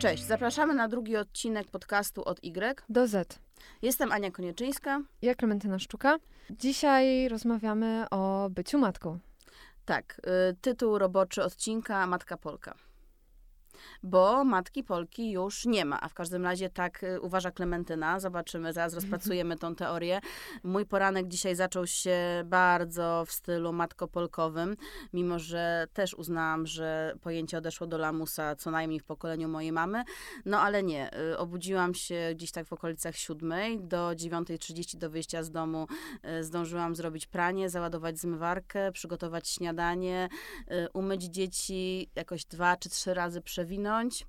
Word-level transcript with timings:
Cześć, 0.00 0.22
zapraszamy 0.22 0.74
na 0.74 0.88
drugi 0.88 1.16
odcinek 1.16 1.70
podcastu 1.70 2.24
od 2.24 2.44
Y. 2.44 2.82
Do 2.88 3.06
Z. 3.06 3.38
Jestem 3.82 4.12
Ania 4.12 4.30
Konieczyńska. 4.30 5.02
Ja 5.22 5.34
Klementyna 5.34 5.78
Sztuka. 5.78 6.18
Dzisiaj 6.50 7.28
rozmawiamy 7.28 8.06
o 8.10 8.50
byciu 8.50 8.78
matką. 8.78 9.18
Tak, 9.84 10.20
y, 10.50 10.56
tytuł 10.60 10.98
roboczy 10.98 11.42
odcinka 11.42 12.06
Matka 12.06 12.36
Polka. 12.36 12.74
Bo 14.02 14.44
matki 14.44 14.84
Polki 14.84 15.30
już 15.30 15.66
nie 15.66 15.84
ma, 15.84 16.00
a 16.00 16.08
w 16.08 16.14
każdym 16.14 16.44
razie 16.44 16.70
tak 16.70 17.02
y, 17.02 17.20
uważa 17.20 17.50
Klementyna. 17.50 18.20
Zobaczymy, 18.20 18.72
zaraz 18.72 18.94
rozpracujemy 18.94 19.56
tą 19.56 19.74
teorię. 19.74 20.20
Mój 20.62 20.86
poranek 20.86 21.28
dzisiaj 21.28 21.56
zaczął 21.56 21.86
się 21.86 22.18
bardzo 22.44 23.24
w 23.26 23.32
stylu 23.32 23.72
matko-polkowym, 23.72 24.76
mimo 25.12 25.38
że 25.38 25.86
też 25.92 26.14
uznałam, 26.14 26.66
że 26.66 27.14
pojęcie 27.20 27.58
odeszło 27.58 27.86
do 27.86 27.98
lamusa 27.98 28.56
co 28.56 28.70
najmniej 28.70 29.00
w 29.00 29.04
pokoleniu 29.04 29.48
mojej 29.48 29.72
mamy. 29.72 30.04
No 30.44 30.60
ale 30.60 30.82
nie, 30.82 31.10
y, 31.32 31.38
obudziłam 31.38 31.94
się 31.94 32.30
gdzieś 32.34 32.52
tak 32.52 32.66
w 32.66 32.72
okolicach 32.72 33.16
siódmej, 33.16 33.80
do 33.80 34.08
9.30 34.08 34.96
do 34.96 35.10
wyjścia 35.10 35.42
z 35.42 35.50
domu 35.50 35.86
y, 36.40 36.44
zdążyłam 36.44 36.94
zrobić 36.96 37.26
pranie, 37.26 37.70
załadować 37.70 38.18
zmywarkę, 38.18 38.92
przygotować 38.92 39.48
śniadanie, 39.48 40.28
umyć 40.92 41.22
dzieci, 41.24 42.10
jakoś 42.14 42.44
dwa 42.44 42.76
czy 42.76 42.88
trzy 42.88 43.14
razy 43.14 43.40
przewinąć. 43.70 44.26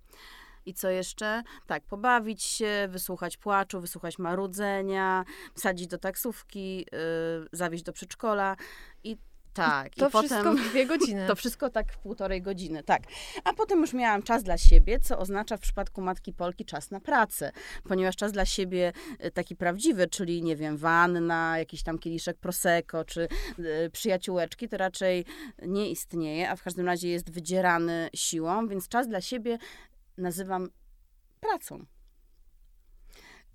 I 0.65 0.73
co 0.73 0.89
jeszcze? 0.89 1.43
Tak, 1.67 1.83
pobawić 1.83 2.43
się, 2.43 2.87
wysłuchać 2.89 3.37
płaczu, 3.37 3.81
wysłuchać 3.81 4.19
marudzenia, 4.19 5.25
wsadzić 5.53 5.87
do 5.87 5.97
taksówki, 5.97 6.77
yy, 6.77 6.85
zawieźć 7.51 7.83
do 7.83 7.93
przedszkola 7.93 8.55
i 9.03 9.17
tak. 9.53 9.95
To 9.95 10.07
i 10.07 10.09
wszystko 10.09 10.37
potem... 10.37 10.57
w 10.57 10.69
dwie 10.69 10.85
godziny. 10.85 11.27
To 11.31 11.35
wszystko 11.35 11.69
tak 11.69 11.93
w 11.93 11.97
półtorej 11.97 12.41
godziny, 12.41 12.83
tak. 12.83 13.03
A 13.43 13.53
potem 13.53 13.81
już 13.81 13.93
miałam 13.93 14.23
czas 14.23 14.43
dla 14.43 14.57
siebie, 14.57 14.99
co 14.99 15.17
oznacza 15.17 15.57
w 15.57 15.59
przypadku 15.59 16.01
Matki 16.01 16.33
Polki 16.33 16.65
czas 16.65 16.91
na 16.91 16.99
pracę, 16.99 17.51
ponieważ 17.83 18.15
czas 18.15 18.31
dla 18.31 18.45
siebie 18.45 18.93
y, 19.25 19.31
taki 19.31 19.55
prawdziwy, 19.55 20.07
czyli 20.07 20.43
nie 20.43 20.55
wiem, 20.55 20.77
wanna, 20.77 21.57
jakiś 21.57 21.83
tam 21.83 21.99
kieliszek 21.99 22.37
prosecco, 22.37 23.05
czy 23.05 23.27
y, 23.59 23.89
przyjaciółeczki, 23.89 24.69
to 24.69 24.77
raczej 24.77 25.25
nie 25.61 25.89
istnieje, 25.89 26.49
a 26.49 26.55
w 26.55 26.63
każdym 26.63 26.85
razie 26.85 27.09
jest 27.09 27.31
wydzierany 27.31 28.09
siłą, 28.13 28.67
więc 28.67 28.87
czas 28.87 29.07
dla 29.07 29.21
siebie 29.21 29.57
nazywam 30.17 30.69
pracą. 31.39 31.85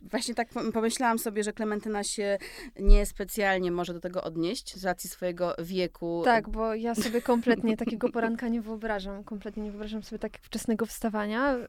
Właśnie 0.01 0.35
tak 0.35 0.53
pom- 0.53 0.73
pomyślałam 0.73 1.19
sobie, 1.19 1.43
że 1.43 1.53
Klementyna 1.53 2.05
się 2.05 2.39
niespecjalnie 2.81 3.71
może 3.71 3.95
do 3.95 4.01
tego 4.01 4.23
odnieść 4.23 4.77
z 4.77 4.85
racji 4.85 5.11
swojego 5.11 5.55
wieku. 5.59 6.23
Tak, 6.25 6.49
bo 6.49 6.75
ja 6.75 6.95
sobie 6.95 7.23
kompletnie 7.23 7.77
takiego 7.77 8.09
poranka 8.09 8.49
nie 8.49 8.61
wyobrażam. 8.61 9.25
Kompletnie 9.25 9.63
nie 9.63 9.71
wyobrażam 9.71 10.03
sobie 10.03 10.19
tak 10.19 10.39
wczesnego 10.43 10.87
wstawania. 10.87 11.53
Yy, 11.53 11.67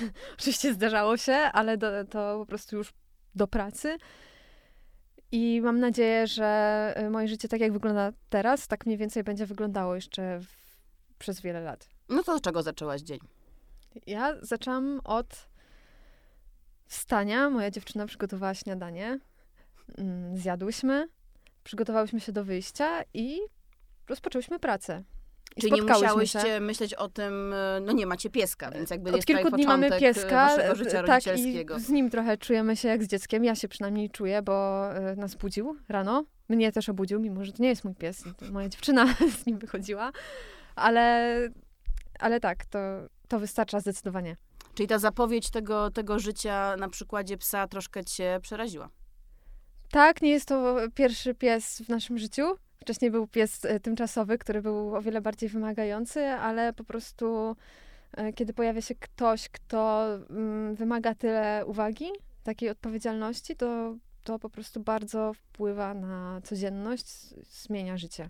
oczywiście 0.38 0.74
zdarzało 0.74 1.16
się, 1.16 1.32
ale 1.32 1.76
do, 1.76 2.04
to 2.04 2.38
po 2.38 2.46
prostu 2.46 2.76
już 2.76 2.92
do 3.34 3.46
pracy. 3.46 3.96
I 5.32 5.60
mam 5.64 5.80
nadzieję, 5.80 6.26
że 6.26 6.94
y, 7.06 7.10
moje 7.10 7.28
życie 7.28 7.48
tak 7.48 7.60
jak 7.60 7.72
wygląda 7.72 8.12
teraz, 8.28 8.68
tak 8.68 8.86
mniej 8.86 8.98
więcej 8.98 9.24
będzie 9.24 9.46
wyglądało 9.46 9.94
jeszcze 9.94 10.40
w, 10.40 10.76
przez 11.18 11.40
wiele 11.40 11.60
lat. 11.60 11.88
No 12.08 12.22
to 12.22 12.34
od 12.34 12.42
czego 12.42 12.62
zaczęłaś 12.62 13.00
dzień? 13.00 13.18
Ja 14.06 14.36
zaczęłam 14.42 15.00
od 15.04 15.49
wstania. 16.90 17.50
Moja 17.50 17.70
dziewczyna 17.70 18.06
przygotowała 18.06 18.54
śniadanie. 18.54 19.18
Mm, 19.98 20.36
Zjadłyśmy, 20.36 21.08
przygotowałyśmy 21.64 22.20
się 22.20 22.32
do 22.32 22.44
wyjścia 22.44 23.02
i 23.14 23.40
rozpoczęłyśmy 24.08 24.58
pracę. 24.58 25.02
I 25.56 25.60
Czyli 25.60 25.72
nie 25.72 25.82
musiałyście 25.82 26.40
się. 26.40 26.60
myśleć 26.60 26.94
o 26.94 27.08
tym, 27.08 27.52
e, 27.52 27.80
no 27.80 27.92
nie 27.92 28.06
macie 28.06 28.30
pieska, 28.30 28.70
więc 28.70 28.90
jakby 28.90 29.10
Od 29.10 29.16
jest 29.16 29.28
kilku 29.28 29.50
dni 29.50 29.66
mamy 29.66 29.86
e, 29.86 30.00
pieska. 30.00 30.56
e, 30.56 30.76
życia 30.76 31.02
tak, 31.02 31.22
i 31.26 31.64
z 31.76 31.88
nim 31.88 32.10
trochę 32.10 32.36
czujemy 32.36 32.76
się 32.76 32.88
jak 32.88 33.04
z 33.04 33.06
dzieckiem. 33.06 33.44
Ja 33.44 33.54
się 33.54 33.68
przynajmniej 33.68 34.10
czuję, 34.10 34.42
bo 34.42 34.86
nas 35.16 35.34
budził 35.34 35.76
rano. 35.88 36.24
Mnie 36.48 36.72
też 36.72 36.88
obudził, 36.88 37.20
mimo 37.20 37.44
że 37.44 37.52
to 37.52 37.62
nie 37.62 37.68
jest 37.68 37.84
mój 37.84 37.94
pies. 37.94 38.24
Moja 38.50 38.68
dziewczyna 38.68 39.14
z 39.42 39.46
nim 39.46 39.58
wychodziła. 39.58 40.12
Ale, 40.74 41.36
ale 42.18 42.40
tak, 42.40 42.64
to, 42.64 42.78
to 43.28 43.38
wystarcza 43.38 43.80
zdecydowanie. 43.80 44.36
Czyli 44.80 44.88
ta 44.88 44.98
zapowiedź 44.98 45.50
tego, 45.50 45.90
tego 45.90 46.18
życia 46.18 46.76
na 46.76 46.88
przykładzie 46.88 47.38
psa 47.38 47.68
troszkę 47.68 48.04
cię 48.04 48.38
przeraziła. 48.42 48.88
Tak, 49.90 50.22
nie 50.22 50.30
jest 50.30 50.48
to 50.48 50.76
pierwszy 50.94 51.34
pies 51.34 51.82
w 51.82 51.88
naszym 51.88 52.18
życiu. 52.18 52.42
Wcześniej 52.80 53.10
był 53.10 53.26
pies 53.26 53.64
e, 53.64 53.80
tymczasowy, 53.80 54.38
który 54.38 54.62
był 54.62 54.94
o 54.94 55.02
wiele 55.02 55.20
bardziej 55.20 55.48
wymagający, 55.48 56.26
ale 56.26 56.72
po 56.72 56.84
prostu 56.84 57.56
e, 58.12 58.32
kiedy 58.32 58.52
pojawia 58.52 58.80
się 58.80 58.94
ktoś, 58.94 59.48
kto 59.48 60.06
mm, 60.30 60.74
wymaga 60.74 61.14
tyle 61.14 61.62
uwagi, 61.66 62.10
takiej 62.42 62.70
odpowiedzialności, 62.70 63.56
to, 63.56 63.94
to 64.24 64.38
po 64.38 64.50
prostu 64.50 64.80
bardzo 64.80 65.32
wpływa 65.34 65.94
na 65.94 66.40
codzienność, 66.44 67.06
zmienia 67.42 67.96
życie. 67.96 68.28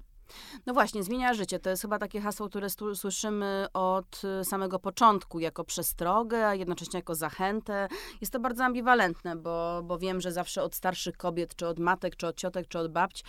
No 0.67 0.75
właśnie, 0.75 1.03
zmienia 1.03 1.35
życie. 1.35 1.59
To 1.59 1.71
jest 1.71 1.83
chyba 1.83 1.99
takie 1.99 2.21
hasło, 2.21 2.49
które 2.49 2.69
słyszymy 2.95 3.67
od 3.73 4.23
y, 4.41 4.45
samego 4.45 4.79
początku 4.79 5.39
jako 5.39 5.65
przestrogę, 5.65 6.47
a 6.47 6.55
jednocześnie 6.55 6.99
jako 6.99 7.15
zachętę. 7.15 7.89
Jest 8.21 8.33
to 8.33 8.41
bardzo 8.41 8.65
ambiwalentne, 8.65 9.37
bo, 9.37 9.83
bo 9.85 9.99
wiem, 9.99 10.21
że 10.21 10.33
zawsze 10.33 10.63
od 10.63 10.75
starszych 10.75 11.17
kobiet, 11.17 11.57
czy 11.57 11.67
od 11.67 11.79
matek, 11.79 12.17
czy 12.17 12.27
od 12.27 12.37
ciotek, 12.37 12.69
czy 12.69 12.79
od 12.79 12.93
babć 12.93 13.25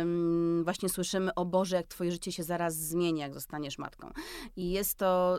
ym, 0.00 0.64
właśnie 0.64 0.88
słyszymy, 0.88 1.34
o 1.34 1.44
Boże, 1.44 1.76
jak 1.76 1.86
twoje 1.86 2.12
życie 2.12 2.32
się 2.32 2.42
zaraz 2.42 2.76
zmieni, 2.76 3.20
jak 3.20 3.34
zostaniesz 3.34 3.78
matką. 3.78 4.10
I 4.56 4.70
jest 4.70 4.98
to 4.98 5.38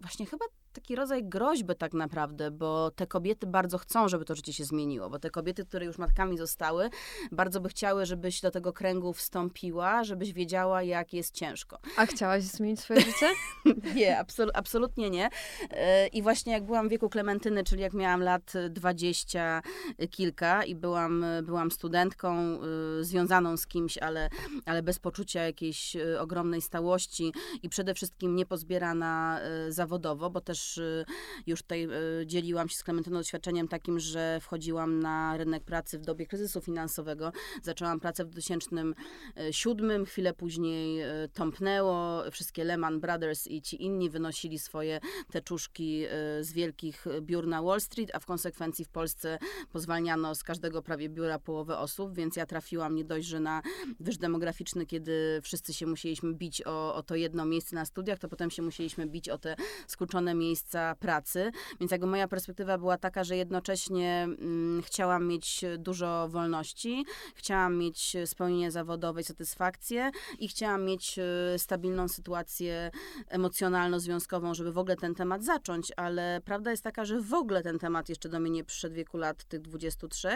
właśnie 0.00 0.26
chyba 0.26 0.44
taki 0.76 0.96
rodzaj 0.96 1.24
groźby 1.24 1.74
tak 1.74 1.94
naprawdę, 1.94 2.50
bo 2.50 2.90
te 2.90 3.06
kobiety 3.06 3.46
bardzo 3.46 3.78
chcą, 3.78 4.08
żeby 4.08 4.24
to 4.24 4.34
życie 4.34 4.52
się 4.52 4.64
zmieniło, 4.64 5.10
bo 5.10 5.18
te 5.18 5.30
kobiety, 5.30 5.64
które 5.64 5.86
już 5.86 5.98
matkami 5.98 6.38
zostały, 6.38 6.90
bardzo 7.32 7.60
by 7.60 7.68
chciały, 7.68 8.06
żebyś 8.06 8.40
do 8.40 8.50
tego 8.50 8.72
kręgu 8.72 9.12
wstąpiła, 9.12 10.04
żebyś 10.04 10.32
wiedziała, 10.32 10.82
jak 10.82 11.12
jest 11.12 11.34
ciężko. 11.34 11.78
A 11.96 12.06
chciałaś 12.06 12.42
zmienić 12.42 12.80
swoje 12.80 13.00
życie? 13.00 13.26
Nie, 13.96 14.22
absol- 14.24 14.50
absolutnie 14.54 15.10
nie. 15.10 15.30
E, 15.70 16.06
I 16.06 16.22
właśnie 16.22 16.52
jak 16.52 16.64
byłam 16.64 16.88
w 16.88 16.90
wieku 16.90 17.08
Klementyny, 17.08 17.64
czyli 17.64 17.82
jak 17.82 17.94
miałam 17.94 18.22
lat 18.22 18.52
dwadzieścia 18.70 19.62
kilka 20.10 20.64
i 20.64 20.74
byłam, 20.74 21.24
byłam 21.42 21.70
studentką 21.70 22.58
y, 23.00 23.04
związaną 23.04 23.56
z 23.56 23.66
kimś, 23.66 23.98
ale, 23.98 24.30
ale 24.66 24.82
bez 24.82 24.98
poczucia 24.98 25.42
jakiejś 25.42 25.96
y, 25.96 26.20
ogromnej 26.20 26.62
stałości 26.62 27.32
i 27.62 27.68
przede 27.68 27.94
wszystkim 27.94 28.36
niepozbierana 28.36 29.40
zawodowo, 29.68 30.30
bo 30.30 30.40
też 30.40 30.65
y, 30.78 31.04
już 31.46 31.62
tutaj 31.62 31.88
y, 32.22 32.26
dzieliłam 32.26 32.68
się 32.68 32.76
z 32.76 32.82
Klementyną 32.84 33.18
doświadczeniem 33.18 33.68
takim, 33.68 34.00
że 34.00 34.38
wchodziłam 34.40 35.00
na 35.00 35.36
rynek 35.36 35.64
pracy 35.64 35.98
w 35.98 36.02
dobie 36.02 36.26
kryzysu 36.26 36.60
finansowego. 36.60 37.32
Zaczęłam 37.62 38.00
pracę 38.00 38.24
w 38.24 38.28
2007, 38.28 40.06
chwilę 40.06 40.34
później 40.34 41.02
y, 41.02 41.28
tąpnęło, 41.34 42.22
wszystkie 42.30 42.64
Lehman 42.64 43.00
Brothers 43.00 43.46
i 43.46 43.62
ci 43.62 43.82
inni 43.82 44.10
wynosili 44.10 44.58
swoje 44.58 45.00
teczuszki 45.30 46.04
y, 46.04 46.44
z 46.44 46.52
wielkich 46.52 47.04
biur 47.20 47.46
na 47.46 47.62
Wall 47.62 47.80
Street, 47.80 48.10
a 48.14 48.18
w 48.18 48.26
konsekwencji 48.26 48.84
w 48.84 48.88
Polsce 48.88 49.38
pozwalniano 49.72 50.34
z 50.34 50.42
każdego 50.42 50.82
prawie 50.82 51.08
biura 51.08 51.38
połowę 51.38 51.78
osób, 51.78 52.14
więc 52.14 52.36
ja 52.36 52.46
trafiłam 52.46 52.94
nie 52.94 53.04
dość, 53.04 53.26
że 53.26 53.40
na 53.40 53.62
wyż 54.00 54.18
demograficzny, 54.18 54.86
kiedy 54.86 55.40
wszyscy 55.42 55.74
się 55.74 55.86
musieliśmy 55.86 56.34
bić 56.34 56.66
o, 56.66 56.94
o 56.94 57.02
to 57.02 57.14
jedno 57.14 57.46
miejsce 57.46 57.76
na 57.76 57.84
studiach, 57.84 58.18
to 58.18 58.28
potem 58.28 58.50
się 58.50 58.62
musieliśmy 58.62 59.06
bić 59.06 59.28
o 59.28 59.38
te 59.38 59.56
skrócone 59.86 60.34
miejsca 60.34 60.55
pracy, 60.98 61.52
więc 61.80 61.92
jakby 61.92 62.06
moja 62.06 62.28
perspektywa 62.28 62.78
była 62.78 62.98
taka, 62.98 63.24
że 63.24 63.36
jednocześnie 63.36 64.22
mm, 64.22 64.82
chciałam 64.82 65.26
mieć 65.26 65.64
dużo 65.78 66.28
wolności, 66.28 67.04
chciałam 67.34 67.76
mieć 67.76 68.16
spełnienie 68.26 68.70
zawodowe 68.70 69.20
i 69.20 69.24
satysfakcję 69.24 70.10
i 70.38 70.48
chciałam 70.48 70.84
mieć 70.84 71.18
y, 71.54 71.58
stabilną 71.58 72.08
sytuację 72.08 72.90
emocjonalno-związkową, 73.28 74.54
żeby 74.54 74.72
w 74.72 74.78
ogóle 74.78 74.96
ten 74.96 75.14
temat 75.14 75.44
zacząć, 75.44 75.92
ale 75.96 76.40
prawda 76.44 76.70
jest 76.70 76.84
taka, 76.84 77.04
że 77.04 77.20
w 77.20 77.34
ogóle 77.34 77.62
ten 77.62 77.78
temat 77.78 78.08
jeszcze 78.08 78.28
do 78.28 78.40
mnie 78.40 78.50
nie 78.50 78.64
przyszedł 78.64 78.94
w 78.94 78.96
wieku 78.96 79.16
lat 79.16 79.44
tych 79.44 79.60
23, 79.60 80.28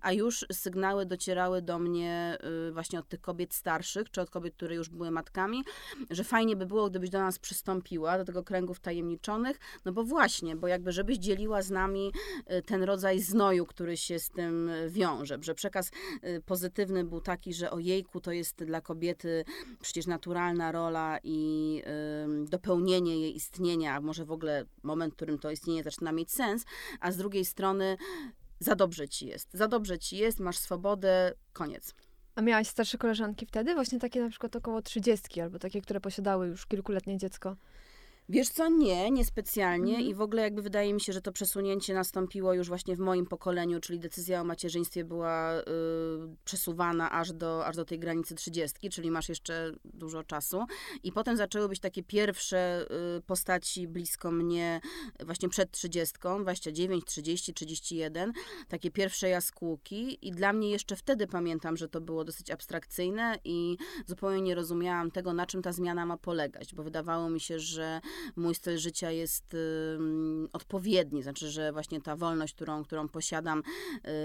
a 0.00 0.12
już 0.12 0.46
sygnały 0.52 1.06
docierały 1.06 1.62
do 1.62 1.78
mnie 1.78 2.38
y, 2.68 2.72
właśnie 2.72 2.98
od 2.98 3.08
tych 3.08 3.20
kobiet 3.20 3.54
starszych, 3.54 4.10
czy 4.10 4.20
od 4.20 4.30
kobiet, 4.30 4.54
które 4.54 4.74
już 4.74 4.88
były 4.88 5.10
matkami, 5.10 5.64
że 6.10 6.24
fajnie 6.24 6.56
by 6.56 6.66
było, 6.66 6.90
gdybyś 6.90 7.10
do 7.10 7.18
nas 7.18 7.38
przystąpiła, 7.38 8.18
do 8.18 8.24
tego 8.24 8.44
kręgu 8.44 8.74
wtajemniczonych, 8.74 9.58
no 9.84 9.92
bo 9.92 10.04
właśnie, 10.04 10.56
bo 10.56 10.68
jakby 10.68 10.92
żebyś 10.92 11.18
dzieliła 11.18 11.62
z 11.62 11.70
nami 11.70 12.12
y, 12.52 12.62
ten 12.62 12.82
rodzaj 12.82 13.20
znoju, 13.20 13.66
który 13.66 13.96
się 13.96 14.18
z 14.18 14.28
tym 14.28 14.68
y, 14.68 14.90
wiąże, 14.90 15.38
że 15.40 15.54
przekaz 15.54 15.90
y, 16.24 16.42
pozytywny 16.46 17.04
był 17.04 17.20
taki, 17.20 17.54
że 17.54 17.70
ojejku, 17.70 18.20
to 18.20 18.32
jest 18.32 18.64
dla 18.64 18.80
kobiety 18.80 19.44
przecież 19.80 20.06
naturalna 20.06 20.72
rola 20.72 21.18
i 21.22 21.82
dopełnienie 22.44 23.20
jej 23.20 23.36
istnienia, 23.36 23.94
a 23.94 24.00
może 24.00 24.24
w 24.24 24.32
ogóle 24.32 24.64
moment, 24.82 25.12
w 25.12 25.16
którym 25.16 25.38
to 25.38 25.50
istnienie 25.50 25.82
zaczyna 25.82 26.12
mieć 26.12 26.32
sens, 26.32 26.64
a 27.00 27.12
z 27.12 27.16
drugiej 27.16 27.44
strony 27.44 27.96
za 28.60 28.74
dobrze 28.74 29.08
ci 29.08 29.26
jest, 29.26 29.48
za 29.52 29.68
dobrze 29.68 29.98
ci 29.98 30.16
jest, 30.16 30.40
masz 30.40 30.58
swobodę, 30.58 31.32
koniec. 31.52 31.94
A 32.34 32.42
miałaś 32.42 32.68
starsze 32.68 32.98
koleżanki 32.98 33.46
wtedy? 33.46 33.74
Właśnie 33.74 33.98
takie 33.98 34.20
na 34.20 34.30
przykład 34.30 34.56
około 34.56 34.82
trzydziestki, 34.82 35.40
albo 35.40 35.58
takie, 35.58 35.80
które 35.80 36.00
posiadały 36.00 36.46
już 36.48 36.66
kilkuletnie 36.66 37.18
dziecko. 37.18 37.56
Wiesz 38.28 38.48
co, 38.48 38.68
nie, 38.68 39.10
niespecjalnie 39.10 39.92
Mhm. 39.92 40.10
i 40.10 40.14
w 40.14 40.20
ogóle 40.20 40.42
jakby 40.42 40.62
wydaje 40.62 40.94
mi 40.94 41.00
się, 41.00 41.12
że 41.12 41.20
to 41.20 41.32
przesunięcie 41.32 41.94
nastąpiło 41.94 42.54
już 42.54 42.68
właśnie 42.68 42.96
w 42.96 42.98
moim 42.98 43.26
pokoleniu, 43.26 43.80
czyli 43.80 44.00
decyzja 44.00 44.40
o 44.40 44.44
macierzyństwie 44.44 45.04
była 45.04 45.58
y, 45.58 45.62
przesuwana 46.44 47.10
aż 47.10 47.32
do, 47.32 47.66
aż 47.66 47.76
do 47.76 47.84
tej 47.84 47.98
granicy 47.98 48.34
30, 48.34 48.90
czyli 48.90 49.10
masz 49.10 49.28
jeszcze 49.28 49.72
dużo 49.84 50.22
czasu. 50.22 50.64
I 51.02 51.12
potem 51.12 51.36
zaczęły 51.36 51.68
być 51.68 51.80
takie 51.80 52.02
pierwsze 52.02 52.86
y, 53.18 53.22
postaci 53.22 53.88
blisko 53.88 54.30
mnie 54.30 54.80
właśnie 55.24 55.48
przed 55.48 55.70
30, 55.70 56.14
29, 56.40 57.04
30, 57.04 57.54
31, 57.54 58.32
takie 58.68 58.90
pierwsze 58.90 59.28
jaskółki. 59.28 60.28
I 60.28 60.30
dla 60.32 60.52
mnie 60.52 60.70
jeszcze 60.70 60.96
wtedy 60.96 61.26
pamiętam, 61.26 61.76
że 61.76 61.88
to 61.88 62.00
było 62.00 62.24
dosyć 62.24 62.50
abstrakcyjne 62.50 63.38
i 63.44 63.76
zupełnie 64.06 64.40
nie 64.40 64.54
rozumiałam 64.54 65.10
tego, 65.10 65.32
na 65.32 65.46
czym 65.46 65.62
ta 65.62 65.72
zmiana 65.72 66.06
ma 66.06 66.16
polegać, 66.16 66.74
bo 66.74 66.82
wydawało 66.82 67.30
mi 67.30 67.40
się, 67.40 67.58
że 67.58 68.00
mój 68.36 68.54
styl 68.54 68.78
życia 68.78 69.10
jest 69.10 69.56
odpowiedni, 70.52 71.22
znaczy, 71.22 71.50
że 71.50 71.72
właśnie 71.72 72.00
ta 72.00 72.16
wolność, 72.16 72.54
którą, 72.54 72.84
którą 72.84 73.08
posiadam, 73.08 73.62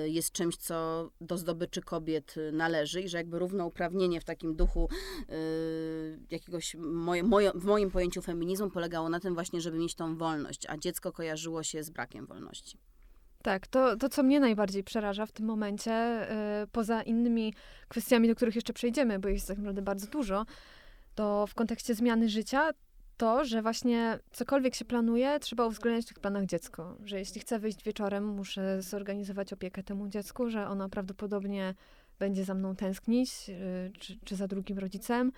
y, 0.06 0.10
jest 0.10 0.32
czymś, 0.32 0.58
co 0.58 1.10
do 1.22 1.38
zdobyczy 1.38 1.82
kobiet 1.82 2.36
należy 2.52 3.02
i 3.02 3.10
że 3.10 3.18
jakby 3.18 3.40
równouprawnienie 3.40 4.22
w 4.22 4.24
takim 4.24 4.56
duchu 4.56 4.90
y, 5.30 6.20
jakiegoś, 6.32 6.76
moje, 6.80 7.24
moje, 7.24 7.52
w 7.56 7.66
moim 7.66 7.92
pojęciu 7.92 8.22
feminizmu 8.22 8.70
polegało 8.70 9.10
na 9.10 9.20
tym 9.20 9.34
właśnie, 9.34 9.62
żeby 9.62 9.78
mieć 9.78 9.96
tą 9.96 10.18
wolność, 10.18 10.66
a 10.70 10.78
dziecko 10.78 11.12
kojarzyło 11.12 11.64
się 11.64 11.84
z 11.84 11.90
brakiem 11.90 12.26
wolności. 12.26 12.78
Tak, 13.44 13.68
to, 13.68 13.98
to 13.98 14.10
co 14.10 14.24
mnie 14.24 14.40
najbardziej 14.40 14.84
przeraża 14.84 15.26
w 15.26 15.32
tym 15.32 15.46
momencie, 15.46 16.28
y, 16.64 16.68
poza 16.68 17.02
innymi 17.02 17.54
kwestiami, 17.88 18.28
do 18.28 18.36
których 18.36 18.56
jeszcze 18.56 18.74
przejdziemy, 18.74 19.20
bo 19.20 19.30
jest 19.30 19.48
tak 19.48 19.58
naprawdę 19.58 19.82
bardzo 19.82 20.08
dużo, 20.08 20.46
to 21.16 21.48
w 21.48 21.56
kontekście 21.56 21.96
zmiany 21.96 22.30
życia 22.30 22.72
to, 23.22 23.46
że 23.46 23.62
właśnie 23.62 24.20
cokolwiek 24.32 24.76
się 24.76 24.86
planuje, 24.86 25.40
trzeba 25.40 25.66
uwzględniać 25.66 26.06
w 26.06 26.08
tych 26.08 26.20
planach 26.20 26.46
dziecko. 26.46 26.98
Że 27.06 27.20
jeśli 27.20 27.42
chcę 27.42 27.60
wyjść 27.60 27.84
wieczorem, 27.84 28.26
muszę 28.26 28.82
zorganizować 28.82 29.54
opiekę 29.54 29.84
temu 29.84 30.08
dziecku, 30.08 30.50
że 30.50 30.68
ono 30.68 30.90
prawdopodobnie 30.90 31.76
będzie 32.20 32.46
za 32.46 32.54
mną 32.54 32.76
tęsknić, 32.76 33.50
y, 33.50 33.92
czy, 34.00 34.18
czy 34.26 34.36
za 34.36 34.48
drugim 34.48 34.80
rodzicem, 34.80 35.32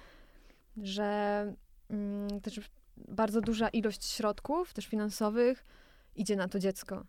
że 0.78 1.54
mm, 1.90 2.42
też 2.42 2.60
bardzo 2.98 3.42
duża 3.42 3.70
ilość 3.70 4.06
środków, 4.06 4.74
też 4.74 4.88
finansowych, 4.88 5.64
idzie 6.16 6.36
na 6.36 6.48
to 6.48 6.60
dziecko. 6.60 7.06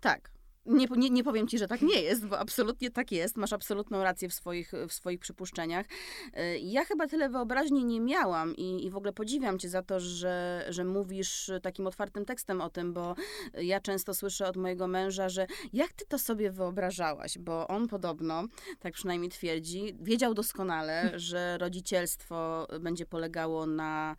Tak. 0.00 0.35
Nie, 0.66 0.86
nie, 0.96 1.10
nie 1.10 1.24
powiem 1.24 1.48
ci, 1.48 1.58
że 1.58 1.68
tak 1.68 1.82
nie 1.82 2.02
jest, 2.02 2.26
bo 2.26 2.38
absolutnie 2.38 2.90
tak 2.90 3.12
jest. 3.12 3.36
Masz 3.36 3.52
absolutną 3.52 4.02
rację 4.02 4.28
w 4.28 4.34
swoich, 4.34 4.72
w 4.88 4.92
swoich 4.92 5.20
przypuszczeniach. 5.20 5.86
Y, 6.38 6.58
Ja 6.58 6.84
chyba 6.84 7.06
tyle 7.06 7.28
wyobraźni 7.28 7.84
nie 7.84 8.00
miałam 8.00 8.56
i, 8.56 8.86
i 8.86 8.90
w 8.90 8.96
ogóle 8.96 9.12
podziwiam 9.12 9.58
cię 9.58 9.68
za 9.68 9.82
to, 9.82 10.00
że, 10.00 10.66
że 10.68 10.84
mówisz 10.84 11.50
takim 11.62 11.86
otwartym 11.86 12.24
tekstem 12.24 12.60
o 12.60 12.70
tym, 12.70 12.92
bo 12.92 13.14
ja 13.54 13.80
często 13.80 14.14
słyszę 14.14 14.48
od 14.48 14.56
mojego 14.56 14.86
męża, 14.86 15.28
że 15.28 15.46
jak 15.72 15.92
ty 15.92 16.04
to 16.06 16.18
sobie 16.18 16.50
wyobrażałaś? 16.50 17.38
Bo 17.38 17.68
on 17.68 17.88
podobno, 17.88 18.44
tak 18.80 18.94
przynajmniej 18.94 19.30
twierdzi, 19.30 19.96
wiedział 20.00 20.34
doskonale, 20.34 21.12
że 21.14 21.58
rodzicielstwo 21.58 22.66
będzie 22.80 23.06
polegało 23.06 23.66
na 23.66 24.16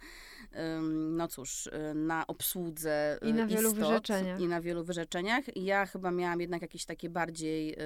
no 0.90 1.28
cóż, 1.28 1.68
y, 1.68 1.94
na 1.96 2.28
obsłudze 2.28 3.20
I 3.22 3.34
na 3.34 3.44
y, 3.44 3.48
wielu 3.48 3.70
istot 3.70 3.88
wyrzeczeniach. 3.88 4.40
I 4.40 4.48
na 4.48 4.62
wielu 4.62 4.84
wyrzeczeniach. 4.84 5.44
Ja 5.56 5.86
chyba 5.86 6.12
miałam 6.12 6.37
jednak 6.42 6.62
jakieś 6.62 6.86
takie 6.86 7.10
bardziej 7.10 7.74
y, 7.74 7.78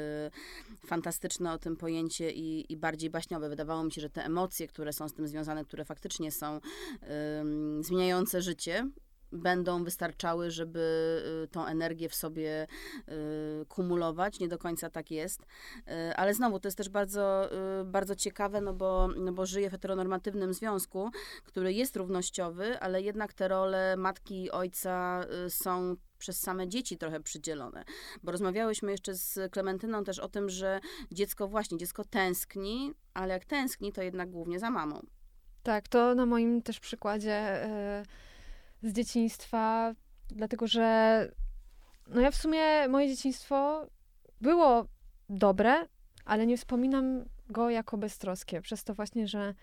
fantastyczne 0.87 1.53
o 1.53 1.57
tym 1.57 1.77
pojęcie 1.77 2.31
i, 2.31 2.73
i 2.73 2.77
bardziej 2.77 3.09
baśniowe. 3.09 3.49
Wydawało 3.49 3.83
mi 3.83 3.91
się, 3.91 4.01
że 4.01 4.09
te 4.09 4.25
emocje, 4.25 4.67
które 4.67 4.93
są 4.93 5.09
z 5.09 5.13
tym 5.13 5.27
związane, 5.27 5.65
które 5.65 5.85
faktycznie 5.85 6.31
są 6.31 6.59
ym, 7.39 7.83
zmieniające 7.83 8.41
życie, 8.41 8.87
będą 9.31 9.83
wystarczały, 9.83 10.51
żeby 10.51 10.79
y, 11.43 11.47
tą 11.47 11.65
energię 11.65 12.09
w 12.09 12.15
sobie 12.15 12.67
y, 13.09 13.65
kumulować. 13.65 14.39
Nie 14.39 14.47
do 14.47 14.57
końca 14.57 14.89
tak 14.89 15.11
jest. 15.11 15.41
Y, 15.41 16.15
Ale 16.15 16.33
znowu, 16.33 16.59
to 16.59 16.67
jest 16.67 16.77
też 16.77 16.89
bardzo, 16.89 17.49
y, 17.81 17.85
bardzo 17.85 18.15
ciekawe, 18.15 18.61
no 18.61 18.73
bo, 18.73 19.07
no 19.07 19.33
bo 19.33 19.45
żyję 19.45 19.69
w 19.69 19.71
heteronormatywnym 19.71 20.53
związku, 20.53 21.09
który 21.43 21.73
jest 21.73 21.95
równościowy, 21.95 22.79
ale 22.79 23.01
jednak 23.01 23.33
te 23.33 23.47
role 23.47 23.97
matki 23.97 24.43
i 24.43 24.51
ojca 24.51 25.25
y, 25.45 25.49
są 25.49 25.95
przez 26.21 26.41
same 26.41 26.67
dzieci 26.67 26.97
trochę 26.97 27.19
przydzielone. 27.19 27.83
Bo 28.23 28.31
rozmawiałyśmy 28.31 28.91
jeszcze 28.91 29.15
z 29.15 29.51
Klementyną 29.51 30.03
też 30.03 30.19
o 30.19 30.29
tym, 30.29 30.49
że 30.49 30.79
dziecko 31.11 31.47
właśnie, 31.47 31.77
dziecko 31.77 32.03
tęskni, 32.03 32.93
ale 33.13 33.33
jak 33.33 33.45
tęskni, 33.45 33.93
to 33.93 34.01
jednak 34.01 34.29
głównie 34.29 34.59
za 34.59 34.69
mamą. 34.69 35.01
Tak, 35.63 35.87
to 35.87 36.15
na 36.15 36.25
moim 36.25 36.61
też 36.61 36.79
przykładzie 36.79 37.33
e, 37.33 38.03
z 38.83 38.93
dzieciństwa, 38.93 39.93
dlatego 40.27 40.67
że 40.67 41.27
no 42.07 42.21
ja 42.21 42.31
w 42.31 42.35
sumie 42.35 42.87
moje 42.87 43.07
dzieciństwo 43.07 43.87
było 44.41 44.85
dobre, 45.29 45.87
ale 46.25 46.47
nie 46.47 46.57
wspominam 46.57 47.25
go 47.49 47.69
jako 47.69 47.97
beztroskie, 47.97 48.61
przez 48.61 48.83
to 48.83 48.93
właśnie, 48.93 49.27
że 49.27 49.53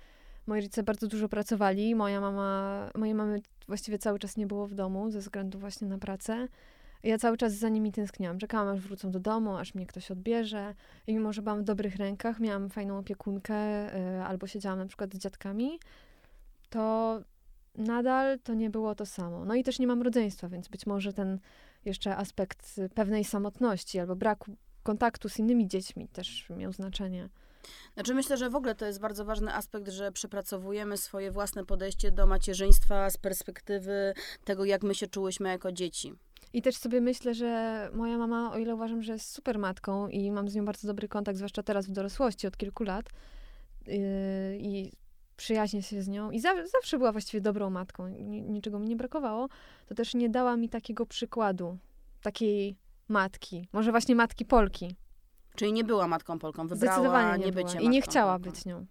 moi 0.48 0.60
rodzice 0.60 0.82
bardzo 0.82 1.06
dużo 1.06 1.28
pracowali, 1.28 1.94
moja 1.94 2.20
mama, 2.20 2.90
mojej 2.94 3.14
mamy 3.14 3.40
właściwie 3.66 3.98
cały 3.98 4.18
czas 4.18 4.36
nie 4.36 4.46
było 4.46 4.66
w 4.66 4.74
domu 4.74 5.10
ze 5.10 5.18
względu 5.18 5.58
właśnie 5.58 5.88
na 5.88 5.98
pracę. 5.98 6.48
Ja 7.02 7.18
cały 7.18 7.36
czas 7.36 7.52
za 7.52 7.68
nimi 7.68 7.92
tęskniłam. 7.92 8.38
Czekałam, 8.38 8.68
aż 8.68 8.80
wrócą 8.80 9.10
do 9.10 9.20
domu, 9.20 9.56
aż 9.56 9.74
mnie 9.74 9.86
ktoś 9.86 10.10
odbierze. 10.10 10.74
I 11.06 11.14
mimo, 11.14 11.32
że 11.32 11.42
byłam 11.42 11.60
w 11.60 11.64
dobrych 11.64 11.96
rękach, 11.96 12.40
miałam 12.40 12.70
fajną 12.70 12.98
opiekunkę, 12.98 13.54
y, 13.96 14.22
albo 14.22 14.46
siedziałam 14.46 14.78
na 14.78 14.86
przykład 14.86 15.14
z 15.14 15.18
dziadkami, 15.18 15.78
to 16.70 17.20
nadal 17.74 18.38
to 18.38 18.54
nie 18.54 18.70
było 18.70 18.94
to 18.94 19.06
samo. 19.06 19.44
No 19.44 19.54
i 19.54 19.64
też 19.64 19.78
nie 19.78 19.86
mam 19.86 20.02
rodzeństwa, 20.02 20.48
więc 20.48 20.68
być 20.68 20.86
może 20.86 21.12
ten 21.12 21.38
jeszcze 21.84 22.16
aspekt 22.16 22.78
y, 22.78 22.88
pewnej 22.88 23.24
samotności 23.24 23.98
albo 23.98 24.16
braku 24.16 24.56
kontaktu 24.82 25.28
z 25.28 25.38
innymi 25.38 25.68
dziećmi 25.68 26.08
też 26.08 26.50
miał 26.56 26.72
znaczenie. 26.72 27.28
Znaczy 27.94 28.14
myślę, 28.14 28.36
że 28.36 28.50
w 28.50 28.56
ogóle 28.56 28.74
to 28.74 28.86
jest 28.86 29.00
bardzo 29.00 29.24
ważny 29.24 29.54
aspekt, 29.54 29.88
że 29.88 30.12
przepracowujemy 30.12 30.96
swoje 30.96 31.30
własne 31.30 31.64
podejście 31.64 32.10
do 32.10 32.26
macierzyństwa 32.26 33.10
z 33.10 33.16
perspektywy 33.16 34.14
tego, 34.44 34.64
jak 34.64 34.82
my 34.82 34.94
się 34.94 35.06
czułyśmy 35.06 35.48
jako 35.48 35.72
dzieci. 35.72 36.14
I 36.52 36.62
też 36.62 36.76
sobie 36.76 37.00
myślę, 37.00 37.34
że 37.34 37.90
moja 37.92 38.18
mama, 38.18 38.52
o 38.52 38.58
ile 38.58 38.74
uważam, 38.74 39.02
że 39.02 39.12
jest 39.12 39.30
super 39.30 39.58
matką 39.58 40.08
i 40.08 40.30
mam 40.30 40.48
z 40.48 40.54
nią 40.54 40.64
bardzo 40.64 40.88
dobry 40.88 41.08
kontakt, 41.08 41.38
zwłaszcza 41.38 41.62
teraz 41.62 41.86
w 41.86 41.90
dorosłości 41.90 42.46
od 42.46 42.56
kilku 42.56 42.84
lat 42.84 43.06
yy, 43.86 43.94
i 44.58 44.92
przyjaźnię 45.36 45.82
się 45.82 46.02
z 46.02 46.08
nią 46.08 46.30
i 46.30 46.40
za, 46.40 46.66
zawsze 46.66 46.98
była 46.98 47.12
właściwie 47.12 47.40
dobrą 47.40 47.70
matką, 47.70 48.08
ni, 48.08 48.42
niczego 48.42 48.78
mi 48.78 48.88
nie 48.88 48.96
brakowało, 48.96 49.48
to 49.86 49.94
też 49.94 50.14
nie 50.14 50.30
dała 50.30 50.56
mi 50.56 50.68
takiego 50.68 51.06
przykładu, 51.06 51.78
takiej 52.22 52.76
matki, 53.08 53.68
może 53.72 53.90
właśnie 53.90 54.14
matki 54.14 54.44
Polki. 54.44 54.96
Czyli 55.58 55.72
nie 55.72 55.84
była 55.84 56.08
matką 56.08 56.38
Polką, 56.38 56.68
wybrała 56.68 56.94
Zdecydowanie 56.94 57.38
nie, 57.38 57.46
nie 57.46 57.52
była. 57.52 57.80
I 57.80 57.88
nie 57.88 58.02
chciała 58.02 58.32
Polką. 58.38 58.50
być 58.50 58.64
nią. 58.64 58.86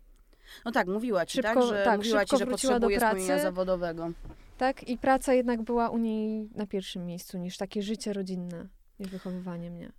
No 0.65 0.71
tak, 0.71 0.87
mówiła 0.87 1.25
ci, 1.25 1.37
Szybko- 1.37 1.53
tak, 1.53 1.63
że 1.63 1.83
tak, 1.85 1.97
mówiła 1.97 2.25
ci, 2.25 2.37
że 2.37 2.45
do 2.45 2.51
potrzebuje 2.51 2.97
spełnienia 2.97 3.27
pracy. 3.27 3.43
zawodowego. 3.43 4.09
Tak? 4.57 4.89
I 4.89 4.97
praca 4.97 5.33
jednak 5.33 5.61
była 5.61 5.89
u 5.89 5.97
niej 5.97 6.49
na 6.55 6.67
pierwszym 6.67 7.05
miejscu 7.05 7.37
niż 7.37 7.57
takie 7.57 7.81
życie 7.81 8.13
rodzinne, 8.13 8.67
niż 8.99 9.09
wychowywanie 9.09 9.71
mnie. 9.71 9.91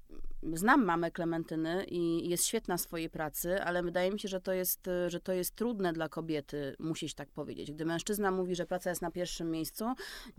Znam 0.42 0.84
mamę 0.84 1.10
Klementyny 1.10 1.84
i 1.84 2.28
jest 2.28 2.46
świetna 2.46 2.76
w 2.76 2.80
swojej 2.80 3.10
pracy, 3.10 3.62
ale 3.62 3.82
wydaje 3.82 4.10
mi 4.10 4.20
się, 4.20 4.28
że 4.28 4.40
to 4.40 4.52
jest, 4.52 4.90
że 5.06 5.20
to 5.20 5.32
jest 5.32 5.54
trudne 5.54 5.92
dla 5.92 6.08
kobiety, 6.08 6.76
musieć 6.78 7.14
tak 7.14 7.28
powiedzieć. 7.28 7.72
Gdy 7.72 7.84
mężczyzna 7.84 8.30
mówi, 8.30 8.54
że 8.54 8.66
praca 8.66 8.90
jest 8.90 9.02
na 9.02 9.10
pierwszym 9.10 9.50
miejscu, 9.50 9.84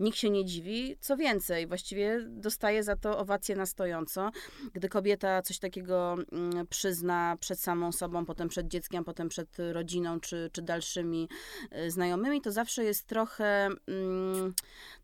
nikt 0.00 0.18
się 0.18 0.30
nie 0.30 0.44
dziwi. 0.44 0.96
Co 1.00 1.16
więcej, 1.16 1.66
właściwie 1.66 2.20
dostaje 2.28 2.82
za 2.82 2.96
to 2.96 3.18
owację 3.18 3.56
na 3.56 3.66
stojąco. 3.66 4.30
Gdy 4.72 4.88
kobieta 4.88 5.42
coś 5.42 5.58
takiego 5.58 6.16
mm, 6.32 6.66
przyzna 6.66 7.36
przed 7.40 7.60
samą 7.60 7.92
sobą, 7.92 8.26
potem 8.26 8.48
przed 8.48 8.68
dzieckiem, 8.68 9.04
potem 9.04 9.28
przed 9.28 9.56
rodziną 9.72 10.20
czy, 10.20 10.50
czy 10.52 10.62
dalszymi 10.62 11.28
y, 11.86 11.90
znajomymi, 11.90 12.40
to 12.40 12.52
zawsze 12.52 12.84
jest 12.84 13.06
trochę 13.06 13.68
mm, 13.88 14.54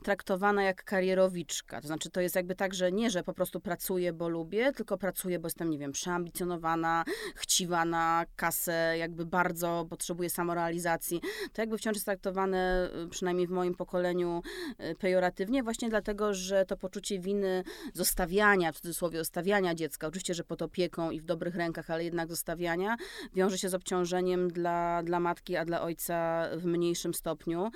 traktowana 0.02 0.62
jak 0.62 0.84
karierowiczka. 0.84 1.80
To 1.80 1.86
znaczy, 1.86 2.10
to 2.10 2.20
jest 2.20 2.36
jakby 2.36 2.54
tak, 2.54 2.74
że 2.74 2.92
nie, 2.92 3.10
że 3.10 3.22
po 3.22 3.34
prostu 3.34 3.60
pracuję, 3.60 4.12
bo 4.12 4.28
lubię, 4.28 4.72
tylko 4.72 4.85
pracuję, 4.98 5.38
bo 5.38 5.46
jestem, 5.46 5.70
nie 5.70 5.78
wiem, 5.78 5.92
przeambicjonowana, 5.92 7.04
chciwa 7.34 7.84
na 7.84 8.24
kasę, 8.36 8.94
jakby 8.98 9.26
bardzo 9.26 9.86
potrzebuję 9.90 10.30
samorealizacji. 10.30 11.20
To 11.52 11.62
jakby 11.62 11.78
wciąż 11.78 11.94
jest 11.94 12.04
traktowane, 12.04 12.90
y, 13.04 13.08
przynajmniej 13.08 13.46
w 13.46 13.50
moim 13.50 13.74
pokoleniu, 13.74 14.42
y, 14.90 14.94
pejoratywnie, 14.94 15.62
właśnie 15.62 15.88
dlatego, 15.88 16.34
że 16.34 16.64
to 16.64 16.76
poczucie 16.76 17.18
winy 17.18 17.64
zostawiania, 17.94 18.72
w 18.72 18.80
cudzysłowie, 18.80 19.18
zostawiania 19.18 19.74
dziecka, 19.74 20.06
oczywiście, 20.06 20.34
że 20.34 20.44
pod 20.44 20.62
opieką 20.62 21.10
i 21.10 21.20
w 21.20 21.24
dobrych 21.24 21.54
rękach, 21.54 21.90
ale 21.90 22.04
jednak 22.04 22.28
zostawiania, 22.28 22.96
wiąże 23.34 23.58
się 23.58 23.68
z 23.68 23.74
obciążeniem 23.74 24.50
dla, 24.50 25.02
dla 25.02 25.20
matki, 25.20 25.56
a 25.56 25.64
dla 25.64 25.82
ojca 25.82 26.48
w 26.56 26.64
mniejszym 26.64 27.14
stopniu. 27.14 27.70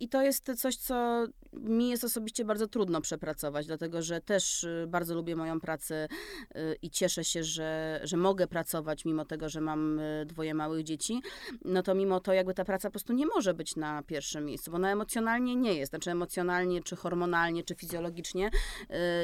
I 0.00 0.08
to 0.08 0.22
jest 0.22 0.50
coś, 0.56 0.76
co 0.76 1.26
mi 1.52 1.88
jest 1.88 2.04
osobiście 2.04 2.44
bardzo 2.44 2.68
trudno 2.68 3.00
przepracować, 3.00 3.66
dlatego 3.66 4.02
że 4.02 4.20
też 4.20 4.64
y, 4.64 4.84
bardzo 4.88 5.14
lubię 5.14 5.36
moją 5.36 5.60
pracę 5.60 6.08
y, 6.56 6.76
i 6.82 6.90
cieszę 6.90 7.24
się, 7.24 7.44
że, 7.44 8.00
że 8.02 8.16
mogę 8.16 8.46
pracować 8.46 9.04
mimo 9.04 9.24
tego, 9.24 9.48
że 9.48 9.60
mam 9.60 9.98
y, 9.98 10.26
dwoje 10.26 10.54
małych 10.54 10.84
dzieci. 10.84 11.22
No 11.64 11.82
to 11.82 11.94
mimo 11.94 12.20
to 12.20 12.32
jakby 12.32 12.54
ta 12.54 12.64
praca 12.64 12.88
po 12.88 12.92
prostu 12.92 13.12
nie 13.12 13.26
może 13.26 13.54
być 13.54 13.76
na 13.76 14.02
pierwszym 14.02 14.44
miejscu, 14.44 14.70
bo 14.70 14.76
ona 14.76 14.92
emocjonalnie 14.92 15.56
nie 15.56 15.74
jest. 15.74 15.90
Znaczy 15.90 16.10
emocjonalnie, 16.10 16.82
czy 16.82 16.96
hormonalnie, 16.96 17.64
czy 17.64 17.74
fizjologicznie. 17.74 18.50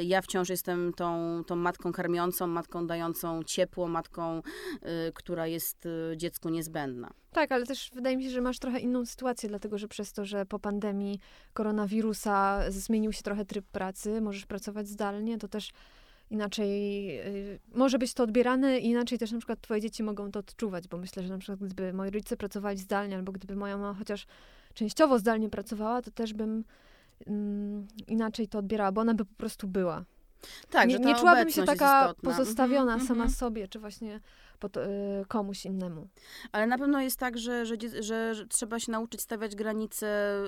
Ja 0.03 0.23
wciąż 0.23 0.49
jestem 0.49 0.93
tą, 0.93 1.43
tą 1.47 1.57
matką 1.57 1.93
karmiącą, 1.93 2.47
matką 2.47 2.87
dającą 2.87 3.43
ciepło, 3.43 3.89
matką, 3.89 4.43
która 5.15 5.47
jest 5.47 5.89
dziecku 6.17 6.49
niezbędna. 6.49 7.11
Tak, 7.35 7.53
ale 7.53 7.67
też 7.67 7.91
wydaje 7.95 8.17
mi 8.17 8.25
się, 8.25 8.31
że 8.31 8.41
masz 8.41 8.59
trochę 8.59 8.79
inną 8.79 9.07
sytuację, 9.07 9.49
dlatego 9.49 9.79
że 9.79 9.89
przez 9.89 10.13
to, 10.13 10.25
że 10.25 10.47
po 10.47 10.59
pandemii 10.59 11.21
koronawirusa 11.53 12.14
zmienił 12.69 13.13
się 13.13 13.23
trochę 13.23 13.45
tryb 13.45 13.67
pracy, 13.67 14.21
możesz 14.21 14.47
pracować 14.47 14.89
zdalnie, 14.89 15.39
to 15.39 15.49
też 15.49 15.71
inaczej 16.31 17.11
y, 17.21 17.61
może 17.75 17.99
być 17.99 18.15
to 18.15 18.23
odbierane 18.23 18.79
i 18.79 18.87
inaczej 18.87 19.19
też 19.19 19.33
na 19.33 19.39
przykład 19.39 19.61
twoje 19.61 19.81
dzieci 19.81 20.03
mogą 20.03 20.31
to 20.31 20.39
odczuwać, 20.39 20.89
bo 20.89 20.97
myślę, 20.97 21.23
że 21.23 21.29
na 21.29 21.39
przykład 21.39 21.59
gdyby 21.59 21.93
moi 21.93 22.11
rodzice 22.11 22.37
pracowali 22.37 22.79
zdalnie, 22.79 23.17
albo 23.17 23.33
gdyby 23.33 23.57
moja 23.57 23.77
mama 23.77 23.95
chociaż 23.99 24.27
częściowo 24.75 25.19
zdalnie 25.19 25.51
pracowała, 25.51 26.03
to 26.03 26.11
też 26.11 26.35
bym 26.35 26.65
mm, 27.27 27.87
inaczej 28.09 28.49
to 28.49 28.59
odbierała, 28.59 28.93
bo 28.93 29.01
ona 29.01 29.15
by 29.15 29.25
po 29.25 29.35
prostu 29.35 29.69
była. 29.69 30.05
Tak, 30.71 30.89
nie, 30.89 30.99
nie 30.99 31.15
czułabym 31.15 31.51
się 31.51 31.65
taka 31.65 32.15
pozostawiona 32.23 32.95
mm 32.95 33.05
-hmm, 33.05 33.09
sama 33.09 33.25
mm 33.25 33.33
-hmm. 33.33 33.37
sobie, 33.37 33.69
czy 33.69 33.79
właśnie 33.79 34.21
pod, 34.65 34.77
y, 34.77 34.81
komuś 35.29 35.65
innemu. 35.65 36.09
Ale 36.53 36.67
na 36.67 36.79
pewno 36.79 37.01
jest 37.01 37.19
tak, 37.19 37.39
że, 37.39 37.67
że, 37.67 37.77
że, 38.01 38.35
że 38.35 38.47
trzeba 38.47 38.81
się 38.81 38.93
nauczyć 38.93 39.21
stawiać 39.21 39.57
granice 39.57 40.39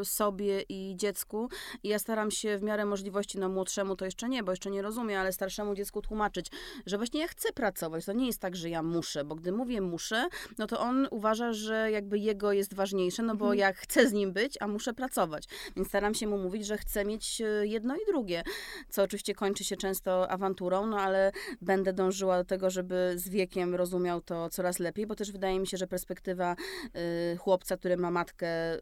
y, 0.00 0.04
sobie 0.04 0.62
i 0.68 0.96
dziecku. 0.96 1.48
I 1.82 1.88
ja 1.88 1.98
staram 1.98 2.30
się 2.30 2.58
w 2.58 2.62
miarę 2.62 2.84
możliwości, 2.84 3.38
no 3.38 3.48
młodszemu 3.48 3.96
to 3.96 4.04
jeszcze 4.04 4.28
nie, 4.28 4.42
bo 4.42 4.52
jeszcze 4.52 4.70
nie 4.70 4.82
rozumie, 4.82 5.20
ale 5.20 5.32
starszemu 5.32 5.74
dziecku 5.74 6.02
tłumaczyć, 6.02 6.46
że 6.86 6.96
właśnie 6.96 7.20
ja 7.20 7.28
chcę 7.28 7.52
pracować. 7.52 8.04
To 8.04 8.12
nie 8.12 8.26
jest 8.26 8.40
tak, 8.40 8.56
że 8.56 8.70
ja 8.70 8.82
muszę, 8.82 9.24
bo 9.24 9.34
gdy 9.34 9.52
mówię 9.52 9.80
muszę, 9.80 10.28
no 10.58 10.66
to 10.66 10.80
on 10.80 11.08
uważa, 11.10 11.52
że 11.52 11.90
jakby 11.90 12.18
jego 12.18 12.52
jest 12.52 12.74
ważniejsze, 12.74 13.22
no 13.22 13.34
bo 13.36 13.44
mhm. 13.44 13.58
ja 13.58 13.72
chcę 13.72 14.08
z 14.08 14.12
nim 14.12 14.32
być, 14.32 14.56
a 14.60 14.68
muszę 14.68 14.94
pracować. 14.94 15.44
Więc 15.76 15.88
staram 15.88 16.14
się 16.14 16.26
mu 16.26 16.38
mówić, 16.38 16.66
że 16.66 16.78
chcę 16.78 17.04
mieć 17.04 17.40
y, 17.40 17.66
jedno 17.66 17.96
i 17.96 18.06
drugie, 18.06 18.42
co 18.88 19.02
oczywiście 19.02 19.33
kończy 19.34 19.64
się 19.64 19.76
często 19.76 20.30
awanturą, 20.30 20.86
no 20.86 21.00
ale 21.00 21.32
będę 21.60 21.92
dążyła 21.92 22.38
do 22.38 22.44
tego, 22.44 22.70
żeby 22.70 23.12
z 23.16 23.28
wiekiem 23.28 23.74
rozumiał 23.74 24.20
to 24.20 24.48
coraz 24.50 24.78
lepiej, 24.78 25.06
bo 25.06 25.14
też 25.14 25.32
wydaje 25.32 25.60
mi 25.60 25.66
się, 25.66 25.76
że 25.76 25.86
perspektywa 25.86 26.56
y, 27.32 27.36
chłopca, 27.36 27.76
który 27.76 27.96
ma 27.96 28.10
matkę, 28.10 28.74
y, 28.76 28.80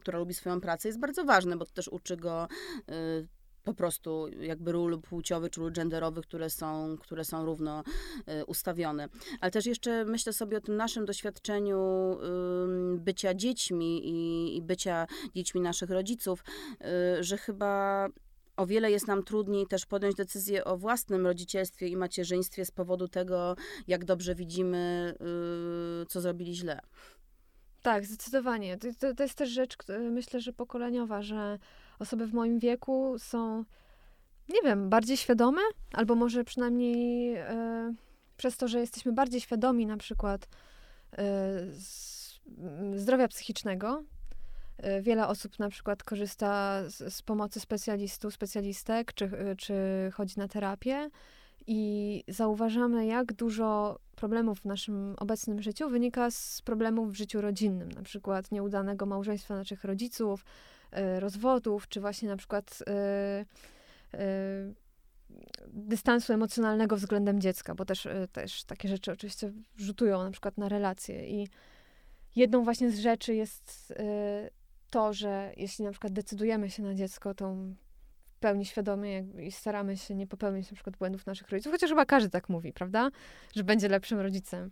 która 0.00 0.18
lubi 0.18 0.34
swoją 0.34 0.60
pracę, 0.60 0.88
jest 0.88 1.00
bardzo 1.00 1.24
ważna, 1.24 1.56
bo 1.56 1.64
to 1.64 1.72
też 1.72 1.88
uczy 1.88 2.16
go 2.16 2.48
y, 2.90 3.28
po 3.64 3.74
prostu 3.74 4.28
jakby 4.40 4.72
ról 4.72 5.00
płciowych 5.00 5.50
czy 5.50 5.60
ról 5.60 5.72
genderowych, 5.72 6.26
które 6.26 6.50
są, 6.50 6.96
które 7.00 7.24
są 7.24 7.44
równo 7.44 7.82
y, 8.40 8.44
ustawione. 8.44 9.08
Ale 9.40 9.50
też 9.50 9.66
jeszcze 9.66 10.04
myślę 10.04 10.32
sobie 10.32 10.56
o 10.56 10.60
tym 10.60 10.76
naszym 10.76 11.04
doświadczeniu 11.04 11.82
bycia 12.96 13.34
dziećmi 13.34 14.08
i, 14.08 14.56
i, 14.56 14.62
bycia 14.62 15.06
dziećmi 15.34 15.60
naszych 15.60 15.90
rodziców, 15.90 16.44
y, 17.18 17.24
że 17.24 17.38
chyba 17.38 18.08
o 18.56 18.66
wiele 18.66 18.90
jest 18.90 19.06
nam 19.06 19.22
trudniej 19.22 19.66
też 19.66 19.86
podjąć 19.86 20.14
decyzję 20.14 20.64
o 20.64 20.76
własnym 20.76 21.26
rodzicielstwie 21.26 21.88
i 21.88 21.96
macierzyństwie 21.96 22.64
z 22.64 22.70
powodu 22.70 23.08
tego, 23.08 23.56
jak 23.88 24.04
dobrze 24.04 24.34
widzimy, 24.34 25.14
yy, 26.00 26.06
co 26.06 26.20
zrobili 26.20 26.54
źle. 26.54 26.80
Tak, 27.82 28.06
zdecydowanie. 28.06 28.78
To, 28.78 29.14
to, 29.14 29.22
jest 29.22 29.34
też 29.34 29.50
rzecz, 29.50 29.76
myślę, 30.10 30.40
że 30.40 30.52
pokoleniowa, 30.52 31.22
że 31.22 31.58
osoby 31.98 32.26
w 32.26 32.34
moim 32.34 32.58
wieku 32.58 33.18
są, 33.18 33.64
nie 34.48 34.62
wiem, 34.64 34.90
bardziej 34.90 35.16
świadome, 35.16 35.60
albo 35.92 36.14
może 36.14 36.44
przynajmniej 36.44 37.32
yy, 37.32 37.94
przez 38.36 38.56
to, 38.56 38.68
że 38.68 38.80
jesteśmy 38.80 39.12
bardziej 39.12 39.40
świadomi 39.40 39.86
na 39.86 39.96
przykład 39.96 40.48
yy, 41.18 41.24
zdrowia 42.98 43.28
psychicznego, 43.28 44.04
wiele 45.02 45.28
osób 45.28 45.58
na 45.58 45.68
przykład 45.68 46.02
korzysta 46.02 46.82
z, 46.88 47.14
z 47.14 47.22
pomocy 47.22 47.60
specjalistów, 47.60 48.34
specjalistek, 48.34 49.12
czy, 49.12 49.24
y, 49.24 49.56
czy 49.56 49.74
chodzi 50.14 50.38
na 50.38 50.48
terapię. 50.48 51.10
I 51.66 52.24
zauważamy, 52.28 53.06
jak 53.06 53.32
dużo 53.32 53.98
problemów 54.16 54.60
w 54.60 54.64
naszym 54.64 55.14
obecnym 55.18 55.62
życiu 55.62 55.88
wynika 55.88 56.30
z 56.30 56.62
problemów 56.62 57.12
w 57.12 57.14
życiu 57.14 57.40
rodzinnym, 57.40 57.92
na 57.92 58.02
przykład 58.02 58.52
nieudanego 58.52 59.06
małżeństwa 59.06 59.56
naszych 59.56 59.84
rodziców, 59.84 60.44
y, 60.98 61.20
rozwodów, 61.20 61.88
czy 61.88 62.00
właśnie 62.00 62.28
na 62.28 62.36
przykład 62.36 62.78
dystansu 65.66 66.32
emocjonalnego 66.32 66.96
względem 66.96 67.40
dziecka, 67.40 67.74
bo 67.74 67.84
też, 67.84 68.08
też 68.32 68.64
takie 68.64 68.88
rzeczy 68.88 69.12
oczywiście 69.12 69.52
rzutują 69.76 70.22
na 70.22 70.30
przykład 70.30 70.58
na 70.58 70.68
relacje. 70.68 71.28
I 71.28 71.48
jedną 72.36 72.64
właśnie 72.64 72.90
z 72.90 72.98
rzeczy 72.98 73.34
jest 73.34 73.92
to, 74.92 75.12
że 75.12 75.52
jeśli 75.56 75.84
na 75.84 75.90
przykład 75.90 76.12
decydujemy 76.12 76.70
się 76.70 76.82
na 76.82 76.94
dziecko, 76.94 77.34
to 77.34 77.54
w 78.24 78.38
pełni 78.40 78.64
świadomie 78.64 79.24
i 79.42 79.52
staramy 79.52 79.96
się 79.96 80.14
nie 80.14 80.26
popełnić 80.26 80.70
na 80.70 80.74
przykład 80.74 80.96
błędów 80.96 81.26
naszych 81.26 81.48
rodziców, 81.48 81.72
chociaż 81.72 81.90
chyba 81.90 82.06
każdy 82.06 82.30
tak 82.30 82.48
mówi, 82.48 82.72
prawda? 82.72 83.10
Że 83.56 83.64
będzie 83.64 83.88
lepszym 83.88 84.20
rodzicem. 84.20 84.70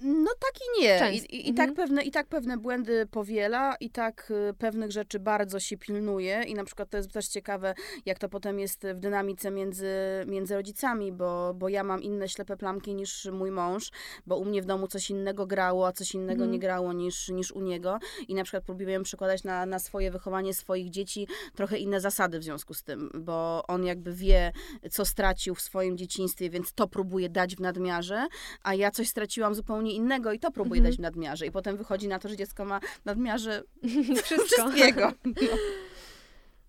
No 0.00 0.30
tak 0.40 0.52
i 0.60 0.82
nie. 0.82 1.12
I, 1.12 1.36
i, 1.36 1.48
i 1.48 1.54
tak 1.54 1.68
mhm. 1.68 1.88
pewne, 1.88 2.02
I 2.02 2.10
tak 2.10 2.26
pewne 2.26 2.58
błędy 2.58 3.06
powiela, 3.10 3.76
i 3.80 3.90
tak 3.90 4.32
y, 4.50 4.54
pewnych 4.54 4.92
rzeczy 4.92 5.18
bardzo 5.18 5.60
się 5.60 5.76
pilnuje. 5.76 6.42
I 6.46 6.54
na 6.54 6.64
przykład 6.64 6.90
to 6.90 6.96
jest 6.96 7.12
też 7.12 7.28
ciekawe, 7.28 7.74
jak 8.06 8.18
to 8.18 8.28
potem 8.28 8.58
jest 8.58 8.86
w 8.94 9.00
dynamice 9.00 9.50
między, 9.50 9.86
między 10.26 10.54
rodzicami, 10.54 11.12
bo, 11.12 11.54
bo 11.54 11.68
ja 11.68 11.84
mam 11.84 12.02
inne 12.02 12.28
ślepe 12.28 12.56
plamki 12.56 12.94
niż 12.94 13.24
mój 13.32 13.50
mąż, 13.50 13.90
bo 14.26 14.36
u 14.36 14.44
mnie 14.44 14.62
w 14.62 14.66
domu 14.66 14.88
coś 14.88 15.10
innego 15.10 15.46
grało, 15.46 15.86
a 15.86 15.92
coś 15.92 16.14
innego 16.14 16.32
mhm. 16.32 16.50
nie 16.50 16.58
grało 16.58 16.92
niż, 16.92 17.28
niż 17.28 17.52
u 17.52 17.60
niego. 17.60 17.98
I 18.28 18.34
na 18.34 18.44
przykład 18.44 18.64
próbujemy 18.64 19.04
przekładać 19.04 19.44
na, 19.44 19.66
na 19.66 19.78
swoje 19.78 20.10
wychowanie 20.10 20.54
swoich 20.54 20.90
dzieci 20.90 21.28
trochę 21.54 21.78
inne 21.78 22.00
zasady 22.00 22.38
w 22.38 22.44
związku 22.44 22.74
z 22.74 22.82
tym, 22.82 23.10
bo 23.14 23.62
on 23.68 23.84
jakby 23.84 24.12
wie, 24.12 24.52
co 24.90 25.04
stracił 25.04 25.54
w 25.54 25.60
swoim 25.60 25.96
dzieciństwie, 25.98 26.50
więc 26.50 26.72
to 26.72 26.88
próbuje 26.88 27.28
dać 27.28 27.56
w 27.56 27.60
nadmiarze, 27.60 28.26
a 28.62 28.74
ja 28.74 28.90
coś 28.90 29.08
straciłam 29.08 29.54
zupełnie 29.54 29.85
zupełnie 29.86 29.92
innego 29.92 30.32
i 30.32 30.38
to 30.38 30.50
próbuje 30.50 30.78
mhm. 30.78 30.92
dać 30.92 30.98
w 30.98 31.02
nadmiarze. 31.02 31.46
I 31.46 31.50
potem 31.50 31.76
wychodzi 31.76 32.08
na 32.08 32.18
to, 32.18 32.28
że 32.28 32.36
dziecko 32.36 32.64
ma 32.64 32.80
nadmiarze 33.04 33.62
wszystkiego. 34.24 35.12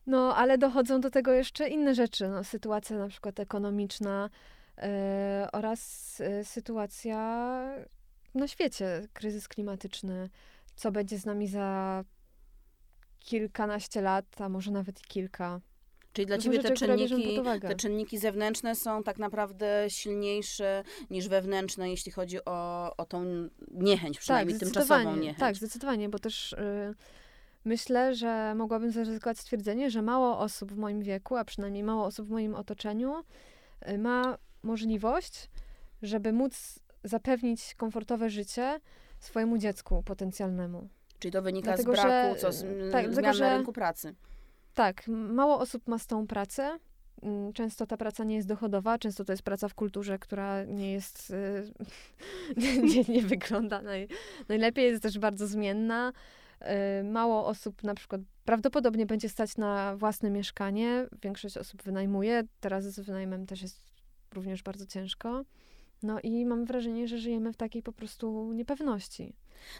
No. 0.07 0.17
no. 0.17 0.35
ale 0.35 0.57
dochodzą 0.57 1.01
do 1.01 1.09
tego 1.09 1.33
jeszcze 1.33 1.69
inne 1.69 1.95
rzeczy. 1.95 2.27
No, 2.27 2.43
sytuacja 2.43 2.97
na 2.97 3.07
przykład 3.07 3.39
ekonomiczna 3.39 4.29
e, 4.77 5.49
oraz 5.51 6.21
e, 6.21 6.45
sytuacja 6.45 7.17
na 8.35 8.47
świecie, 8.47 9.07
kryzys 9.13 9.47
klimatyczny. 9.47 10.29
Co 10.75 10.91
będzie 10.91 11.17
z 11.17 11.25
nami 11.25 11.47
za 11.47 12.03
kilkanaście 13.19 14.01
lat, 14.01 14.41
a 14.41 14.49
może 14.49 14.71
nawet 14.71 15.01
kilka. 15.01 15.59
Czyli 16.17 16.25
dla 16.25 16.37
ciebie 16.37 16.59
te 16.59 16.71
czynniki, 16.71 17.39
te 17.61 17.75
czynniki 17.75 18.17
zewnętrzne 18.17 18.75
są 18.75 19.03
tak 19.03 19.19
naprawdę 19.19 19.85
silniejsze 19.87 20.83
niż 21.09 21.27
wewnętrzne, 21.27 21.89
jeśli 21.89 22.11
chodzi 22.11 22.45
o, 22.45 22.91
o 22.97 23.05
tą 23.05 23.49
niechęć, 23.71 24.19
przynajmniej 24.19 24.59
tak, 24.59 24.69
tymczasową 24.69 25.15
niechęć. 25.15 25.39
Tak, 25.39 25.55
zdecydowanie, 25.55 26.09
bo 26.09 26.19
też 26.19 26.53
y, 26.53 26.95
myślę, 27.65 28.15
że 28.15 28.55
mogłabym 28.55 28.91
zaryzykować 28.91 29.39
stwierdzenie, 29.39 29.91
że 29.91 30.01
mało 30.01 30.39
osób 30.39 30.73
w 30.73 30.77
moim 30.77 31.01
wieku, 31.01 31.35
a 31.35 31.45
przynajmniej 31.45 31.83
mało 31.83 32.05
osób 32.05 32.27
w 32.27 32.29
moim 32.29 32.55
otoczeniu 32.55 33.23
y, 33.89 33.97
ma 33.97 34.37
możliwość, 34.63 35.49
żeby 36.01 36.33
móc 36.33 36.79
zapewnić 37.03 37.75
komfortowe 37.75 38.29
życie 38.29 38.79
swojemu 39.19 39.57
dziecku 39.57 40.03
potencjalnemu. 40.03 40.89
Czyli 41.19 41.31
to 41.31 41.41
wynika 41.41 41.67
Dlatego, 41.67 41.91
z 41.91 41.95
braku 41.95 42.35
że, 42.35 42.41
co, 42.41 42.51
z, 42.51 42.91
tak, 42.91 43.13
zmian 43.13 43.33
że, 43.33 43.43
na 43.43 43.57
rynku 43.57 43.73
pracy. 43.73 44.15
Tak, 44.77 45.07
mało 45.07 45.59
osób 45.59 45.87
ma 45.87 45.99
z 45.99 46.07
tą 46.07 46.27
pracę. 46.27 46.79
Mm, 47.21 47.53
często 47.53 47.87
ta 47.87 47.97
praca 47.97 48.23
nie 48.23 48.35
jest 48.35 48.47
dochodowa, 48.47 48.97
często 48.97 49.25
to 49.25 49.33
jest 49.33 49.43
praca 49.43 49.67
w 49.67 49.73
kulturze, 49.73 50.19
która 50.19 50.63
nie 50.63 50.91
jest, 50.91 51.29
y, 51.29 51.73
nie, 52.95 53.03
nie 53.03 53.21
wygląda 53.21 53.81
naj, 53.81 54.07
najlepiej, 54.49 54.85
jest 54.85 55.03
też 55.03 55.19
bardzo 55.19 55.47
zmienna. 55.47 56.13
Y, 57.01 57.03
mało 57.03 57.45
osób 57.45 57.83
na 57.83 57.95
przykład 57.95 58.21
prawdopodobnie 58.45 59.05
będzie 59.05 59.29
stać 59.29 59.57
na 59.57 59.95
własne 59.95 60.29
mieszkanie. 60.29 61.07
Większość 61.21 61.57
osób 61.57 61.83
wynajmuje. 61.83 62.43
Teraz 62.59 62.83
z 62.83 62.99
wynajmem 62.99 63.45
też 63.45 63.61
jest 63.61 63.81
również 64.33 64.63
bardzo 64.63 64.85
ciężko. 64.85 65.43
No 66.03 66.19
i 66.19 66.45
mam 66.45 66.65
wrażenie, 66.65 67.07
że 67.07 67.17
żyjemy 67.17 67.53
w 67.53 67.57
takiej 67.57 67.83
po 67.83 67.93
prostu 67.93 68.53
niepewności. 68.53 69.33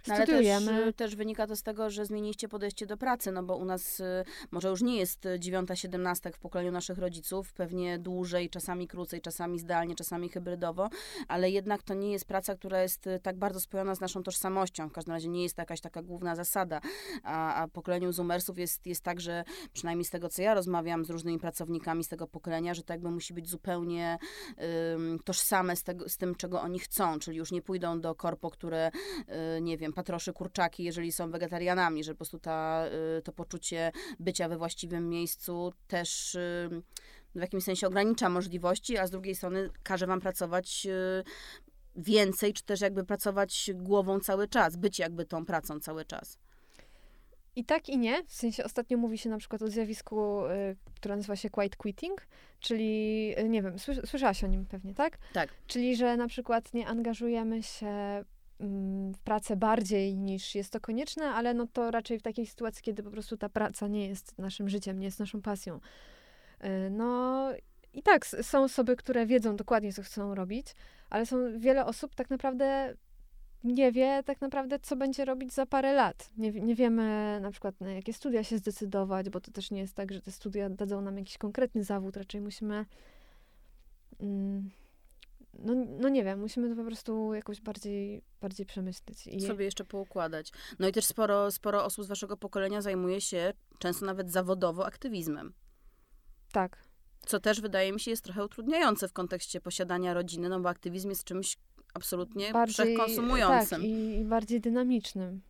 No, 0.08 0.16
ale 0.16 0.24
studiujemy. 0.24 0.86
też, 0.86 0.96
też 0.96 1.16
wynika 1.16 1.48
to 1.48 1.56
z 1.56 1.64
tego, 1.64 1.90
że 1.90 2.06
zmieniliście 2.06 2.48
podejście 2.48 2.86
do 2.86 2.98
pracy, 2.98 3.32
no 3.32 3.44
bo 3.44 3.56
u 3.56 3.66
nas 3.66 4.00
y, 4.00 4.04
może 4.52 4.70
już 4.70 4.82
nie 4.82 4.98
jest 4.98 5.28
dziewiąta, 5.40 5.76
siedemnastek 5.76 6.36
w 6.38 6.40
pokoleniu 6.40 6.72
naszych 6.72 6.98
rodziców, 6.98 7.54
pewnie 7.54 8.00
dłużej, 8.00 8.50
czasami 8.50 8.88
krócej, 8.88 9.22
czasami 9.22 9.60
zdalnie, 9.60 9.96
czasami 9.96 10.30
hybrydowo, 10.30 10.90
ale 11.28 11.50
jednak 11.50 11.84
to 11.84 11.94
nie 11.94 12.12
jest 12.12 12.26
praca, 12.26 12.56
która 12.56 12.82
jest 12.82 13.08
y, 13.08 13.20
tak 13.20 13.38
bardzo 13.38 13.60
spojona 13.60 13.96
z 13.96 14.00
naszą 14.00 14.24
tożsamością. 14.24 14.90
W 14.90 14.92
każdym 14.92 15.14
razie 15.14 15.30
nie 15.30 15.44
jest 15.44 15.56
to 15.56 15.62
jakaś 15.62 15.82
taka 15.82 16.02
główna 16.02 16.36
zasada. 16.36 16.82
A, 17.24 17.64
a 17.64 17.68
pokoleniu 17.68 18.12
Zoomersów 18.12 18.58
jest, 18.58 18.88
jest 18.88 19.04
tak, 19.04 19.22
że 19.22 19.44
przynajmniej 19.74 20.06
z 20.06 20.10
tego, 20.10 20.30
co 20.30 20.42
ja 20.42 20.54
rozmawiam 20.54 21.06
z 21.06 21.10
różnymi 21.10 21.40
pracownikami 21.40 22.04
z 22.04 22.08
tego 22.08 22.28
pokolenia, 22.28 22.74
że 22.74 22.84
to 22.84 22.94
jakby 22.94 23.12
musi 23.12 23.34
być 23.34 23.50
zupełnie 23.50 24.18
ym, 24.94 25.20
tożsame 25.26 25.76
z, 25.76 25.84
tego, 25.84 26.10
z 26.10 26.18
tym, 26.18 26.36
czego 26.36 26.62
oni 26.62 26.80
chcą, 26.80 27.20
czyli 27.20 27.38
już 27.38 27.52
nie 27.52 27.62
pójdą 27.62 28.02
do 28.02 28.16
korpo, 28.16 28.50
które, 28.50 28.92
y, 29.58 29.62
nie 29.68 29.78
wiem, 29.78 29.94
patroszy 29.94 30.34
kurczaki, 30.34 30.84
jeżeli 30.84 31.12
są 31.12 31.32
wegetarianami, 31.32 32.04
że 32.04 32.12
po 32.12 32.18
prostu 32.18 32.40
ta, 32.40 32.86
y, 33.18 33.22
to 33.22 33.32
poczucie 33.32 33.92
bycia 34.20 34.50
we 34.50 34.58
właściwym 34.58 35.10
miejscu 35.10 35.74
też 35.88 36.36
y, 36.36 36.82
w 37.36 37.42
jakimś 37.42 37.64
sensie 37.64 37.88
ogranicza 37.88 38.30
możliwości, 38.30 38.98
a 38.98 39.08
z 39.08 39.12
drugiej 39.12 39.36
strony 39.36 39.70
każe 39.84 40.08
wam 40.08 40.22
pracować 40.22 40.88
y, 40.90 41.24
więcej, 41.96 42.54
czy 42.54 42.64
też 42.64 42.82
jakby 42.82 43.04
pracować 43.04 43.72
głową 43.76 44.20
cały 44.20 44.48
czas, 44.48 44.76
być 44.76 45.00
jakby 45.00 45.26
tą 45.26 45.46
pracą 45.46 45.80
cały 45.80 46.06
czas. 46.06 46.38
I 47.56 47.66
tak 47.66 47.90
i 47.90 47.98
nie. 47.98 48.24
W 48.24 48.34
sensie 48.34 48.64
ostatnio 48.64 48.98
mówi 48.98 49.18
się 49.18 49.30
na 49.30 49.38
przykład 49.38 49.62
o 49.62 49.68
zjawisku, 49.68 50.46
y, 50.46 50.76
które 50.96 51.16
nazywa 51.16 51.36
się 51.36 51.50
quiet 51.50 51.76
quitting, 51.76 52.28
czyli, 52.60 53.34
y, 53.40 53.50
nie 53.50 53.64
wiem, 53.64 53.76
słys- 53.76 54.06
słyszałaś 54.06 54.44
o 54.44 54.48
nim 54.48 54.66
pewnie, 54.66 54.94
tak? 54.94 55.18
Tak. 55.34 55.50
Czyli, 55.68 55.96
że 55.96 56.18
na 56.18 56.28
przykład 56.28 56.74
nie 56.74 56.88
angażujemy 56.88 57.64
się 57.64 58.24
w 59.14 59.20
pracę 59.24 59.56
bardziej 59.56 60.18
niż 60.18 60.56
jest 60.56 60.74
to 60.74 60.80
konieczne, 60.80 61.26
ale 61.26 61.54
no 61.54 61.68
to 61.74 61.92
raczej 61.92 62.20
w 62.20 62.22
takiej 62.22 62.46
sytuacji, 62.46 62.84
kiedy 62.84 63.04
po 63.04 63.12
prostu 63.12 63.38
ta 63.38 63.50
praca 63.50 63.88
nie 63.88 64.08
jest 64.08 64.38
naszym 64.38 64.70
życiem, 64.70 65.00
nie 65.00 65.06
jest 65.06 65.20
naszą 65.20 65.42
pasją. 65.42 65.80
Y, 66.64 66.90
No 66.90 67.50
i 67.94 68.04
tak, 68.04 68.26
są 68.26 68.64
osoby, 68.64 68.96
które 68.96 69.26
wiedzą 69.26 69.56
dokładnie, 69.56 69.94
co 69.94 70.04
chcą 70.04 70.36
robić, 70.36 70.68
ale 71.10 71.26
są 71.26 71.60
wiele 71.60 71.86
osób 71.86 72.16
tak 72.16 72.30
naprawdę 72.30 72.94
nie 73.64 73.92
wie 73.92 74.24
tak 74.26 74.42
naprawdę, 74.42 74.80
co 74.80 74.96
będzie 74.96 75.26
robić 75.26 75.54
za 75.54 75.66
parę 75.66 75.94
lat. 75.94 76.30
Nie, 76.38 76.52
nie 76.52 76.76
wiemy 76.76 77.40
na 77.42 77.52
przykład, 77.52 77.82
na 77.82 77.92
jakie 77.92 78.14
studia 78.14 78.44
się 78.44 78.58
zdecydować, 78.58 79.30
bo 79.30 79.42
to 79.42 79.52
też 79.52 79.72
nie 79.72 79.80
jest 79.80 79.94
tak, 79.94 80.14
że 80.14 80.22
te 80.22 80.32
studia 80.32 80.70
dadzą 80.70 81.02
nam 81.02 81.18
jakiś 81.18 81.38
konkretny 81.38 81.84
zawód, 81.84 82.18
raczej 82.18 82.42
musimy. 82.42 82.86
Mm, 84.20 84.70
no, 85.54 85.74
no 86.00 86.10
nie 86.10 86.24
wiem, 86.24 86.40
musimy 86.40 86.70
to 86.70 86.76
po 86.76 86.84
prostu 86.84 87.34
jakoś 87.34 87.62
bardziej, 87.62 88.22
bardziej 88.42 88.66
przemyśleć. 88.66 89.28
I 89.28 89.42
sobie 89.42 89.66
jeszcze 89.66 89.86
poukładać. 89.86 90.52
No 90.80 90.88
i 90.88 90.92
też 90.92 91.06
sporo, 91.06 91.52
sporo 91.52 91.86
osób 91.86 92.06
z 92.06 92.08
waszego 92.08 92.38
pokolenia 92.38 92.82
zajmuje 92.82 93.22
się 93.22 93.54
często 93.80 94.06
nawet 94.06 94.32
zawodowo 94.32 94.86
aktywizmem. 94.86 95.54
tak, 96.52 96.78
Co 97.26 97.40
też 97.40 97.62
wydaje 97.62 97.94
mi 97.94 98.00
się 98.00 98.12
jest 98.12 98.24
trochę 98.24 98.46
utrudniające 98.46 99.08
w 99.08 99.14
kontekście 99.14 99.62
posiadania 99.62 100.14
rodziny, 100.14 100.50
no 100.50 100.60
bo 100.60 100.70
aktywizm 100.70 101.10
jest 101.10 101.24
czymś 101.24 101.58
absolutnie 101.94 102.52
wszechkonsumującym. 102.68 103.82
Tak, 103.82 103.90
i, 103.90 104.20
i 104.20 104.26
bardziej 104.26 104.62
dynamicznym. 104.62 105.42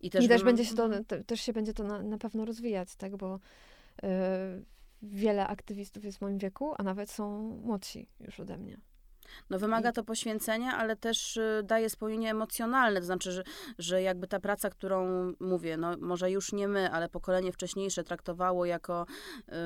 I 0.00 0.06
I 0.06 0.10
też 0.10 0.28
bym- 0.28 0.44
będzie 0.46 0.64
się 0.64 0.74
to, 0.74 1.04
te, 1.04 1.24
też 1.24 1.40
się 1.40 1.52
będzie 1.52 1.74
to 1.74 1.84
na, 1.84 2.02
na 2.02 2.18
pewno 2.18 2.44
rozwijać, 2.44 2.96
tak, 2.96 3.16
bo 3.16 3.34
y, 4.04 4.08
wiele 5.02 5.46
aktywistów 5.46 6.04
jest 6.04 6.18
w 6.18 6.20
moim 6.20 6.38
wieku, 6.38 6.74
a 6.78 6.82
nawet 6.82 7.10
są 7.10 7.40
młodsi 7.64 8.08
już 8.20 8.40
ode 8.40 8.56
mnie. 8.58 8.80
No 9.50 9.58
wymaga 9.58 9.92
to 9.92 10.04
poświęcenia, 10.04 10.76
ale 10.76 10.96
też 10.96 11.36
y, 11.36 11.62
daje 11.64 11.90
spełnienie 11.90 12.30
emocjonalne, 12.30 13.00
to 13.00 13.06
znaczy, 13.06 13.32
że, 13.32 13.42
że 13.78 14.02
jakby 14.02 14.26
ta 14.26 14.40
praca, 14.40 14.70
którą 14.70 15.06
mówię, 15.40 15.76
no 15.76 15.96
może 16.00 16.30
już 16.30 16.52
nie 16.52 16.68
my, 16.68 16.90
ale 16.90 17.08
pokolenie 17.08 17.52
wcześniejsze 17.52 18.04
traktowało 18.04 18.64
jako 18.64 19.06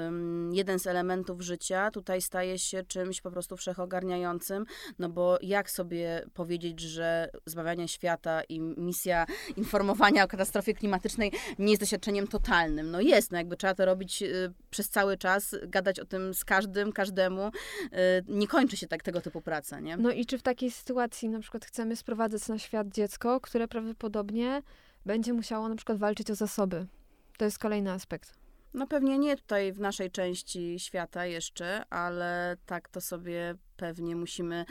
ym, 0.07 0.51
jeden 0.55 0.79
z 0.79 0.87
elementów 0.87 1.43
życia, 1.43 1.91
tutaj 1.91 2.23
staje 2.23 2.59
się 2.59 2.83
czymś 2.83 3.21
po 3.21 3.31
prostu 3.31 3.57
wszechogarniającym, 3.57 4.65
no 4.99 5.09
bo 5.09 5.39
jak 5.43 5.71
sobie 5.71 6.25
powiedzieć, 6.35 6.81
że 6.81 7.31
zbawianie 7.47 7.89
świata 7.89 8.43
i 8.49 8.61
misja 8.61 9.27
informowania 9.57 10.25
o 10.25 10.29
katastrofie 10.29 10.75
klimatycznej 10.75 11.33
nie 11.59 11.71
jest 11.71 11.83
doświadczeniem 11.83 12.27
totalnym? 12.27 12.91
No 12.91 13.01
jest, 13.01 13.33
no 13.33 13.39
jakby 13.39 13.57
trzeba 13.57 13.75
to 13.75 13.85
robić 13.85 14.23
y, 14.23 14.53
przez 14.71 14.89
cały 14.89 15.17
czas, 15.17 15.57
gadać 15.63 16.01
o 16.01 16.05
tym 16.05 16.35
z 16.35 16.45
każdym, 16.45 16.93
każdemu, 16.93 17.47
y, 17.49 17.91
nie 18.29 18.49
kończy 18.49 18.77
się 18.77 18.87
tak 18.87 19.03
tego 19.03 19.21
typu 19.21 19.41
praca, 19.41 19.50
nie? 19.81 19.97
No 19.97 20.11
i 20.11 20.27
czy 20.27 20.39
w 20.39 20.43
takiej 20.43 20.71
sytuacji 20.71 21.29
na 21.29 21.41
przykład 21.41 21.65
chcemy 21.65 21.97
sprowadzać 21.97 22.49
na 22.49 22.59
świat 22.59 22.89
dziecko, 22.89 23.41
które 23.41 23.69
prawdopodobnie 23.69 24.63
będzie 25.07 25.33
musiało 25.33 25.69
na 25.69 25.77
przykład 25.77 25.99
walczyć 25.99 26.31
o 26.31 26.35
zasoby? 26.35 26.87
To 27.39 27.45
jest 27.45 27.59
kolejny 27.59 27.91
aspekt. 27.91 28.35
No 28.75 28.87
pewnie 28.87 29.19
nie 29.19 29.37
tutaj 29.37 29.73
w 29.73 29.81
naszej 29.81 30.11
części 30.11 30.79
świata 30.79 31.27
jeszcze, 31.27 31.85
ale 31.91 32.57
tak 32.67 32.89
to 32.89 33.01
sobie 33.01 33.55
pewnie 33.77 34.17
musimy 34.17 34.65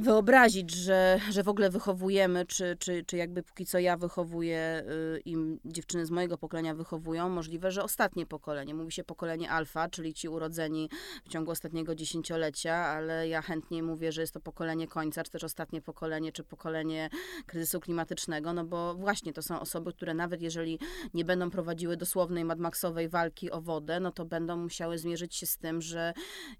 wyobrazić, 0.00 0.70
że, 0.70 1.20
że 1.30 1.42
w 1.42 1.48
ogóle 1.48 1.70
wychowujemy, 1.70 2.46
czy, 2.46 2.76
czy, 2.78 3.04
czy 3.06 3.16
jakby 3.16 3.42
póki 3.42 3.66
co 3.66 3.78
ja 3.78 3.96
wychowuję 3.96 4.84
y, 5.16 5.20
i 5.24 5.36
dziewczyny 5.64 6.06
z 6.06 6.10
mojego 6.10 6.38
pokolenia 6.38 6.74
wychowują, 6.74 7.28
możliwe, 7.28 7.70
że 7.70 7.82
ostatnie 7.82 8.26
pokolenie. 8.26 8.74
Mówi 8.74 8.92
się 8.92 9.04
pokolenie 9.04 9.50
alfa, 9.50 9.88
czyli 9.88 10.14
ci 10.14 10.28
urodzeni 10.28 10.90
w 11.24 11.28
ciągu 11.28 11.50
ostatniego 11.50 11.94
dziesięciolecia, 11.94 12.74
ale 12.74 13.28
ja 13.28 13.42
chętnie 13.42 13.82
mówię, 13.82 14.12
że 14.12 14.20
jest 14.20 14.34
to 14.34 14.40
pokolenie 14.40 14.88
końca, 14.88 15.22
czy 15.22 15.30
też 15.30 15.44
ostatnie 15.44 15.82
pokolenie, 15.82 16.32
czy 16.32 16.44
pokolenie 16.44 17.10
kryzysu 17.46 17.80
klimatycznego, 17.80 18.52
no 18.52 18.64
bo 18.64 18.94
właśnie 18.94 19.32
to 19.32 19.42
są 19.42 19.60
osoby, 19.60 19.92
które 19.92 20.14
nawet 20.14 20.42
jeżeli 20.42 20.78
nie 21.14 21.24
będą 21.24 21.50
prowadziły 21.50 21.96
dosłownej 21.96 22.44
Mad 22.44 22.58
Maxowej 22.58 23.08
walki 23.08 23.50
o 23.50 23.60
wodę, 23.60 24.00
no 24.00 24.12
to 24.12 24.24
będą 24.24 24.56
musiały 24.56 24.98
zmierzyć 24.98 25.36
się 25.36 25.46
z 25.46 25.58
tym, 25.58 25.82
że 25.82 26.12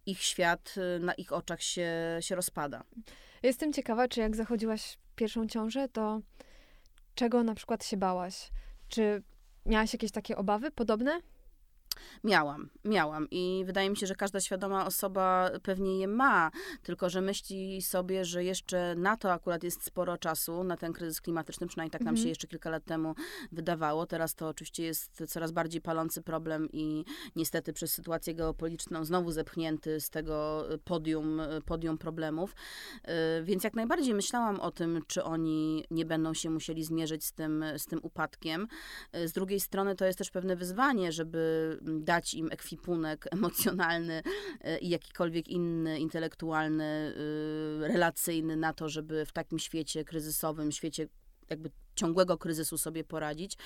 ich 0.07 0.23
świat 0.23 0.75
y, 0.97 1.01
na 1.01 1.15
ich 1.15 1.33
oczach 1.33 1.63
się, 1.63 1.91
się 2.21 2.35
rozpada. 2.35 2.85
Jestem 3.43 3.73
ciekawa, 3.73 4.09
czy 4.09 4.21
jak 4.21 4.37
zachodziłaś 4.37 4.99
pierwszą 5.17 5.47
ciążę, 5.47 5.89
to 5.89 6.21
czego 7.15 7.43
na 7.43 7.55
przykład 7.55 7.85
się 7.85 7.97
bałaś? 7.97 8.51
Czy 8.89 9.23
miałaś 9.67 9.93
jakieś 9.93 10.11
takie 10.11 10.37
obawy 10.37 10.71
podobne? 10.71 11.21
Miałam, 12.25 12.71
miałam 12.85 13.27
i 13.31 13.63
wydaje 13.67 13.91
mi 13.91 13.97
się, 13.97 14.07
że 14.07 14.15
każda 14.15 14.41
świadoma 14.41 14.87
osoba 14.87 15.51
pewnie 15.63 15.99
je 15.99 16.09
ma, 16.09 16.51
tylko 16.83 17.11
że 17.11 17.21
myśli 17.21 17.83
sobie, 17.83 18.25
że 18.25 18.45
jeszcze 18.45 18.95
na 18.95 19.17
to 19.17 19.33
akurat 19.33 19.63
jest 19.65 19.85
sporo 19.85 20.17
czasu, 20.19 20.65
na 20.65 20.77
ten 20.77 20.93
kryzys 20.93 21.21
klimatyczny, 21.21 21.67
przynajmniej 21.67 21.91
tak 21.91 22.01
nam 22.01 22.11
Mhm. 22.15 22.23
się 22.23 22.29
jeszcze 22.29 22.47
kilka 22.47 22.71
lat 22.71 22.85
temu 22.85 23.15
wydawało. 23.53 24.07
Teraz 24.07 24.35
to 24.35 24.49
oczywiście 24.49 24.83
jest 24.85 25.23
coraz 25.29 25.53
bardziej 25.53 25.81
palący 25.81 26.23
problem 26.23 26.69
i 26.73 27.05
niestety 27.37 27.73
przez 27.73 27.93
sytuację 27.93 28.35
geopolityczną 28.35 29.05
znowu 29.05 29.31
zepchnięty 29.31 30.01
z 30.01 30.11
tego 30.11 30.65
podium, 30.85 31.41
podium 31.67 31.99
problemów. 31.99 32.55
Y, 33.41 33.45
Więc 33.45 33.65
jak 33.65 33.75
najbardziej 33.75 34.15
myślałam 34.15 34.61
o 34.61 34.71
tym, 34.71 35.03
czy 35.07 35.25
oni 35.25 35.85
nie 35.91 36.05
będą 36.07 36.35
się 36.35 36.51
musieli 36.51 36.85
zmierzyć 36.85 37.25
z 37.25 37.33
tym, 37.33 37.65
z 37.77 37.87
tym 37.87 38.01
upadkiem. 38.03 38.69
Y, 39.17 39.29
Z 39.29 39.33
drugiej 39.33 39.61
strony 39.61 39.97
to 39.97 40.05
jest 40.05 40.19
też 40.19 40.31
pewne 40.31 40.57
wyzwanie, 40.57 41.13
żeby 41.13 41.79
dać 41.81 42.35
im 42.35 42.53
ekwipunek 42.53 43.27
emocjonalny 43.35 44.23
y, 44.65 44.79
i 44.79 44.89
jakikolwiek 44.89 45.49
inny, 45.49 46.01
intelektualny, 46.01 47.15
y, 47.85 47.89
relacyjny 47.89 48.57
na 48.57 48.73
to, 48.73 48.89
żeby 48.89 49.27
w 49.27 49.33
takim 49.33 49.59
świecie 49.59 50.05
kryzysowym, 50.05 50.73
świecie 50.73 51.09
jakby 51.51 51.71
ciągłego 51.95 52.39
kryzysu 52.39 52.79
sobie 52.79 53.05
poradzić. 53.05 53.57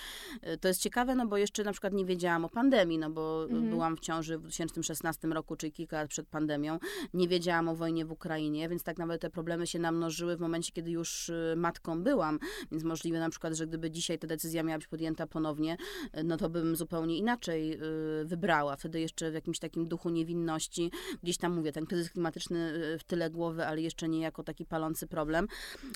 Y, 0.54 0.58
To 0.58 0.68
jest 0.68 0.80
ciekawe, 0.80 1.14
no 1.14 1.26
bo 1.26 1.36
jeszcze 1.36 1.64
na 1.64 1.72
przykład 1.72 1.92
nie 1.92 2.04
wiedziałam 2.04 2.44
o 2.44 2.48
pandemii, 2.48 2.98
no 2.98 3.10
bo 3.10 3.44
Mhm. 3.44 3.70
byłam 3.70 3.96
w 3.96 4.00
ciąży 4.00 4.38
w 4.38 4.40
2016 4.40 5.28
roku, 5.28 5.56
czyli 5.56 5.72
kilka 5.72 5.96
lat 5.96 6.08
przed 6.08 6.28
pandemią. 6.28 6.78
Nie 7.14 7.28
wiedziałam 7.28 7.68
o 7.68 7.74
wojnie 7.76 8.04
w 8.04 8.12
Ukrainie, 8.12 8.68
więc 8.68 8.82
tak 8.82 8.98
naprawdę 8.98 9.18
te 9.18 9.30
problemy 9.30 9.66
się 9.66 9.78
namnożyły 9.78 10.36
w 10.36 10.40
momencie, 10.40 10.72
kiedy 10.72 10.90
już 10.90 11.28
y, 11.28 11.54
matką 11.56 12.02
byłam. 12.02 12.38
Więc 12.72 12.84
możliwe 12.84 13.20
na 13.20 13.30
przykład, 13.30 13.54
że 13.54 13.66
gdyby 13.66 13.90
dzisiaj 13.90 14.18
ta 14.18 14.26
decyzja 14.26 14.62
miała 14.62 14.78
być 14.78 14.86
podjęta 14.86 15.26
ponownie, 15.26 15.76
no 16.24 16.36
to 16.36 16.48
bym 16.50 16.76
zupełnie 16.76 17.18
inaczej 17.18 17.78
wybrała. 18.24 18.76
Wtedy 18.76 19.00
jeszcze 19.00 19.30
w 19.30 19.34
jakimś 19.34 19.58
takim 19.58 19.88
duchu 19.88 20.10
niewinności, 20.10 20.90
gdzieś 21.22 21.36
tam 21.36 21.52
mówię, 21.52 21.72
ten 21.72 21.86
kryzys 21.86 22.10
klimatyczny 22.10 22.72
w 22.98 23.04
tyle 23.04 23.30
głowy, 23.30 23.66
ale 23.66 23.80
jeszcze 23.80 24.08
nie 24.08 24.20
jako 24.20 24.42
taki 24.42 24.64
palący 24.66 25.06
problem. 25.06 25.48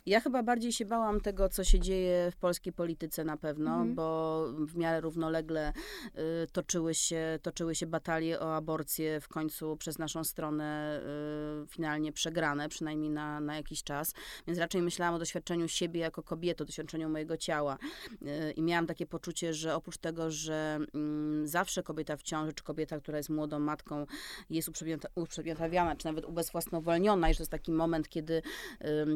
Ja 0.07 0.21
chyba 0.21 0.43
bardziej 0.43 0.73
się 0.73 0.85
bałam 0.85 1.21
tego, 1.21 1.49
co 1.49 1.65
się 1.65 1.81
dzieje 1.81 2.18
w 2.33 2.37
polskiej 2.37 2.73
polityce 2.73 3.25
na 3.25 3.37
pewno, 3.37 3.71
Mhm. 3.71 3.95
bo 3.95 4.45
w 4.67 4.77
miarę 4.77 5.01
równolegle 5.01 5.73
y, 5.73 6.47
toczyły, 6.53 6.95
się, 6.95 7.39
toczyły 7.43 7.75
się 7.75 7.87
batalie 7.87 8.41
o 8.41 8.57
aborcję, 8.57 9.21
w 9.21 9.29
końcu 9.29 9.77
przez 9.77 9.99
naszą 9.99 10.25
stronę 10.25 11.01
y, 11.65 11.67
finalnie 11.67 12.13
przegrane, 12.13 12.69
przynajmniej 12.69 13.11
na, 13.11 13.41
na 13.41 13.57
jakiś 13.57 13.83
czas. 13.83 14.13
Więc 14.47 14.59
raczej 14.59 14.83
myślałam 14.83 15.15
o 15.15 15.19
doświadczeniu 15.19 15.69
siebie 15.69 16.01
jako 16.01 16.23
kobiety, 16.23 16.63
o 16.63 16.67
doświadczeniu 16.67 17.09
mojego 17.09 17.37
ciała. 17.37 17.79
Y, 18.23 18.53
I 18.53 18.63
miałam 18.63 18.87
takie 18.87 19.07
poczucie, 19.07 19.55
że 19.55 19.75
oprócz 19.75 19.99
tego, 19.99 20.31
że 20.31 20.79
mm, 20.95 21.47
zawsze 21.47 21.83
kobieta 21.83 22.17
w 22.17 22.23
ciąży, 22.23 22.53
czy 22.53 22.65
kobieta, 22.65 23.01
która 23.01 23.19
jest 23.19 23.31
młodą 23.31 23.59
matką, 23.59 24.07
jest 24.51 24.69
uprzedmiota- 24.69 25.09
uprzedmiotawiana, 25.15 25.97
czy 25.97 26.07
nawet 26.07 26.25
ubezwłasnowolniona, 26.25 27.31
i 27.31 27.35
że 27.35 27.39
to 27.39 27.43
jest 27.43 27.51
taki 27.51 27.73
moment, 27.73 28.09
kiedy 28.09 28.43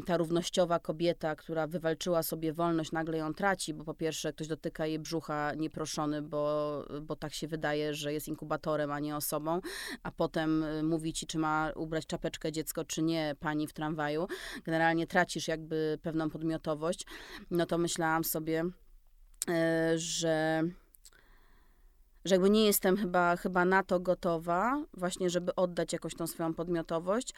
ta 0.07 0.17
równościowa 0.17 0.79
kobieta, 0.79 1.37
która 1.37 1.67
wywalczyła 1.67 2.23
sobie 2.23 2.53
wolność, 2.53 2.92
nagle 2.93 3.19
ją 3.19 3.35
traci, 3.35 3.75
bo 3.75 3.85
po 3.85 3.95
pierwsze 3.95 4.33
ktoś 4.33 4.47
dotyka 4.49 4.87
jej 4.87 4.99
brzucha 4.99 5.55
nieproszony, 5.55 6.23
bo, 6.23 6.85
bo 7.03 7.17
tak 7.17 7.35
się 7.35 7.49
wydaje, 7.49 7.95
że 7.95 8.13
jest 8.13 8.29
inkubatorem, 8.29 8.93
a 8.93 9.01
nie 9.01 9.17
osobą, 9.17 9.61
a 10.03 10.11
potem 10.11 10.63
y, 10.63 10.83
mówi 10.83 11.13
ci, 11.13 11.27
czy 11.27 11.39
ma 11.39 11.71
ubrać 11.77 12.07
czapeczkę 12.07 12.53
dziecko, 12.53 12.85
czy 12.85 13.03
nie, 13.03 13.37
pani 13.41 13.67
w 13.67 13.73
tramwaju. 13.73 14.27
Generalnie 14.65 15.07
tracisz 15.07 15.49
jakby 15.49 15.99
pewną 16.03 16.31
podmiotowość. 16.31 17.07
No 17.51 17.67
to 17.67 17.79
myślałam 17.79 18.25
sobie, 18.25 18.65
e, 19.49 19.93
że 19.99 20.63
że 22.25 22.35
jakby 22.35 22.51
nie 22.51 22.65
jestem 22.65 22.97
chyba, 22.97 23.37
chyba 23.37 23.65
na 23.65 23.83
to 23.83 24.01
gotowa, 24.01 24.85
właśnie 24.95 25.31
żeby 25.31 25.55
oddać 25.55 25.93
jakoś 25.93 26.15
tą 26.15 26.27
swoją 26.27 26.55
podmiotowość, 26.55 27.35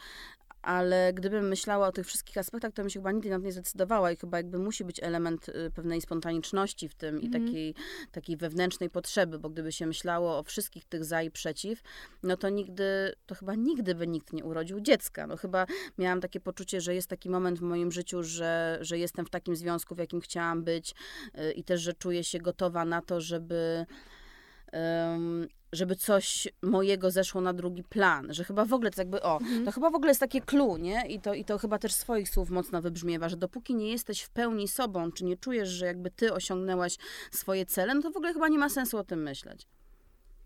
ale 0.65 1.13
gdybym 1.13 1.47
myślała 1.47 1.87
o 1.87 1.91
tych 1.91 2.07
wszystkich 2.07 2.37
aspektach, 2.37 2.73
to 2.73 2.81
bym 2.81 2.89
się 2.89 2.99
chyba 2.99 3.11
nigdy 3.11 3.29
na 3.29 3.39
to 3.39 3.45
nie 3.45 3.51
zdecydowała 3.51 4.11
i 4.11 4.15
chyba 4.15 4.37
jakby 4.37 4.57
musi 4.57 4.85
być 4.85 4.99
element 5.03 5.49
y, 5.49 5.71
pewnej 5.75 6.01
spontaniczności 6.01 6.89
w 6.89 6.95
tym 6.95 7.21
i 7.21 7.25
Mhm. 7.25 7.45
takiej, 7.45 7.75
takiej 8.11 8.37
wewnętrznej 8.37 8.89
potrzeby, 8.89 9.39
bo 9.39 9.49
gdyby 9.49 9.71
się 9.71 9.85
myślało 9.85 10.37
o 10.37 10.43
wszystkich 10.43 10.85
tych 10.85 11.05
za 11.05 11.21
i 11.21 11.31
przeciw, 11.31 11.81
no 12.23 12.37
to 12.37 12.49
nigdy, 12.49 13.13
to 13.25 13.35
chyba 13.35 13.55
nigdy 13.55 13.95
by 13.95 14.07
nikt 14.07 14.33
nie 14.33 14.43
urodził 14.43 14.79
dziecka. 14.79 15.27
No 15.27 15.37
chyba 15.37 15.65
miałam 15.97 16.21
takie 16.21 16.39
poczucie, 16.39 16.81
że 16.81 16.95
jest 16.95 17.09
taki 17.09 17.29
moment 17.29 17.59
w 17.59 17.61
moim 17.61 17.91
życiu, 17.91 18.23
że, 18.23 18.77
że 18.81 18.97
jestem 18.97 19.25
w 19.25 19.29
takim 19.29 19.55
związku, 19.55 19.95
w 19.95 19.97
jakim 19.97 20.21
chciałam 20.21 20.63
być 20.63 20.93
y, 21.39 21.51
i 21.51 21.63
też, 21.63 21.81
że 21.81 21.93
czuję 21.93 22.23
się 22.23 22.39
gotowa 22.39 22.85
na 22.85 23.01
to, 23.01 23.21
żeby 23.21 23.85
żeby 25.75 25.95
coś 25.95 26.47
mojego 26.61 27.11
zeszło 27.11 27.41
na 27.41 27.53
drugi 27.53 27.83
plan, 27.83 28.33
że 28.33 28.43
chyba 28.43 28.65
w 28.65 28.73
ogóle 28.73 28.91
to 28.91 29.01
jakby, 29.01 29.21
o, 29.21 29.37
Mhm. 29.37 29.65
to 29.65 29.71
chyba 29.71 29.89
w 29.89 29.95
ogóle 29.95 30.09
jest 30.09 30.19
takie 30.19 30.41
clue, 30.41 30.77
nie? 30.77 31.03
I 31.07 31.19
to, 31.19 31.33
I 31.33 31.45
to 31.45 31.57
chyba 31.57 31.79
też 31.79 31.93
swoich 31.93 32.29
słów 32.29 32.49
mocno 32.49 32.81
wybrzmiewa, 32.81 33.29
że 33.29 33.37
dopóki 33.37 33.75
nie 33.75 33.91
jesteś 33.91 34.21
w 34.21 34.29
pełni 34.29 34.67
sobą, 34.67 35.11
czy 35.11 35.25
nie 35.25 35.37
czujesz, 35.37 35.69
że 35.69 35.85
jakby 35.85 36.11
ty 36.11 36.33
osiągnęłaś 36.33 36.97
swoje 37.31 37.65
cele, 37.65 37.93
no 37.95 38.01
to 38.01 38.11
w 38.11 38.17
ogóle 38.17 38.33
chyba 38.33 38.47
nie 38.47 38.57
ma 38.57 38.69
sensu 38.69 38.97
o 38.97 39.03
tym 39.03 39.23
myśleć. 39.23 39.67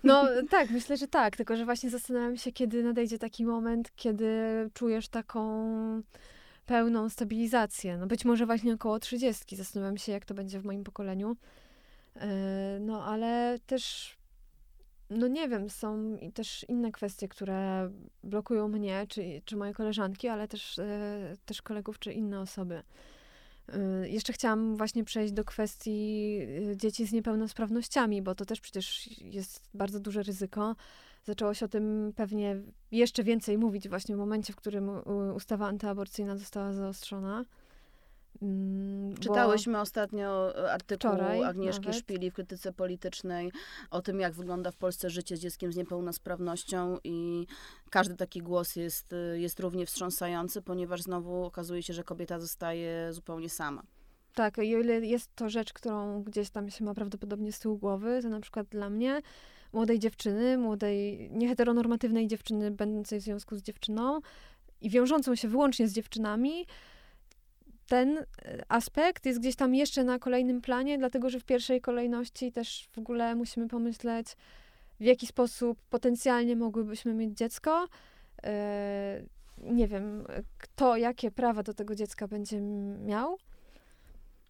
No 0.04 0.26
tak, 0.50 0.70
myślę, 0.70 0.98
że 0.98 1.08
tak, 1.08 1.36
tylko 1.38 1.56
że 1.56 1.66
właśnie 1.66 1.90
zastanawiam 1.90 2.38
się, 2.38 2.52
kiedy 2.52 2.84
nadejdzie 2.84 3.20
taki 3.20 3.46
moment, 3.46 3.92
kiedy 3.96 4.30
czujesz 4.74 5.08
taką 5.08 5.42
pełną 6.66 7.10
stabilizację. 7.10 7.98
No 7.98 8.08
być 8.08 8.26
może 8.26 8.46
właśnie 8.46 8.74
około 8.74 9.00
30. 9.00 9.56
Zastanawiam 9.56 9.98
się, 9.98 10.12
jak 10.12 10.26
to 10.26 10.34
będzie 10.34 10.60
w 10.60 10.66
moim 10.66 10.84
pokoleniu. 10.84 11.36
Yy, 12.16 12.22
No 12.80 13.06
ale 13.06 13.60
też, 13.66 14.16
no 15.10 15.28
nie 15.28 15.50
wiem, 15.50 15.70
są 15.70 16.18
też 16.34 16.66
inne 16.70 16.92
kwestie, 16.92 17.28
które 17.28 17.90
blokują 18.24 18.68
mnie, 18.68 19.06
czy, 19.10 19.42
czy 19.46 19.58
moje 19.58 19.74
koleżanki, 19.74 20.28
ale 20.28 20.48
też, 20.48 20.78
yy, 20.78 21.38
też 21.46 21.62
kolegów, 21.62 22.00
czy 22.00 22.14
inne 22.14 22.40
osoby. 22.40 22.84
Yy, 24.02 24.10
Jeszcze 24.10 24.34
chciałam 24.34 24.76
właśnie 24.76 25.04
przejść 25.04 25.34
do 25.34 25.46
kwestii 25.46 26.34
yy, 26.36 26.78
dzieci 26.78 27.06
z 27.06 27.14
niepełnosprawnościami, 27.14 28.22
bo 28.22 28.36
to 28.36 28.46
też 28.46 28.62
przecież 28.62 29.08
jest 29.22 29.70
bardzo 29.74 30.00
duże 30.00 30.24
ryzyko. 30.24 30.76
Zaczęło 31.24 31.54
się 31.54 31.66
o 31.66 31.70
tym 31.70 32.14
pewnie 32.16 32.62
jeszcze 32.92 33.24
więcej 33.24 33.58
mówić 33.58 33.90
właśnie 33.90 34.16
w 34.16 34.18
momencie, 34.18 34.54
w 34.54 34.56
którym 34.56 34.90
ustawa 35.36 35.68
antyaborcyjna 35.68 36.38
została 36.38 36.74
zaostrzona. 36.74 37.46
Mm, 38.42 39.14
bo- 39.14 39.22
Czytałyśmy 39.22 39.80
ostatnio 39.80 40.58
e, 40.66 40.72
artykuł 40.72 41.12
Wczoraj 41.12 41.44
Agnieszki 41.44 41.86
nawet. 41.86 42.00
Szpili 42.00 42.32
w 42.32 42.34
krytyce 42.34 42.74
politycznej 42.74 43.52
o 43.92 44.02
tym, 44.02 44.20
jak 44.20 44.34
wygląda 44.34 44.72
w 44.72 44.78
Polsce 44.78 45.10
życie 45.10 45.38
z 45.38 45.40
dzieckiem 45.40 45.74
z 45.74 45.76
niepełnosprawnością 45.76 46.98
i 47.04 47.46
każdy 47.90 48.16
taki 48.16 48.42
głos 48.42 48.76
jest, 48.76 49.14
e, 49.14 49.40
jest 49.40 49.60
równie 49.60 49.86
wstrząsający, 49.86 50.62
ponieważ 50.62 51.02
znowu 51.02 51.46
okazuje 51.46 51.84
się, 51.84 51.94
że 51.94 52.04
kobieta 52.04 52.40
zostaje 52.40 53.14
zupełnie 53.14 53.50
sama. 53.50 53.84
Tak, 54.34 54.58
i 54.58 54.76
o 54.76 54.80
ile 54.80 55.00
jest 55.06 55.36
to 55.36 55.50
rzecz, 55.50 55.74
którą 55.74 56.24
gdzieś 56.24 56.50
tam 56.50 56.70
się 56.70 56.84
ma 56.86 56.94
prawdopodobnie 56.94 57.52
z 57.52 57.60
tyłu 57.60 57.78
głowy, 57.78 58.20
to 58.22 58.30
na 58.30 58.40
przykład 58.40 58.68
dla 58.68 58.90
mnie, 58.90 59.22
młodej 59.74 60.00
dziewczyny, 60.00 60.58
młodej, 60.58 61.30
nieheteronormatywnej 61.32 62.28
dziewczyny, 62.28 62.72
będącej 62.72 63.20
w 63.20 63.24
związku 63.24 63.56
z 63.56 63.62
dziewczyną 63.62 64.20
i 64.82 64.90
wiążącą 64.90 65.36
się 65.36 65.48
wyłącznie 65.48 65.88
z 65.88 65.94
dziewczynami, 65.94 66.66
ten 67.90 68.18
e, 68.18 68.26
aspekt 68.68 69.26
jest 69.26 69.40
gdzieś 69.40 69.56
tam 69.56 69.76
jeszcze 69.76 70.04
na 70.04 70.20
kolejnym 70.20 70.62
planie, 70.62 70.98
dlatego 70.98 71.30
że 71.30 71.40
w 71.40 71.46
pierwszej 71.46 71.82
kolejności 71.82 72.52
też 72.52 72.90
w 72.92 72.98
ogóle 72.98 73.36
musimy 73.36 73.68
pomyśleć, 73.68 74.28
w 75.00 75.04
jaki 75.04 75.28
sposób 75.28 75.82
potencjalnie 75.90 76.56
mogłybyśmy 76.56 77.14
mieć 77.14 77.38
dziecko. 77.38 77.88
E, 78.44 79.24
Nie 79.58 79.88
wiem, 79.88 80.26
kto 80.58 80.98
jakie 80.98 81.32
prawa 81.32 81.64
do 81.64 81.74
tego 81.74 81.96
dziecka 81.96 82.28
będzie 82.28 82.62
miał. 83.06 83.38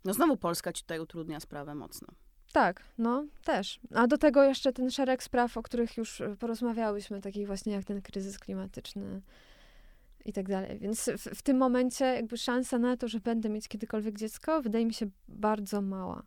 No 0.06 0.14
znowu 0.14 0.38
Polska 0.38 0.74
ci 0.74 0.82
tutaj 0.82 1.00
utrudnia 1.00 1.40
sprawę 1.40 1.76
mocno. 1.76 2.08
Tak, 2.54 2.84
no 2.98 3.26
też. 3.44 3.80
A 3.96 4.08
do 4.08 4.18
tego 4.18 4.44
jeszcze 4.44 4.74
ten 4.74 4.92
szereg 4.92 5.24
spraw, 5.24 5.58
o 5.58 5.64
których 5.64 5.98
już 5.98 6.22
e, 6.22 6.36
porozmawiałyśmy, 6.36 7.22
takich 7.22 7.48
właśnie 7.48 7.74
jak 7.74 7.86
ten 7.86 8.02
kryzys 8.02 8.40
klimatyczny 8.40 9.22
i 10.26 10.34
tak 10.34 10.50
dalej. 10.50 10.80
Więc 10.80 11.10
w, 11.18 11.24
w 11.24 11.42
tym 11.42 11.58
momencie 11.58 12.06
jakby 12.06 12.38
szansa 12.38 12.80
na 12.80 12.98
to, 12.98 13.08
że 13.08 13.20
będę 13.20 13.50
mieć 13.50 13.68
kiedykolwiek 13.68 14.18
dziecko, 14.18 14.62
wydaje 14.62 14.86
mi 14.86 14.94
się 14.94 15.10
bardzo 15.28 15.82
mała. 15.82 16.24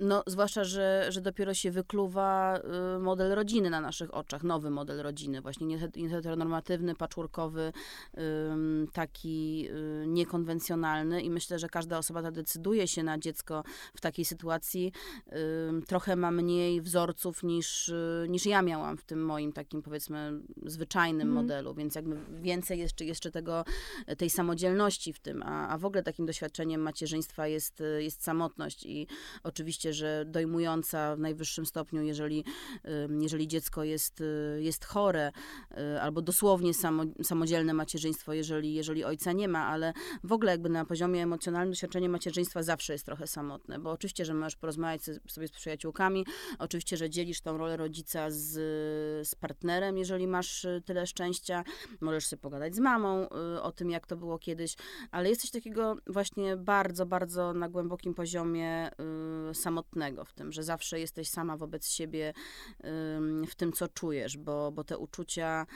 No, 0.00 0.22
zwłaszcza, 0.26 0.64
że, 0.64 1.06
że 1.08 1.20
dopiero 1.20 1.54
się 1.54 1.70
wykluwa 1.70 2.60
y, 2.96 2.98
model 2.98 3.34
rodziny 3.34 3.70
na 3.70 3.80
naszych 3.80 4.14
oczach, 4.14 4.42
nowy 4.42 4.70
model 4.70 5.02
rodziny, 5.02 5.40
właśnie 5.40 5.78
nieheteronormatywny, 5.96 6.94
patchworkowy, 6.94 7.72
taki 8.92 9.68
y, 10.02 10.06
niekonwencjonalny 10.06 11.22
i 11.22 11.30
myślę, 11.30 11.58
że 11.58 11.68
każda 11.68 11.98
osoba, 11.98 12.20
która 12.20 12.30
decyduje 12.30 12.88
się 12.88 13.02
na 13.02 13.18
dziecko 13.18 13.64
w 13.94 14.00
takiej 14.00 14.24
sytuacji, 14.24 14.92
trochę 15.86 16.16
ma 16.16 16.30
mniej 16.30 16.80
wzorców 16.82 17.42
niż, 17.42 17.88
y, 17.88 18.26
niż 18.28 18.46
ja 18.46 18.62
miałam 18.62 18.96
w 18.96 19.04
tym 19.04 19.24
moim 19.24 19.52
takim, 19.52 19.82
powiedzmy, 19.82 20.32
zwyczajnym 20.66 21.28
Mhm. 21.28 21.44
modelu, 21.44 21.74
więc 21.74 21.94
jakby 21.94 22.16
więcej 22.42 22.78
jeszcze, 22.78 23.04
jeszcze 23.04 23.30
tego, 23.30 23.64
tej 24.18 24.30
samodzielności 24.30 25.12
w 25.12 25.18
tym, 25.20 25.42
a, 25.42 25.68
a 25.68 25.78
w 25.78 25.84
ogóle 25.84 26.02
takim 26.02 26.26
doświadczeniem 26.26 26.80
macierzyństwa 26.80 27.46
jest, 27.46 27.82
jest 27.98 28.24
samotność 28.24 28.86
i 28.86 29.06
oczywiście, 29.42 29.89
że 29.92 30.24
dojmująca 30.26 31.16
w 31.16 31.18
najwyższym 31.18 31.66
stopniu, 31.66 32.02
jeżeli, 32.02 32.44
jeżeli 33.20 33.48
dziecko 33.48 33.84
jest, 33.84 34.20
y, 34.20 34.58
jest 34.62 34.84
chore, 34.84 35.32
y, 35.70 36.00
albo 36.00 36.22
dosłownie 36.22 36.74
samo, 36.74 37.04
samodzielne 37.22 37.74
macierzyństwo, 37.74 38.32
jeżeli, 38.32 38.74
jeżeli 38.74 39.04
ojca 39.04 39.32
nie 39.32 39.48
ma, 39.48 39.66
ale 39.66 39.92
w 40.24 40.32
ogóle 40.32 40.52
jakby 40.52 40.68
na 40.68 40.84
poziomie 40.84 41.22
emocjonalnym 41.22 41.70
doświadczenie 41.70 42.08
macierzyństwa 42.08 42.62
zawsze 42.62 42.92
jest 42.92 43.06
trochę 43.06 43.26
samotne, 43.26 43.78
bo 43.78 43.90
oczywiście, 43.90 44.24
że 44.24 44.34
możesz 44.34 44.56
porozmawiać 44.56 45.02
sobie 45.28 45.48
z 45.48 45.50
przyjaciółkami, 45.50 46.26
oczywiście, 46.58 46.96
że 46.96 47.10
dzielisz 47.10 47.40
tą 47.40 47.58
rolę 47.58 47.76
rodzica 47.76 48.30
z, 48.30 48.52
z 49.28 49.34
partnerem, 49.34 49.98
jeżeli 49.98 50.26
masz 50.26 50.64
y, 50.64 50.82
tyle 50.84 51.06
szczęścia, 51.06 51.64
możesz 52.00 52.26
sobie 52.26 52.40
pogadać 52.40 52.74
z 52.74 52.78
mamą 52.78 53.28
o 53.62 53.72
tym, 53.72 53.90
jak 53.90 54.06
to 54.06 54.16
było 54.16 54.38
kiedyś, 54.38 54.76
ale 55.10 55.28
jest 55.28 55.40
coś 55.40 55.50
takiego 55.50 55.96
właśnie 56.06 56.56
bardzo, 56.56 57.06
bardzo 57.06 57.54
na 57.54 57.68
głębokim 57.68 58.14
poziomie 58.14 58.90
y, 59.50 59.54
samotnego 59.80 60.24
w 60.24 60.32
tym, 60.32 60.52
że 60.52 60.62
zawsze 60.62 61.00
jesteś 61.00 61.28
sama 61.28 61.56
wobec 61.56 61.88
siebie 61.88 62.32
w 63.48 63.54
tym, 63.56 63.72
co 63.72 63.88
czujesz, 63.88 64.36
bo, 64.36 64.72
bo 64.72 64.84
te 64.84 64.98
uczucia 64.98 65.66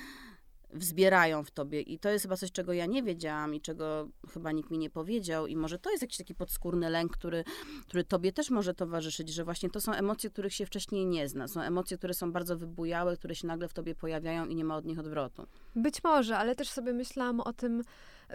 wzbierają 0.73 1.45
w 1.45 1.51
tobie. 1.51 1.81
I 1.81 1.99
to 1.99 2.09
jest 2.09 2.25
chyba 2.25 2.37
coś, 2.37 2.53
czego 2.53 2.73
ja 2.73 2.87
nie 2.87 3.03
wiedziałam 3.03 3.55
i 3.55 3.61
czego 3.61 4.09
chyba 4.33 4.53
nikt 4.53 4.71
mi 4.71 4.79
nie 4.79 4.91
powiedział. 4.91 5.47
I 5.47 5.57
może 5.57 5.79
to 5.79 5.91
jest 5.91 6.03
jakiś 6.03 6.19
taki 6.19 6.35
podskórny 6.35 6.91
lęk, 6.91 7.13
który, 7.13 7.45
który 7.83 8.05
tobie 8.05 8.33
też 8.33 8.51
może 8.51 8.75
towarzyszyć, 8.75 9.29
że 9.29 9.45
właśnie 9.45 9.71
to 9.71 9.81
są 9.81 9.93
emocje, 9.93 10.31
których 10.31 10.55
się 10.55 10.67
wcześniej 10.67 11.07
nie 11.07 11.29
zna, 11.29 11.49
są 11.49 11.61
emocje, 11.61 11.99
które 11.99 12.15
są 12.15 12.33
bardzo 12.33 12.57
wybujałe, 12.57 13.17
które 13.17 13.35
się 13.35 13.47
nagle 13.47 13.69
w 13.69 13.73
tobie 13.73 13.95
pojawiają 13.95 14.47
i 14.47 14.55
nie 14.55 14.65
ma 14.65 14.77
od 14.77 14.85
nich 14.85 14.99
odwrotu. 14.99 15.47
Być 15.77 16.05
może, 16.05 16.37
ale 16.37 16.55
też 16.55 16.69
sobie 16.69 16.93
myślałam 16.93 17.41
o 17.41 17.53
tym, 17.53 17.83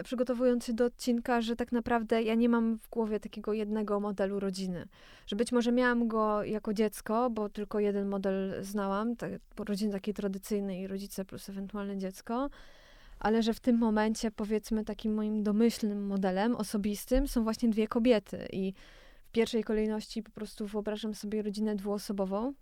przygotowując 0.04 0.64
się 0.64 0.72
do 0.72 0.84
odcinka, 0.84 1.40
że 1.40 1.56
tak 1.56 1.72
naprawdę 1.72 2.22
ja 2.22 2.34
nie 2.34 2.48
mam 2.48 2.78
w 2.78 2.88
głowie 2.88 3.20
takiego 3.20 3.52
jednego 3.52 4.00
modelu 4.00 4.40
rodziny. 4.40 4.88
Że 5.26 5.36
być 5.36 5.52
może 5.52 5.72
miałam 5.72 6.08
go 6.08 6.44
jako 6.44 6.74
dziecko, 6.74 7.30
bo 7.30 7.48
tylko 7.48 7.80
jeden 7.80 8.08
model 8.08 8.64
znałam, 8.64 9.16
tak, 9.16 9.32
rodziny 9.58 9.92
takiej 9.92 10.14
tradycyjnej, 10.14 10.86
rodzice 10.86 11.24
plus 11.24 11.48
ewentualne 11.48 11.98
dziecko. 11.98 12.50
ale 13.18 13.42
że 13.42 13.54
w 13.54 13.60
tym 13.60 13.78
momencie, 13.78 14.30
powiedzmy, 14.30 14.84
takim 14.84 15.14
moim 15.14 15.42
domyślnym 15.42 16.06
modelem 16.06 16.56
osobistym 16.56 17.28
są 17.28 17.44
właśnie 17.44 17.68
dwie 17.68 17.88
kobiety. 17.88 18.48
I 18.52 18.74
w 19.24 19.30
pierwszej 19.32 19.64
kolejności 19.64 20.22
po 20.22 20.30
prostu 20.30 20.66
wyobrażam 20.66 21.14
sobie 21.14 21.42
rodzinę 21.42 21.76
dwuosobową, 21.76 22.54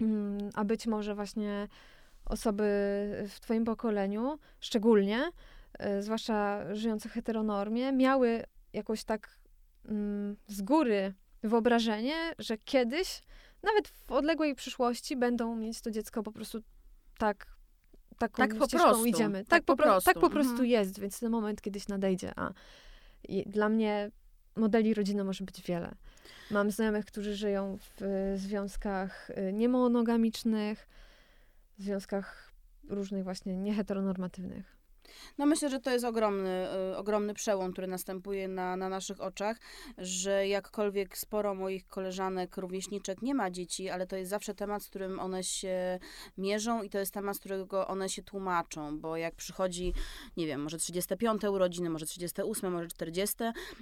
mm, 0.00 0.38
a 0.54 0.64
być 0.64 0.86
może 0.86 1.14
właśnie 1.14 1.68
osoby 2.24 2.64
w 3.28 3.40
Twoim 3.40 3.64
pokoleniu, 3.64 4.38
szczególnie, 4.60 5.30
zwłaszcza 6.00 6.64
żyjące 6.74 7.08
w 7.08 7.12
heteronormie, 7.12 7.92
miały 7.92 8.44
jakoś 8.72 9.04
tak 9.04 9.38
mm, 9.88 10.36
z 10.46 10.62
góry 10.62 11.14
wyobrażenie, 11.42 12.14
że 12.38 12.58
kiedyś, 12.58 13.22
nawet 13.62 13.88
w 13.88 14.12
odległej 14.12 14.54
przyszłości, 14.54 15.16
będą 15.16 15.56
mieć 15.56 15.80
to 15.80 15.90
dziecko 15.90 16.22
po 16.22 16.32
prostu 16.32 16.58
tak 17.18 17.46
taką 18.18 18.36
tak 18.36 18.54
po 18.58 18.68
prostu. 18.68 19.06
idziemy. 19.06 19.38
Tak, 19.38 19.48
Tak, 19.48 19.62
po 19.64 19.72
po, 19.72 19.76
pro- 19.76 19.92
prostu. 19.92 20.10
tak 20.12 20.20
po 20.20 20.30
prostu 20.30 20.50
Mhm. 20.52 20.68
jest, 20.70 21.00
więc 21.00 21.20
ten 21.20 21.30
moment 21.30 21.60
kiedyś 21.62 21.88
nadejdzie. 21.88 22.32
A 22.36 22.52
i 23.28 23.50
dla 23.50 23.68
mnie 23.68 24.10
modeli 24.56 24.94
rodziny 24.94 25.24
może 25.24 25.44
być 25.44 25.62
wiele. 25.62 25.94
Mam 26.50 26.70
znajomych, 26.70 27.04
którzy 27.04 27.36
żyją 27.36 27.78
w 27.78 28.02
y, 28.02 28.38
związkach 28.38 29.30
y, 29.30 29.52
niemonogamicznych, 29.52 30.88
w 31.78 31.82
związkach 31.82 32.52
różnych 32.88 33.24
właśnie 33.24 33.56
nieheteronormatywnych. 33.56 34.76
No 35.38 35.46
myślę, 35.46 35.70
że 35.70 35.80
to 35.80 35.90
jest 35.90 36.04
ogromny, 36.04 36.66
y, 36.92 36.96
ogromny 36.96 37.34
przełom, 37.34 37.72
który 37.72 37.86
następuje 37.86 38.48
na, 38.48 38.76
na 38.76 38.88
naszych 38.88 39.20
oczach, 39.20 39.56
że 39.98 40.48
jakkolwiek 40.48 41.18
sporo 41.18 41.54
moich 41.54 41.86
koleżanek, 41.86 42.56
rówieśniczek 42.56 43.22
nie 43.22 43.34
ma 43.34 43.50
dzieci, 43.50 43.88
ale 43.88 44.06
to 44.06 44.16
jest 44.16 44.30
zawsze 44.30 44.54
temat, 44.54 44.82
z 44.82 44.88
którym 44.88 45.20
one 45.20 45.44
się 45.44 45.98
mierzą 46.38 46.82
i 46.82 46.90
to 46.90 46.98
jest 46.98 47.14
temat, 47.14 47.36
z 47.36 47.40
którego 47.40 47.86
one 47.86 48.08
się 48.08 48.22
tłumaczą, 48.22 49.00
bo 49.00 49.16
jak 49.16 49.34
przychodzi, 49.34 49.92
nie 50.36 50.46
wiem, 50.46 50.62
może 50.62 50.78
35 50.78 51.44
urodziny, 51.44 51.90
może 51.90 52.06
38, 52.06 52.72
może 52.72 52.88
40, 52.88 53.36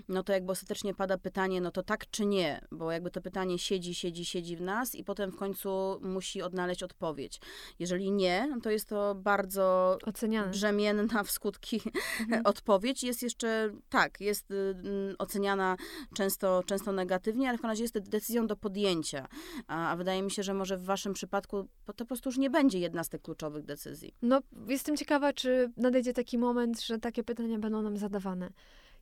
no 0.08 0.22
to 0.22 0.32
jakby 0.32 0.52
ostatecznie 0.52 0.94
pada 0.94 1.18
pytanie, 1.18 1.60
no 1.60 1.70
to 1.70 1.82
tak 1.82 2.10
czy 2.10 2.26
nie, 2.26 2.60
bo 2.70 2.92
jakby 2.92 3.10
to 3.10 3.20
pytanie 3.20 3.58
siedzi, 3.58 3.94
siedzi, 3.94 4.24
siedzi 4.24 4.56
w 4.56 4.60
nas 4.60 4.94
i 4.94 5.04
potem 5.04 5.30
w 5.30 5.36
końcu 5.36 6.00
musi 6.02 6.42
odnaleźć 6.42 6.82
odpowiedź. 6.82 7.40
Jeżeli 7.78 8.10
nie, 8.10 8.46
no 8.50 8.60
to 8.60 8.70
jest 8.70 8.88
to 8.88 9.14
bardzo 9.14 9.98
Oceniane. 10.06 10.50
brzemienna 10.50 11.21
w 11.24 11.30
skutki 11.30 11.80
Mhm. 12.20 12.42
odpowiedź. 12.46 13.02
Jest 13.02 13.22
jeszcze, 13.22 13.70
tak, 13.88 14.20
jest 14.20 14.50
y, 14.50 14.54
mm, 14.54 15.16
oceniana 15.18 15.76
często, 16.14 16.62
często 16.66 16.92
negatywnie, 16.92 17.48
ale 17.48 17.58
w 17.58 17.60
każdym 17.60 17.70
razie 17.70 17.82
jest 17.82 17.98
decyzją 17.98 18.46
do 18.46 18.56
podjęcia. 18.56 19.28
A, 19.66 19.90
a 19.90 19.96
wydaje 19.96 20.22
mi 20.22 20.30
się, 20.30 20.42
że 20.42 20.54
może 20.54 20.76
w 20.76 20.84
waszym 20.84 21.12
przypadku 21.12 21.68
to 21.86 21.92
po 21.94 22.04
prostu 22.04 22.28
już 22.28 22.38
nie 22.38 22.50
będzie 22.50 22.78
jedna 22.78 23.04
z 23.04 23.08
tych 23.08 23.22
kluczowych 23.22 23.64
decyzji. 23.64 24.14
No, 24.22 24.40
jestem 24.68 24.96
ciekawa, 24.96 25.32
czy 25.32 25.72
nadejdzie 25.76 26.12
taki 26.12 26.38
moment, 26.38 26.80
że 26.80 26.98
takie 26.98 27.24
pytania 27.24 27.58
będą 27.58 27.82
nam 27.82 27.96
zadawane. 27.96 28.50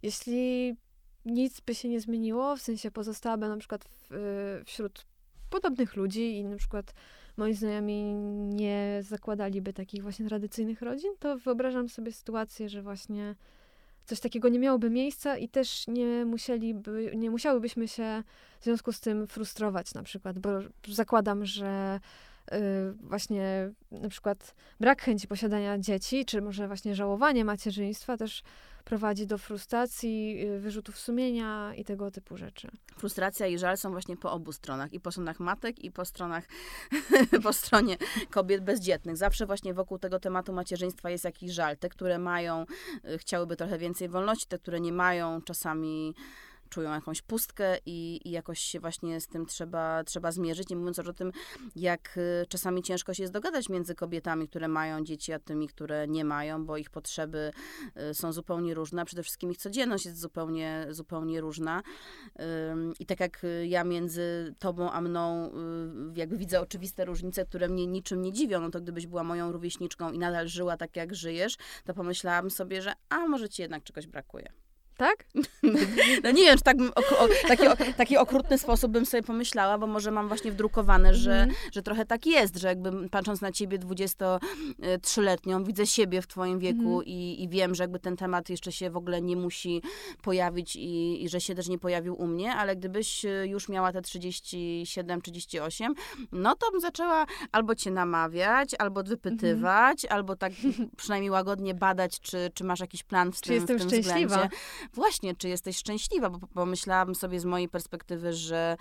Jeśli 0.02 0.76
nic 1.24 1.60
by 1.60 1.74
się 1.74 1.88
nie 1.88 2.00
zmieniło, 2.00 2.56
w 2.56 2.60
sensie 2.60 2.90
pozostałaby 2.90 3.48
na 3.48 3.56
przykład 3.56 3.84
w, 3.84 4.12
y, 4.12 4.64
wśród 4.64 5.06
podobnych 5.50 5.96
ludzi 5.96 6.36
i 6.36 6.44
na 6.44 6.56
przykład 6.56 6.94
moi 7.40 7.54
znajomi 7.54 8.14
nie 8.54 8.98
zakładaliby 9.02 9.72
takich 9.72 10.02
właśnie 10.02 10.28
tradycyjnych 10.28 10.82
rodzin, 10.82 11.10
to 11.18 11.38
wyobrażam 11.38 11.88
sobie 11.88 12.12
sytuację, 12.12 12.68
że 12.68 12.82
właśnie 12.82 13.34
coś 14.06 14.20
takiego 14.20 14.48
nie 14.48 14.58
miałoby 14.58 14.90
miejsca 14.90 15.36
i 15.36 15.48
też 15.48 15.86
nie 15.88 16.24
musieliby, 16.24 17.12
nie 17.16 17.30
musiałybyśmy 17.30 17.88
się 17.88 18.22
w 18.60 18.64
związku 18.64 18.92
z 18.92 19.00
tym 19.00 19.26
frustrować 19.26 19.94
na 19.94 20.02
przykład, 20.02 20.38
bo 20.38 20.48
zakładam, 20.88 21.44
że 21.44 22.00
y, 22.52 22.56
właśnie 22.92 23.70
na 23.90 24.08
przykład 24.08 24.54
brak 24.80 25.02
chęci 25.02 25.28
posiadania 25.28 25.78
dzieci, 25.78 26.24
czy 26.24 26.42
może 26.42 26.66
właśnie 26.66 26.94
żałowanie 26.94 27.44
macierzyństwa 27.44 28.16
też 28.16 28.42
prowadzi 28.90 29.26
do 29.26 29.38
frustracji, 29.38 30.46
y, 30.56 30.60
wyrzutów 30.60 30.98
sumienia 30.98 31.74
i 31.76 31.84
tego 31.84 32.10
typu 32.10 32.36
rzeczy. 32.36 32.68
Frustracja 32.96 33.46
i 33.46 33.58
żal 33.58 33.76
są 33.76 33.90
właśnie 33.90 34.16
po 34.16 34.32
obu 34.32 34.52
stronach. 34.52 34.92
I 34.92 35.00
po 35.00 35.12
stronach 35.12 35.40
matek, 35.40 35.78
i 35.78 35.90
po 35.90 36.04
stronach, 36.04 36.44
po 37.42 37.52
stronie 37.52 37.96
kobiet 38.30 38.64
bezdzietnych. 38.64 39.16
Zawsze 39.16 39.46
właśnie 39.46 39.74
wokół 39.74 39.98
tego 39.98 40.20
tematu 40.20 40.52
macierzyństwa 40.52 41.10
jest 41.10 41.24
jakiś 41.24 41.52
żal. 41.52 41.76
Te, 41.76 41.88
które 41.88 42.18
mają, 42.18 42.66
y, 43.14 43.18
chciałyby 43.18 43.56
trochę 43.56 43.78
więcej 43.78 44.08
wolności, 44.08 44.46
te, 44.46 44.58
które 44.58 44.80
nie 44.80 44.92
mają, 44.92 45.42
czasami 45.42 46.14
czują 46.70 46.90
jakąś 46.90 47.22
pustkę 47.22 47.78
i, 47.86 48.20
i 48.24 48.30
jakoś 48.30 48.58
się 48.58 48.80
właśnie 48.80 49.20
z 49.20 49.26
tym 49.26 49.46
trzeba, 49.46 50.04
trzeba 50.04 50.32
zmierzyć. 50.32 50.68
Nie 50.68 50.76
mówiąc 50.76 50.98
już 50.98 51.08
o 51.08 51.12
tym, 51.12 51.32
jak 51.76 52.18
y, 52.42 52.46
czasami 52.48 52.82
ciężko 52.82 53.14
się 53.14 53.22
jest 53.22 53.32
dogadać 53.32 53.68
między 53.68 53.94
kobietami, 53.94 54.48
które 54.48 54.68
mają 54.68 55.04
dzieci, 55.04 55.32
a 55.32 55.38
tymi, 55.38 55.68
które 55.68 56.08
nie 56.08 56.24
mają, 56.24 56.66
bo 56.66 56.76
ich 56.76 56.90
potrzeby 56.90 57.50
y, 58.10 58.14
są 58.14 58.32
zupełnie 58.32 58.74
różne. 58.74 59.04
Przede 59.04 59.22
wszystkim 59.22 59.50
ich 59.50 59.58
codzienność 59.58 60.04
jest 60.04 60.20
zupełnie, 60.20 60.86
zupełnie 60.90 61.40
różna. 61.40 61.82
I 63.00 63.06
tak 63.06 63.20
jak 63.20 63.44
y, 63.44 63.66
ja 63.66 63.84
między 63.84 64.54
tobą 64.58 64.90
a 64.90 65.00
mną 65.00 65.52
jakby 66.14 66.38
widzę 66.38 66.60
oczywiste 66.60 67.04
różnice, 67.04 67.44
które 67.44 67.68
mnie 67.68 67.86
niczym 67.86 68.22
nie 68.22 68.32
dziwią, 68.32 68.60
no 68.60 68.70
to 68.70 68.80
gdybyś 68.80 69.06
była 69.06 69.24
moją 69.24 69.52
rówieśniczką 69.52 70.12
i 70.12 70.18
nadal 70.18 70.48
żyła 70.48 70.76
tak, 70.76 70.96
jak 70.96 71.14
żyjesz, 71.14 71.56
to 71.84 71.94
pomyślałam 71.94 72.50
sobie, 72.50 72.82
że 72.82 72.92
a 73.08 73.28
może 73.28 73.48
ci 73.48 73.62
jednak 73.62 73.84
czegoś 73.84 74.06
brakuje. 74.06 74.52
Tak? 75.00 75.24
No 76.24 76.30
nie 76.30 76.42
wiem, 76.44 76.58
czy 76.58 76.64
tak 76.64 76.76
ok- 76.94 77.12
o, 77.18 77.28
taki, 77.48 77.68
o, 77.68 77.76
taki 77.96 78.16
okrutny 78.16 78.58
sposób 78.58 78.92
bym 78.92 79.06
sobie 79.06 79.22
pomyślała, 79.22 79.78
bo 79.78 79.86
może 79.86 80.10
mam 80.10 80.28
właśnie 80.28 80.52
wdrukowane, 80.52 81.14
że, 81.14 81.32
Mhm. 81.32 81.58
że 81.72 81.82
trochę 81.82 82.06
tak 82.06 82.26
jest, 82.26 82.56
że 82.56 82.68
jakby 82.68 83.08
patrząc 83.08 83.40
na 83.40 83.52
ciebie 83.52 83.78
23-letnią, 83.78 85.64
widzę 85.64 85.86
siebie 85.86 86.22
w 86.22 86.26
twoim 86.26 86.58
wieku 86.58 86.80
Mhm. 86.98 87.04
i, 87.04 87.42
i 87.42 87.48
wiem, 87.48 87.74
że 87.74 87.82
jakby 87.84 87.98
ten 87.98 88.16
temat 88.16 88.50
jeszcze 88.50 88.72
się 88.72 88.90
w 88.90 88.96
ogóle 88.96 89.22
nie 89.22 89.36
musi 89.36 89.82
pojawić 90.22 90.76
i, 90.76 91.24
i 91.24 91.28
że 91.28 91.40
się 91.40 91.54
też 91.54 91.68
nie 91.68 91.78
pojawił 91.78 92.14
u 92.22 92.26
mnie, 92.26 92.54
ale 92.54 92.76
gdybyś 92.76 93.24
y, 93.24 93.46
już 93.48 93.68
miała 93.68 93.92
te 93.92 94.00
37-38, 94.00 95.88
no 96.32 96.54
to 96.56 96.70
bym 96.70 96.80
zaczęła 96.80 97.26
albo 97.52 97.74
cię 97.74 97.90
namawiać, 97.90 98.74
albo 98.78 99.02
wypytywać, 99.02 100.04
albo 100.04 100.36
tak 100.36 100.52
przynajmniej 100.96 101.30
łagodnie 101.30 101.74
badać, 101.74 102.20
czy, 102.20 102.50
czy 102.54 102.64
masz 102.64 102.80
jakiś 102.80 103.02
plan 103.02 103.32
w 103.32 103.36
Czy 103.36 103.42
tym, 103.42 103.54
jestem 103.54 103.76
w 103.76 103.80
tym 103.80 103.88
szczęśliwa? 103.88 104.34
względzie. 104.36 104.56
Właśnie, 104.94 105.34
czy 105.36 105.48
jesteś 105.48 105.76
szczęśliwa, 105.76 106.30
bo 106.30 106.46
pomyślałam 106.46 107.14
sobie 107.14 107.40
z 107.40 107.44
mojej 107.44 107.68
perspektywy, 107.68 108.32
że, 108.32 108.76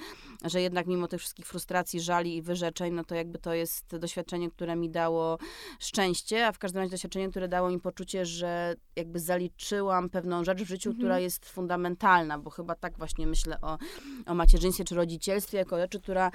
że 0.46 0.62
jednak 0.62 0.88
mimo 0.88 1.08
tych 1.08 1.20
wszystkich 1.20 1.46
frustracji, 1.46 2.02
żali 2.02 2.36
i 2.36 2.42
wyrzeczeń, 2.42 2.94
no 2.94 3.04
to 3.04 3.16
jakby 3.16 3.40
to 3.40 3.54
jest 3.54 3.98
doświadczenie, 3.98 4.52
które 4.52 4.76
mi 4.76 4.90
dało 4.90 5.38
szczęście, 5.80 6.48
a 6.48 6.52
w 6.52 6.60
każdym 6.60 6.80
razie 6.80 6.92
doświadczenie, 6.92 7.30
które 7.30 7.48
dało 7.48 7.70
mi 7.70 7.80
poczucie, 7.80 8.26
że 8.26 8.76
jakby 8.96 9.20
zaliczyłam 9.20 10.10
pewną 10.10 10.44
rzecz 10.44 10.62
w 10.64 10.68
życiu, 10.68 10.90
Mhm. 10.90 11.00
która 11.00 11.20
jest 11.20 11.50
fundamentalna, 11.50 12.40
bo 12.40 12.50
chyba 12.50 12.76
tak 12.76 12.98
właśnie 12.98 13.28
myślę 13.28 13.62
o, 13.62 13.78
o 14.26 14.34
macierzyństwie 14.34 14.84
czy 14.84 14.96
rodzicielstwie 14.96 15.58
jako 15.58 15.78
rzeczy, 15.78 16.00
która, 16.02 16.32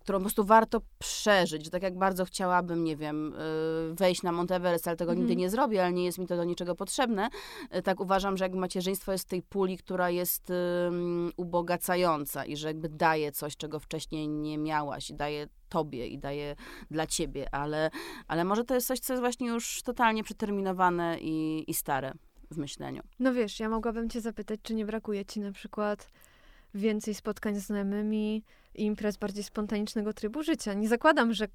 którą 0.00 0.18
po 0.18 0.22
prostu 0.22 0.44
warto 0.44 0.80
przeżyć, 0.98 1.70
tak 1.70 1.82
jak 1.82 1.98
bardzo 1.98 2.24
chciałabym, 2.24 2.84
nie 2.84 2.96
wiem, 2.96 3.34
y, 3.34 3.94
wejść 3.94 4.22
na 4.22 4.32
Monteverest, 4.32 4.88
ale 4.88 4.96
tego 4.96 5.12
Mhm. 5.12 5.18
nigdy 5.28 5.36
nie 5.42 5.50
zrobię, 5.50 5.82
ale 5.82 5.92
nie 5.92 6.04
jest 6.04 6.18
mi 6.18 6.26
to 6.26 6.36
do 6.36 6.44
niczego 6.44 6.74
potrzebne, 6.74 7.28
y, 7.76 7.82
tak 7.82 8.00
uważam, 8.00 8.36
że 8.36 8.44
jakby 8.44 8.58
macierzyństwo 8.58 9.12
w 9.22 9.28
tej 9.28 9.42
puli, 9.42 9.78
która 9.78 10.10
jest 10.10 10.52
ubogacająca 11.36 12.44
i 12.44 12.56
że 12.56 12.68
jakby 12.68 12.88
daje 12.88 13.32
coś, 13.32 13.56
czego 13.56 13.80
wcześniej 13.80 14.28
nie 14.28 14.58
miałaś 14.58 15.10
i 15.10 15.14
daje 15.14 15.48
tobie 15.68 16.06
i 16.06 16.18
daje 16.18 16.56
dla 16.90 17.06
ciebie, 17.06 17.54
ale, 17.54 17.90
ale 18.28 18.44
może 18.44 18.64
to 18.64 18.74
jest 18.74 18.86
coś, 18.86 19.00
co 19.00 19.12
jest 19.12 19.20
właśnie 19.20 19.48
już 19.48 19.82
totalnie 19.82 20.24
przeterminowane 20.24 21.18
i, 21.20 21.64
i 21.70 21.74
stare 21.74 22.12
w 22.50 22.56
myśleniu. 22.56 23.02
No 23.18 23.32
wiesz, 23.34 23.60
ja 23.60 23.68
mogłabym 23.68 24.10
cię 24.10 24.20
zapytać, 24.20 24.60
czy 24.62 24.74
nie 24.74 24.86
brakuje 24.86 25.24
ci 25.24 25.40
na 25.40 25.52
przykład 25.52 26.10
więcej 26.74 27.14
spotkań 27.14 27.54
z 27.60 27.66
znajomymi 27.66 28.42
i 28.74 28.84
imprez 28.84 29.16
bardziej 29.16 29.44
spontanicznego 29.44 30.12
trybu 30.12 30.42
życia. 30.42 30.74
Nie 30.74 30.88
zakładam, 30.88 31.34
że, 31.34 31.48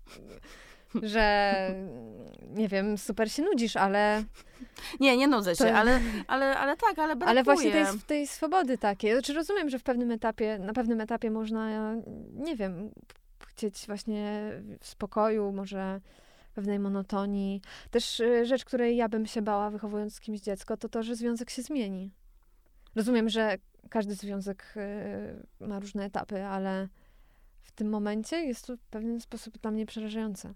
że 1.04 1.56
nie 2.50 2.68
wiem, 2.68 2.98
super 2.98 3.32
się 3.32 3.44
nudzisz, 3.44 3.76
ale, 3.76 4.24
Nie, 5.00 5.18
nie 5.18 5.28
nudzę 5.28 5.56
się, 5.56 5.66
To- 5.66 5.74
ale, 5.74 6.00
ale, 6.28 6.58
ale 6.58 6.78
tak, 6.78 7.00
ale 7.00 7.16
brakuje. 7.16 7.30
ale 7.30 7.44
właśnie 7.44 7.72
tej, 7.72 7.86
tej 8.08 8.28
swobody 8.28 8.78
takiej. 8.78 9.12
Znaczy 9.12 9.34
rozumiem, 9.34 9.70
że 9.70 9.80
w 9.80 9.84
pewnym 9.84 10.12
etapie, 10.12 10.60
na 10.60 10.74
pewnym 10.74 11.02
etapie 11.02 11.32
można, 11.32 11.94
nie 12.34 12.56
wiem, 12.56 12.92
chcieć 13.48 13.84
właśnie 13.88 14.52
spokoju, 14.82 15.52
może 15.52 16.02
pewnej 16.54 16.80
monotonii. 16.80 17.62
Też 17.92 18.20
y, 18.20 18.46
rzecz, 18.46 18.66
której 18.66 18.98
ja 18.98 19.10
bym 19.10 19.26
się 19.26 19.42
bała, 19.42 19.70
wychowując 19.70 20.16
z 20.16 20.20
kimś 20.20 20.40
dziecko, 20.40 20.78
to 20.78 20.90
to, 20.90 21.04
że 21.04 21.16
związek 21.16 21.50
się 21.50 21.62
zmieni. 21.62 22.12
Rozumiem, 22.96 23.30
że 23.30 23.58
każdy 23.90 24.16
związek 24.16 24.74
y, 25.62 25.68
ma 25.68 25.80
różne 25.80 26.06
etapy, 26.06 26.44
ale, 26.46 26.88
w 27.64 27.72
tym 27.72 27.90
momencie 27.90 28.46
jest 28.46 28.68
to 28.68 28.78
w 28.78 28.80
pewien 28.80 29.22
sposób 29.22 29.58
dla 29.58 29.72
mnie 29.72 29.86
przerażające. 29.86 30.54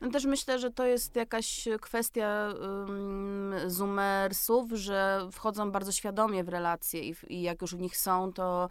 No 0.00 0.10
też 0.10 0.24
myślę, 0.24 0.58
że 0.58 0.70
to 0.70 0.86
jest 0.86 1.16
jakaś 1.16 1.68
kwestia 1.80 2.54
um, 2.60 3.54
zoomersów, 3.66 4.70
że 4.72 5.28
wchodzą 5.32 5.70
bardzo 5.70 5.92
świadomie 5.92 6.44
w 6.44 6.48
relacje 6.48 7.00
i, 7.00 7.14
i, 7.28 7.42
jak 7.42 7.62
już 7.62 7.74
w 7.74 7.80
nich 7.80 7.96
są, 7.96 8.32
to 8.32 8.68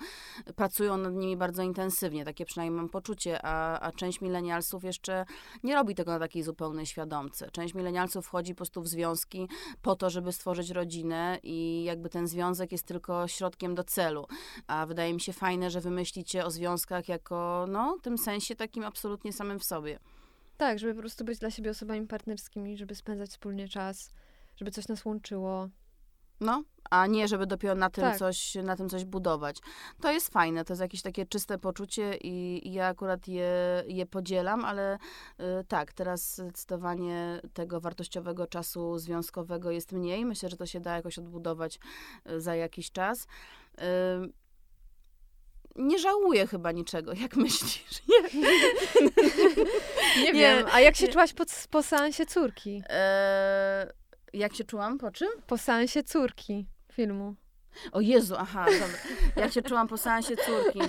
pracują 0.56 0.98
nad 0.98 1.13
nimi 1.13 1.38
bardzo 1.38 1.63
intensywnie. 1.63 2.26
Takie 2.26 2.46
przynajmniej 2.46 2.78
mam 2.78 2.89
poczucie, 2.89 3.46
a, 3.46 3.80
a 3.80 3.91
część 3.91 4.22
milenialsów 4.22 4.84
jeszcze 4.84 5.26
nie 5.63 5.76
robi 5.76 5.96
tego 5.96 6.12
na 6.12 6.19
takiej 6.19 6.43
zupełnej 6.43 6.86
świadomce. 6.86 7.52
Część 7.52 7.74
milenialsów 7.74 8.26
wchodzi 8.26 8.54
po 8.54 8.58
prostu 8.58 8.82
w 8.82 8.88
związki 8.88 9.50
po 9.82 9.96
to, 9.96 10.10
żeby 10.10 10.32
stworzyć 10.32 10.69
rodzinę 10.69 11.39
i 11.43 11.84
jakby 11.84 12.10
ten 12.10 12.28
związek 12.28 12.72
jest 12.72 12.86
tylko 12.86 13.28
środkiem 13.28 13.76
do 13.76 13.84
celu. 13.84 14.28
A 14.67 14.86
wydaje 14.86 15.13
mi 15.13 15.22
się 15.22 15.34
fajne, 15.34 15.69
że 15.69 15.82
wymyślicie 15.82 16.46
o 16.46 16.52
związkach 16.52 17.10
jako, 17.10 17.65
no, 17.73 17.97
tym 18.01 18.17
sensie 18.17 18.55
takim 18.55 18.83
absolutnie 18.83 19.33
samym 19.33 19.59
w 19.59 19.63
sobie. 19.63 19.99
Tak, 20.57 20.79
żeby 20.79 20.93
po 20.93 20.99
prostu 20.99 21.25
być 21.25 21.39
dla 21.39 21.51
siebie 21.51 21.71
osobami 21.71 22.07
partnerskimi, 22.07 22.77
żeby 22.77 22.95
spędzać 22.95 23.29
wspólnie 23.29 23.67
czas, 23.67 24.12
żeby 24.55 24.71
coś 24.71 24.88
nas 24.88 25.05
łączyło. 25.05 25.69
No, 26.39 26.63
a 26.89 27.07
nie, 27.07 27.27
żeby 27.27 27.47
dopiero 27.47 27.75
na 27.75 27.89
tym, 27.89 28.03
Tak. 28.03 28.17
coś, 28.17 28.55
na 28.55 28.75
tym 28.75 28.89
coś 28.89 29.05
budować. 29.05 29.57
To 30.01 30.12
jest 30.12 30.29
fajne, 30.33 30.65
to 30.65 30.73
jest 30.73 30.81
jakieś 30.81 31.01
takie 31.01 31.25
czyste 31.25 31.57
poczucie 31.57 32.17
i, 32.17 32.67
i 32.67 32.73
ja 32.73 32.88
akurat 32.88 33.27
je, 33.27 33.83
je 33.88 34.05
podzielam, 34.05 34.65
ale 34.65 34.95
y, 34.95 35.43
tak, 35.67 35.93
teraz 35.93 36.36
zdecydowanie 36.38 37.41
tego 37.53 37.81
wartościowego 37.81 38.47
czasu 38.47 38.97
związkowego 38.97 39.71
jest 39.71 39.91
mniej. 39.91 40.25
Myślę, 40.25 40.49
że 40.49 40.57
to 40.57 40.65
się 40.65 40.79
da 40.79 40.95
jakoś 40.95 41.19
odbudować 41.19 41.79
y, 42.29 42.41
za 42.41 42.55
jakiś 42.55 42.91
czas. 42.91 43.27
Nie 45.75 45.99
żałuję 45.99 46.47
chyba 46.47 46.71
niczego, 46.71 47.13
jak 47.23 47.36
myślisz? 47.36 48.01
Nie. 48.33 50.23
Nie, 50.23 50.33
wiem, 50.33 50.65
a 50.71 50.79
jak 50.79 50.95
się 50.95 51.07
czułaś 51.07 51.33
po, 51.33 51.43
po 51.69 51.83
seansie 51.83 52.25
córki? 52.25 52.83
E, 52.89 53.93
jak 54.33 54.55
się 54.55 54.63
czułam? 54.63 54.97
Po 54.97 55.12
czym? 55.12 55.27
Po 55.47 55.57
seansie 55.57 56.03
córki 56.03 56.65
filmu. 56.91 57.36
O 57.91 58.01
Jezu, 58.01 58.36
aha, 58.38 58.65
dobra. 58.65 58.97
Jak 59.36 59.51
się 59.53 59.62
czułam 59.62 59.88
po 59.88 59.97
seansie 59.97 60.36
córki. 60.38 60.79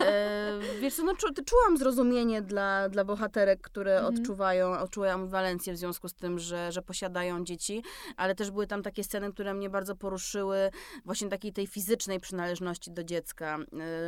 E, 0.00 0.58
wiesz 0.80 0.94
co, 0.94 1.04
no 1.04 1.16
czu, 1.16 1.26
czułam 1.46 1.76
zrozumienie 1.76 2.42
dla, 2.42 2.88
dla 2.88 3.04
bohaterek, 3.04 3.60
które 3.60 3.96
Mhm. 3.98 4.14
odczuwają, 4.14 4.78
odczuwają 4.78 5.14
ambiwalencję 5.14 5.72
w 5.72 5.76
związku 5.76 6.08
z 6.08 6.14
tym, 6.14 6.38
że, 6.38 6.72
że 6.72 6.82
posiadają 6.82 7.44
dzieci, 7.44 7.82
ale 8.16 8.34
też 8.34 8.50
były 8.50 8.66
tam 8.66 8.82
takie 8.82 9.04
sceny, 9.04 9.32
które 9.32 9.54
mnie 9.54 9.70
bardzo 9.70 9.96
poruszyły, 9.96 10.70
właśnie 11.04 11.28
takiej 11.28 11.52
tej 11.52 11.66
fizycznej 11.66 12.20
przynależności 12.20 12.90
do 12.90 13.04
dziecka. 13.04 13.58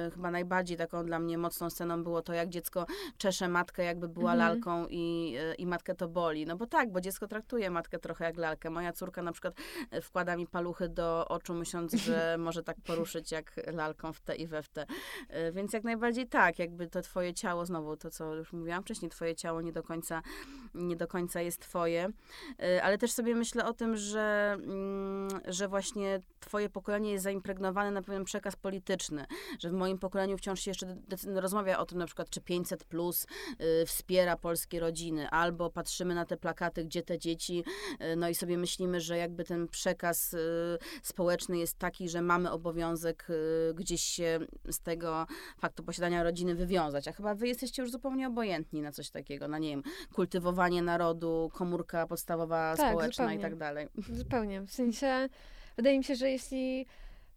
E, 0.07 0.11
chyba 0.11 0.31
najbardziej 0.31 0.77
taką 0.77 1.05
dla 1.07 1.19
mnie 1.19 1.39
mocną 1.39 1.71
sceną 1.71 2.05
było 2.05 2.23
to, 2.23 2.33
jak 2.33 2.49
dziecko 2.49 2.87
czesze 3.19 3.49
matkę, 3.49 3.85
jakby 3.85 4.09
była 4.09 4.33
Mhm. 4.33 4.49
lalką 4.53 4.87
i, 4.91 5.35
e, 5.41 5.55
i 5.55 5.67
matkę 5.67 5.95
to 5.95 6.09
boli. 6.09 6.47
No 6.47 6.57
bo 6.57 6.67
tak, 6.67 6.93
bo 6.93 7.01
dziecko 7.01 7.27
traktuje 7.27 7.71
matkę 7.71 7.99
trochę 7.99 8.25
jak 8.25 8.37
lalkę. 8.37 8.71
Moja 8.71 8.93
córka 8.93 9.23
na 9.23 9.33
przykład 9.33 9.55
wkłada 10.03 10.37
mi 10.37 10.47
paluchy 10.47 10.89
do 10.89 11.29
oczu, 11.29 11.55
myśląc, 11.55 11.93
że 11.95 12.20
może 12.39 12.63
tak 12.63 12.77
poruszyć 12.81 13.33
jak 13.33 13.61
lalką 13.73 14.13
w 14.13 14.21
te 14.21 14.37
i 14.37 14.47
we 14.47 14.63
w 14.63 14.69
te. 14.69 14.87
E, 15.29 15.53
Więc 15.53 15.73
jak 15.73 15.85
najbardziej 15.85 16.27
tak, 16.29 16.59
jakby 16.59 16.87
to 16.87 17.03
twoje 17.03 17.35
ciało, 17.35 17.67
znowu 17.67 17.97
to, 17.97 18.11
co 18.11 18.35
już 18.35 18.53
mówiłam 18.53 18.83
wcześniej, 18.83 19.11
twoje 19.11 19.35
ciało 19.37 19.61
nie 19.63 19.73
do 19.73 19.83
końca, 19.83 20.23
nie 20.75 20.97
do 20.97 21.07
końca 21.07 21.41
jest 21.41 21.61
twoje. 21.61 22.09
E, 22.63 22.83
Ale 22.83 22.99
też 22.99 23.13
sobie 23.13 23.35
myślę 23.35 23.67
o 23.67 23.73
tym, 23.73 23.97
że, 23.97 24.53
mm, 24.55 25.29
że 25.49 25.69
właśnie 25.69 26.21
twoje 26.41 26.69
pokolenie 26.69 27.13
jest 27.13 27.25
zaimpregnowane 27.25 27.91
na 27.91 28.03
pewien 28.03 28.25
przekaz 28.25 28.57
polityczny, 28.57 29.27
że 29.59 29.71
w 29.71 29.73
moim 29.73 29.99
pokoleniu 29.99 30.39
wciąż 30.39 30.61
się 30.61 30.71
jeszcze 30.71 30.97
rozmawia 31.27 31.79
o 31.79 31.87
tym 31.87 31.99
na 31.99 32.07
przykład, 32.07 32.31
czy 32.31 32.41
500 32.41 32.85
plus 32.85 33.27
y, 33.83 33.87
wspiera 33.87 34.37
polskie 34.37 34.81
rodziny, 34.81 35.31
albo 35.31 35.71
patrzymy 35.71 36.15
na 36.15 36.25
te 36.25 36.37
plakaty, 36.37 36.85
gdzie 36.85 37.03
te 37.03 37.19
dzieci, 37.19 37.65
no 38.17 38.29
i 38.29 38.35
sobie 38.35 38.59
myślimy, 38.59 39.01
że 39.01 39.17
jakby 39.17 39.45
ten 39.45 39.69
przekaz 39.69 40.37
społeczny 41.03 41.59
jest 41.59 41.79
taki, 41.79 42.09
że 42.11 42.23
mamy 42.23 42.51
obowiązek 42.51 43.27
y, 43.31 43.75
gdzieś 43.75 44.03
się 44.03 44.39
z 44.71 44.81
tego 44.81 45.27
faktu 45.59 45.85
posiadania 45.85 46.23
rodziny 46.23 46.55
wywiązać, 46.55 47.09
a 47.09 47.13
chyba 47.13 47.35
wy 47.35 47.49
jesteście 47.49 47.83
już 47.83 47.91
zupełnie 47.91 48.27
obojętni 48.29 48.83
na 48.83 48.93
coś 48.93 49.11
takiego, 49.11 49.49
na 49.49 49.59
nie 49.59 49.69
wiem, 49.71 49.83
kultywowanie 50.15 50.83
narodu, 50.83 51.51
komórka 51.55 52.07
podstawowa 52.07 52.77
Tak, 52.77 52.91
społeczna 52.91 53.25
zupełnie. 53.25 53.39
i 53.39 53.43
tak 53.43 53.57
dalej. 53.57 53.89
Zupełnie. 54.13 54.61
W 54.63 54.73
sensie, 54.73 55.29
wydaje 55.77 55.99
mi 55.99 56.05
się, 56.05 56.15
że 56.15 56.31
jeśli 56.31 56.87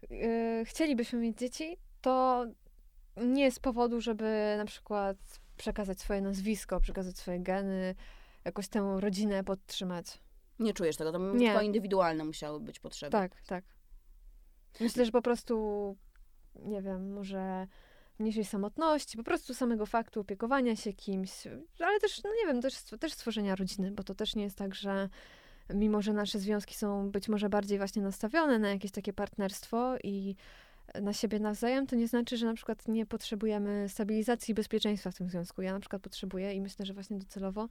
yy, 0.09 0.65
chcielibyśmy 0.65 1.19
mieć 1.19 1.37
dzieci, 1.37 1.77
to 2.01 2.45
nie 3.17 3.51
z 3.51 3.59
powodu, 3.59 4.01
żeby 4.01 4.55
na 4.57 4.65
przykład 4.65 5.17
przekazać 5.57 6.01
swoje 6.01 6.21
nazwisko, 6.21 6.79
przekazać 6.79 7.17
swoje 7.17 7.39
geny, 7.39 7.95
jakoś 8.45 8.67
tę 8.67 8.95
rodzinę 8.99 9.43
podtrzymać. 9.43 10.19
Nie 10.59 10.73
czujesz 10.73 10.97
tego, 10.97 11.11
to 11.11 11.33
Nie. 11.33 11.47
tylko 11.47 11.61
indywidualne 11.61 12.23
musiały 12.23 12.59
być 12.59 12.79
potrzeby. 12.79 13.11
Tak, 13.11 13.41
tak. 13.41 13.63
Myślę, 14.79 15.05
że 15.05 15.11
po 15.11 15.21
prostu, 15.21 15.95
nie 16.55 16.81
wiem, 16.81 17.13
może 17.13 17.67
mniejszej 18.19 18.45
samotności, 18.45 19.17
po 19.17 19.23
prostu 19.23 19.53
samego 19.53 19.85
faktu 19.85 20.19
opiekowania 20.19 20.75
się 20.75 20.93
kimś, 20.93 21.31
ale 21.79 21.99
też, 21.99 22.23
no 22.23 22.29
nie 22.41 22.47
wiem, 22.47 22.61
też, 22.61 22.73
też 22.99 23.13
stworzenia 23.13 23.55
rodziny, 23.55 23.91
bo 23.91 24.03
to 24.03 24.15
też 24.15 24.35
nie 24.35 24.43
jest 24.43 24.57
tak, 24.57 24.75
że 24.75 25.09
mimo, 25.73 26.01
że 26.01 26.13
nasze 26.13 26.39
związki 26.39 26.75
są 26.75 27.11
być 27.11 27.29
może 27.29 27.49
bardziej 27.49 27.77
właśnie 27.77 28.01
nastawione 28.01 28.59
na 28.59 28.69
jakieś 28.69 28.91
takie 28.91 29.13
partnerstwo 29.13 29.95
i 30.03 30.35
na 31.01 31.13
siebie 31.13 31.39
nawzajem, 31.39 31.87
to 31.87 31.95
nie 31.95 32.07
znaczy, 32.07 32.37
że 32.37 32.45
na 32.45 32.53
przykład 32.53 32.87
nie 32.87 33.05
potrzebujemy 33.05 33.89
stabilizacji 33.89 34.51
i 34.51 34.55
bezpieczeństwa 34.55 35.11
w 35.11 35.15
tym 35.15 35.29
związku. 35.29 35.61
Ja 35.61 35.73
na 35.73 35.79
przykład 35.79 36.01
potrzebuję 36.01 36.53
i 36.53 36.61
myślę, 36.61 36.85
że 36.85 36.93
właśnie 36.93 37.17
docelowo 37.17 37.69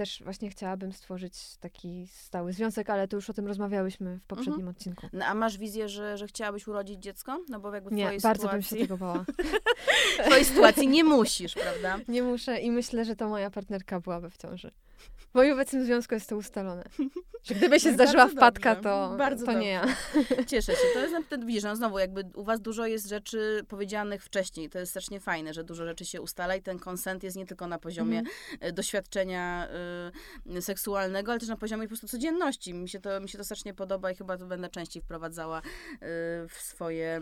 też 0.00 0.22
właśnie 0.24 0.50
chciałabym 0.50 0.92
stworzyć 0.92 1.56
taki 1.56 2.06
stały 2.06 2.52
związek, 2.52 2.90
ale 2.90 3.08
to 3.08 3.16
już 3.16 3.30
o 3.30 3.32
tym 3.32 3.46
rozmawiałyśmy 3.46 4.18
w 4.18 4.26
poprzednim 4.26 4.68
odcinku. 4.68 5.06
No, 5.12 5.24
a 5.24 5.34
masz 5.34 5.58
wizję, 5.58 5.88
że, 5.88 6.18
że 6.18 6.26
chciałabyś 6.26 6.68
urodzić 6.68 7.02
dziecko? 7.02 7.38
No 7.48 7.60
bo 7.60 7.74
jakby 7.74 7.90
w 7.90 7.92
Nie, 7.92 8.04
twojej 8.04 8.20
bardzo 8.20 8.42
sytuacji, 8.42 8.70
bym 8.70 8.78
się 8.80 8.84
tego 8.88 8.96
bała. 8.98 9.24
w 10.22 10.26
twojej 10.26 10.44
sytuacji 10.44 10.88
nie 10.88 11.04
musisz, 11.04 11.54
prawda? 11.54 11.98
Nie 12.14 12.22
muszę 12.22 12.60
i 12.60 12.70
myślę, 12.70 13.04
że 13.04 13.16
to 13.16 13.28
moja 13.28 13.50
partnerka 13.50 14.00
byłaby 14.00 14.30
w 14.30 14.36
ciąży. 14.36 14.70
W 15.30 15.34
moim 15.34 15.52
obecnym 15.52 15.84
związku 15.84 16.14
jest 16.14 16.28
to 16.28 16.36
ustalone. 16.36 16.84
Że 17.42 17.54
gdyby 17.54 17.80
się 17.80 17.88
No 17.88 17.94
zdarzyła 17.94 18.22
bardzo 18.24 18.36
wpadka, 18.36 18.74
dobrze. 18.74 18.88
to, 18.90 19.14
Bardzo 19.18 19.46
to 19.46 19.52
nie 19.52 19.68
ja. 19.68 19.86
Cieszę 20.50 20.72
się. 20.72 20.78
To 20.94 21.00
jest 21.00 21.12
na 21.12 21.20
przykład, 21.20 21.44
widzisz, 21.44 21.62
no 21.62 21.76
znowu 21.76 21.98
jakby 21.98 22.24
u 22.34 22.44
was 22.44 22.60
dużo 22.60 22.86
jest 22.86 23.08
rzeczy 23.08 23.64
powiedzianych 23.68 24.24
wcześniej. 24.24 24.70
To 24.70 24.78
jest 24.78 24.92
strasznie 24.92 25.20
fajne, 25.20 25.54
że 25.54 25.64
dużo 25.64 25.84
rzeczy 25.86 26.04
się 26.04 26.20
ustala 26.20 26.56
i 26.56 26.62
ten 26.62 26.78
konsent 26.78 27.22
jest 27.22 27.36
nie 27.36 27.46
tylko 27.46 27.66
na 27.66 27.78
poziomie 27.78 28.18
Mhm. 28.18 28.36
e, 28.60 28.72
doświadczenia 28.72 29.68
y, 29.68 29.70
seksualnego, 30.60 31.32
ale 31.32 31.40
też 31.40 31.48
na 31.48 31.56
poziomie 31.56 31.82
po 31.82 31.88
prostu 31.88 32.08
codzienności. 32.08 32.74
Mi 32.74 32.88
się 32.88 33.00
to, 33.00 33.20
mi 33.20 33.28
się 33.28 33.38
to 33.38 33.44
strasznie 33.44 33.74
podoba 33.74 34.10
i 34.10 34.14
chyba 34.14 34.36
to 34.36 34.46
będę 34.46 34.68
częściej 34.68 35.02
wprowadzała 35.02 35.58
y, 35.58 35.62
w, 36.48 36.54
swoje, 36.54 37.20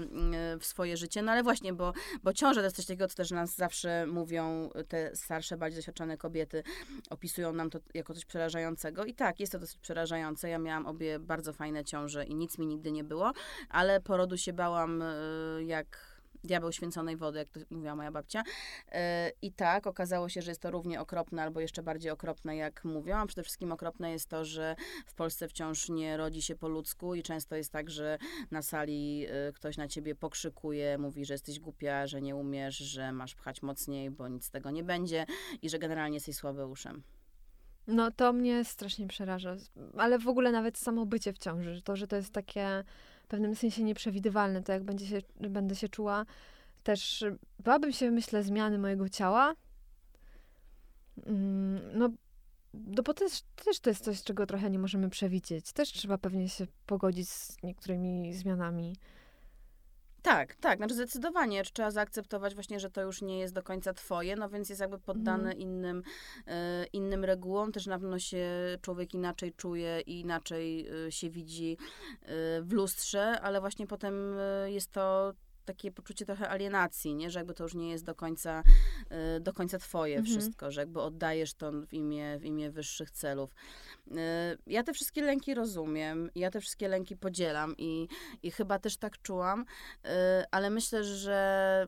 y, 0.55 0.59
w 0.59 0.65
swoje 0.65 0.97
życie. 0.97 1.23
No 1.23 1.33
ale 1.33 1.43
właśnie, 1.43 1.73
bo, 1.73 1.93
bo 2.23 2.33
ciąża 2.33 2.61
to 2.61 2.65
jest 2.65 2.77
coś 2.77 2.87
takiego, 2.87 3.09
co 3.09 3.15
też 3.15 3.31
nas 3.31 3.57
zawsze 3.57 4.07
mówią 4.07 4.71
te 4.89 5.17
starsze, 5.17 5.57
bardziej 5.57 5.79
doświadczone 5.79 6.17
kobiety, 6.17 6.63
opisują 7.11 7.53
nam 7.53 7.71
to 7.71 7.79
jako 7.95 8.15
coś 8.15 8.25
przerażającego. 8.25 9.05
I 9.05 9.15
tak, 9.15 9.41
jest 9.41 9.53
to 9.53 9.59
dosyć 9.59 9.79
przerażające. 9.79 10.49
Ja 10.49 10.59
miałam 10.59 10.87
obie 10.87 11.19
bardzo 11.19 11.53
fajne 11.53 11.85
ciąże 11.85 12.25
i 12.25 12.35
nic 12.35 12.59
mi 12.59 12.67
nigdy 12.67 12.93
nie 12.93 13.05
było, 13.05 13.33
ale 13.69 14.01
porodu 14.01 14.37
się 14.37 14.53
bałam 14.53 15.03
y, 15.03 15.65
jak 15.65 16.18
diabeł 16.49 16.73
święconej 16.73 17.17
wody, 17.17 17.39
jak 17.39 17.49
to 17.49 17.61
mówiła 17.71 17.97
moja 17.97 18.13
babcia. 18.13 18.43
E, 18.93 19.33
I 19.43 19.53
tak, 19.53 19.87
okazało 19.87 20.29
się, 20.29 20.43
że 20.43 20.51
jest 20.51 20.63
to 20.63 20.71
równie 20.71 21.01
okropne, 21.01 21.43
albo 21.43 21.61
jeszcze 21.61 21.83
bardziej 21.83 22.11
okropne, 22.11 22.57
jak 22.57 22.85
mówią. 22.85 23.17
A 23.17 23.27
przede 23.27 23.43
wszystkim 23.43 23.73
okropne 23.73 24.13
jest 24.13 24.29
to, 24.29 24.45
że 24.45 24.77
w 25.07 25.15
Polsce 25.15 25.49
wciąż 25.49 25.89
nie 25.89 26.17
rodzi 26.17 26.43
się 26.43 26.57
po 26.57 26.69
ludzku 26.69 27.15
i 27.15 27.23
często 27.23 27.57
jest 27.57 27.73
tak, 27.73 27.91
że 27.91 28.19
na 28.51 28.63
sali 28.63 29.27
e, 29.29 29.53
ktoś 29.53 29.77
na 29.77 29.89
ciebie 29.89 30.15
pokrzykuje, 30.15 30.99
mówi, 30.99 31.25
że 31.25 31.35
jesteś 31.35 31.61
głupia, 31.61 32.07
że 32.07 32.23
nie 32.23 32.37
umiesz, 32.37 32.77
że 32.77 33.13
masz 33.13 33.35
pchać 33.35 33.63
mocniej, 33.63 34.11
bo 34.11 34.29
nic 34.29 34.45
z 34.45 34.51
tego 34.51 34.71
nie 34.71 34.85
będzie 34.85 35.27
i 35.63 35.71
że 35.71 35.79
generalnie 35.79 36.17
jesteś 36.17 36.37
słabeuszem. 36.37 37.03
No 37.87 38.11
to 38.11 38.33
mnie 38.33 38.65
strasznie 38.65 39.09
przeraża. 39.09 39.57
Ale 39.97 40.19
w 40.19 40.29
ogóle 40.29 40.53
nawet 40.53 40.79
samo 40.79 41.07
bycie 41.07 41.33
w 41.33 41.39
ciąży, 41.39 41.83
to, 41.83 41.97
że 41.97 42.07
to 42.07 42.17
jest 42.17 42.33
takie 42.33 42.85
pewnym 43.29 43.55
sensie 43.55 43.83
nieprzewidywalne, 43.83 44.63
to 44.63 44.73
jak 44.73 44.85
będzie 44.85 45.07
się, 45.07 45.23
będę 45.37 45.77
się 45.77 45.89
czuła. 45.89 46.27
Też 46.83 47.25
bałabym 47.59 47.93
się, 47.93 48.11
myślę, 48.11 48.43
zmiany 48.43 48.79
mojego 48.79 49.09
ciała. 49.09 49.55
Mm, 51.27 51.99
No, 51.99 52.09
no 52.75 53.03
bo 53.03 53.15
też, 53.15 53.43
też 53.65 53.81
to 53.81 53.91
jest 53.91 54.05
coś, 54.05 54.23
czego 54.23 54.47
trochę 54.47 54.71
nie 54.71 54.79
możemy 54.79 55.11
przewidzieć. 55.11 55.73
Też 55.73 55.93
trzeba 55.93 56.19
pewnie 56.19 56.49
się 56.49 56.67
pogodzić 56.87 57.29
z 57.29 57.63
niektórymi 57.63 58.35
zmianami. 58.35 58.97
Tak, 60.29 60.55
tak, 60.55 60.79
znaczy 60.79 60.95
zdecydowanie 60.95 61.65
trzeba 61.65 61.91
zaakceptować 61.91 62.55
właśnie, 62.55 62.81
że 62.81 62.91
to 62.91 63.03
już 63.03 63.23
nie 63.23 63.39
jest 63.39 63.55
do 63.55 63.63
końca 63.63 63.95
twoje, 63.95 64.37
no 64.37 64.49
więc 64.49 64.69
jest 64.69 64.81
jakby 64.81 64.99
poddane 64.99 65.53
innym, 65.53 66.03
e, 66.47 66.85
innym 66.93 67.25
regułom, 67.25 67.73
też 67.73 67.87
na 67.87 67.99
pewno 67.99 68.19
się 68.19 68.49
człowiek 68.83 69.15
inaczej 69.15 69.53
czuje 69.53 70.01
i 70.01 70.21
inaczej 70.21 70.89
e, 71.07 71.13
się 71.13 71.31
widzi 71.31 71.77
e, 72.23 72.27
w 72.63 72.73
lustrze, 72.73 73.41
ale 73.41 73.61
właśnie 73.61 73.87
potem 73.87 74.39
e, 74.39 74.71
jest 74.71 74.93
to 74.93 75.33
takie 75.73 75.93
poczucie 75.93 76.25
trochę 76.27 76.49
alienacji, 76.49 77.15
nie? 77.15 77.31
Że 77.31 77.39
jakby 77.41 77.55
to 77.55 77.63
już 77.63 77.75
nie 77.75 77.91
jest 77.91 78.05
do 78.05 78.15
końca, 78.15 78.63
y, 79.37 79.41
do 79.41 79.53
końca 79.53 79.79
twoje 79.79 80.17
Mhm. 80.19 80.27
wszystko, 80.41 80.71
że 80.71 80.81
jakby 80.81 81.01
oddajesz 81.01 81.55
to 81.55 81.73
w 81.73 81.93
imię, 81.93 82.39
w 82.39 82.45
imię 82.45 82.71
wyższych 82.71 83.11
celów. 83.11 83.55
Y, 84.09 84.15
Ja 84.67 84.83
te 84.83 84.93
wszystkie 84.93 85.23
lęki 85.23 85.55
rozumiem, 85.55 86.31
ja 86.35 86.51
te 86.51 86.61
wszystkie 86.61 86.89
lęki 86.89 87.17
podzielam 87.17 87.75
i, 87.79 88.09
i 88.43 88.51
chyba 88.51 88.79
też 88.79 88.97
tak 88.97 89.23
czułam, 89.23 89.61
y, 89.61 90.09
ale 90.51 90.71
myślę, 90.71 91.05
że 91.05 91.87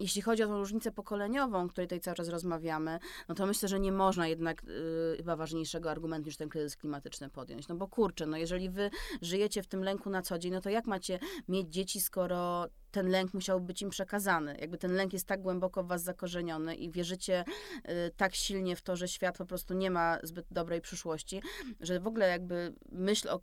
jeśli 0.00 0.22
chodzi 0.22 0.42
o 0.42 0.46
tą 0.46 0.58
różnicę 0.58 0.92
pokoleniową, 0.92 1.64
o 1.64 1.68
której 1.68 1.86
tutaj 1.86 2.00
cały 2.00 2.14
czas 2.14 2.28
rozmawiamy, 2.28 2.98
no 3.28 3.34
to 3.34 3.46
myślę, 3.46 3.68
że 3.68 3.80
nie 3.80 3.92
można 3.92 4.28
jednak 4.28 4.62
y, 4.64 5.16
chyba 5.16 5.36
ważniejszego 5.36 5.90
argumentu 5.90 6.26
niż 6.26 6.36
ten 6.36 6.48
kryzys 6.48 6.76
klimatyczny 6.76 7.30
podjąć. 7.30 7.68
No 7.68 7.74
bo 7.74 7.88
kurczę, 7.88 8.26
no 8.26 8.36
jeżeli 8.36 8.70
wy 8.70 8.90
żyjecie 9.22 9.62
w 9.62 9.66
tym 9.66 9.84
lęku 9.84 10.10
na 10.10 10.22
co 10.22 10.38
dzień, 10.38 10.52
no 10.52 10.60
to 10.60 10.70
jak 10.70 10.86
macie 10.86 11.18
mieć 11.48 11.68
dzieci, 11.68 12.00
skoro 12.00 12.66
ten 12.90 13.08
lęk 13.08 13.34
musiał 13.34 13.60
być 13.60 13.82
im 13.82 13.90
przekazany? 13.90 14.56
Jakby 14.60 14.78
ten 14.78 14.92
lęk 14.92 15.12
jest 15.12 15.26
tak 15.26 15.42
głęboko 15.42 15.82
w 15.84 15.86
was 15.86 16.02
zakorzeniony 16.02 16.74
i 16.74 16.90
wierzycie 16.90 17.44
y, 17.88 18.10
tak 18.16 18.34
silnie 18.34 18.76
w 18.76 18.82
to, 18.82 18.96
że 18.96 19.08
świat 19.08 19.38
po 19.38 19.46
prostu 19.46 19.74
nie 19.74 19.90
ma 19.90 20.18
zbyt 20.22 20.46
dobrej 20.50 20.80
przyszłości, 20.80 21.42
że 21.80 22.00
w 22.00 22.06
ogóle 22.06 22.28
jakby 22.28 22.74
myśl 22.92 23.28
o 23.28 23.40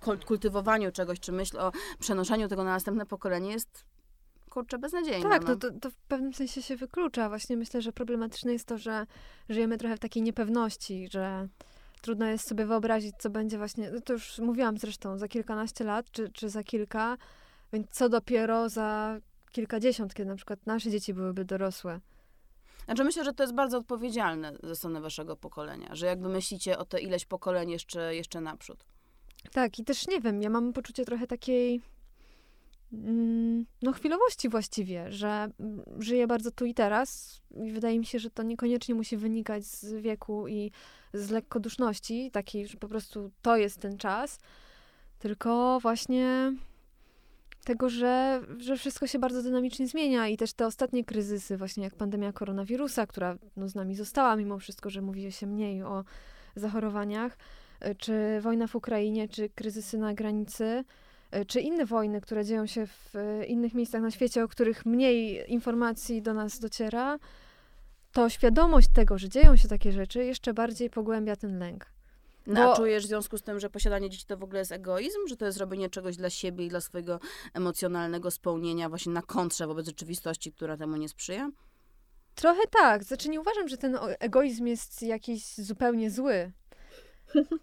kul- 0.00 0.24
kultywowaniu 0.24 0.92
czegoś, 0.92 1.20
czy 1.20 1.32
myśl 1.32 1.58
o 1.58 1.72
przenoszeniu 1.98 2.48
tego 2.48 2.64
na 2.64 2.70
następne 2.70 3.06
pokolenie 3.06 3.52
jest 3.52 3.84
kurczę 4.54 4.78
beznadziejna. 4.78 5.30
Tak, 5.30 5.42
no. 5.42 5.56
to, 5.56 5.70
to, 5.70 5.78
to 5.80 5.90
w 5.90 5.96
pewnym 5.96 6.34
sensie 6.34 6.62
się 6.62 6.76
wyklucza. 6.76 7.28
Właśnie 7.28 7.56
myślę, 7.56 7.82
że 7.82 7.92
problematyczne 7.92 8.52
jest 8.52 8.66
to, 8.66 8.78
że 8.78 9.06
żyjemy 9.48 9.78
trochę 9.78 9.96
w 9.96 10.00
takiej 10.00 10.22
niepewności, 10.22 11.08
że 11.12 11.48
trudno 12.02 12.26
jest 12.26 12.48
sobie 12.48 12.66
wyobrazić, 12.66 13.14
co 13.18 13.30
będzie 13.30 13.58
właśnie, 13.58 13.90
no 13.90 14.00
to 14.00 14.12
już 14.12 14.38
mówiłam 14.38 14.78
zresztą, 14.78 15.18
za 15.18 15.28
kilkanaście 15.28 15.84
lat, 15.84 16.10
czy, 16.10 16.28
czy 16.28 16.48
za 16.48 16.62
kilka, 16.62 17.16
więc 17.72 17.90
co 17.90 18.08
dopiero 18.08 18.68
za 18.68 19.18
kilkadziesiąt, 19.52 20.14
kiedy 20.14 20.30
na 20.30 20.36
przykład 20.36 20.66
nasze 20.66 20.90
dzieci 20.90 21.14
byłyby 21.14 21.44
dorosłe. 21.44 22.00
Znaczy 22.84 23.04
myślę, 23.04 23.24
że 23.24 23.32
to 23.32 23.42
jest 23.42 23.54
bardzo 23.54 23.78
odpowiedzialne 23.78 24.52
ze 24.62 24.76
strony 24.76 25.00
waszego 25.00 25.36
pokolenia, 25.36 25.88
że 25.92 26.06
jakby 26.06 26.28
myślicie 26.28 26.78
o 26.78 26.84
te 26.84 27.00
ileś 27.00 27.24
pokoleń 27.24 27.70
jeszcze, 27.70 28.14
jeszcze 28.14 28.40
naprzód. 28.40 28.84
Tak, 29.52 29.78
i 29.78 29.84
też 29.84 30.08
nie 30.08 30.20
wiem, 30.20 30.42
ja 30.42 30.50
mam 30.50 30.72
poczucie 30.72 31.04
trochę 31.04 31.26
takiej 31.26 31.80
no 33.82 33.92
chwilowości 33.92 34.48
właściwie, 34.48 35.12
że 35.12 35.48
mm, 35.60 35.82
żyję 35.98 36.26
bardzo 36.26 36.50
tu 36.50 36.64
i 36.64 36.74
teraz 36.74 37.40
i 37.64 37.72
wydaje 37.72 37.98
mi 37.98 38.06
się, 38.06 38.18
że 38.18 38.30
to 38.30 38.42
niekoniecznie 38.42 38.94
musi 38.94 39.16
wynikać 39.16 39.64
z 39.64 40.02
wieku 40.02 40.48
i 40.48 40.70
z 41.14 41.30
lekkoduszności, 41.30 42.30
takiej, 42.30 42.66
że 42.66 42.76
po 42.76 42.88
prostu 42.88 43.30
to 43.42 43.56
jest 43.56 43.80
ten 43.80 43.98
czas, 43.98 44.38
tylko 45.18 45.78
właśnie 45.80 46.52
tego, 47.64 47.88
że, 47.88 48.42
że 48.58 48.76
wszystko 48.76 49.06
się 49.06 49.18
bardzo 49.18 49.42
dynamicznie 49.42 49.88
zmienia 49.88 50.28
i 50.28 50.36
też 50.36 50.52
te 50.52 50.66
ostatnie 50.66 51.04
kryzysy, 51.04 51.56
właśnie 51.56 51.84
jak 51.84 51.94
pandemia 51.94 52.32
koronawirusa, 52.32 53.06
która 53.06 53.36
no, 53.56 53.68
z 53.68 53.74
nami 53.74 53.94
została 53.94 54.36
mimo 54.36 54.58
wszystko, 54.58 54.90
że 54.90 55.02
mówi 55.02 55.32
się 55.32 55.46
mniej 55.46 55.82
o 55.82 56.04
zachorowaniach, 56.56 57.36
y, 57.86 57.94
czy 57.94 58.40
wojna 58.40 58.66
w 58.66 58.74
Ukrainie, 58.74 59.28
czy 59.28 59.48
kryzysy 59.48 59.98
na 59.98 60.14
granicy, 60.14 60.84
czy 61.46 61.60
inne 61.60 61.86
wojny, 61.86 62.20
które 62.20 62.44
dzieją 62.44 62.66
się 62.66 62.86
w 62.86 63.16
y, 63.16 63.44
innych 63.46 63.74
miejscach 63.74 64.02
na 64.02 64.10
świecie, 64.10 64.44
o 64.44 64.48
których 64.48 64.86
mniej 64.86 65.52
informacji 65.52 66.22
do 66.22 66.34
nas 66.34 66.58
dociera, 66.58 67.18
to 68.12 68.28
świadomość 68.28 68.88
tego, 68.94 69.18
że 69.18 69.28
dzieją 69.28 69.56
się 69.56 69.68
takie 69.68 69.92
rzeczy, 69.92 70.24
jeszcze 70.24 70.54
bardziej 70.54 70.90
pogłębia 70.90 71.36
ten 71.36 71.58
lęk. 71.58 71.86
No, 72.46 72.54
Bo- 72.64 72.72
A 72.72 72.76
czujesz 72.76 73.04
w 73.04 73.08
związku 73.08 73.38
z 73.38 73.42
tym, 73.42 73.60
że 73.60 73.70
posiadanie 73.70 74.10
dzieci 74.10 74.26
to 74.26 74.36
w 74.36 74.42
ogóle 74.42 74.58
jest 74.58 74.72
egoizm, 74.72 75.18
że 75.28 75.36
to 75.36 75.46
jest 75.46 75.58
robienie 75.58 75.90
czegoś 75.90 76.16
dla 76.16 76.30
siebie 76.30 76.66
i 76.66 76.68
dla 76.68 76.80
swojego 76.80 77.20
emocjonalnego 77.54 78.30
spełnienia 78.30 78.88
właśnie 78.88 79.12
na 79.12 79.22
kontrze 79.22 79.66
wobec 79.66 79.86
rzeczywistości, 79.86 80.52
która 80.52 80.76
temu 80.76 80.96
nie 80.96 81.08
sprzyja? 81.08 81.50
Trochę 82.34 82.62
tak. 82.70 83.04
Znaczy 83.04 83.28
nie 83.28 83.40
uważam, 83.40 83.68
że 83.68 83.76
ten 83.76 83.98
egoizm 84.20 84.66
jest 84.66 85.02
jakiś 85.02 85.54
zupełnie 85.54 86.10
zły. 86.10 86.52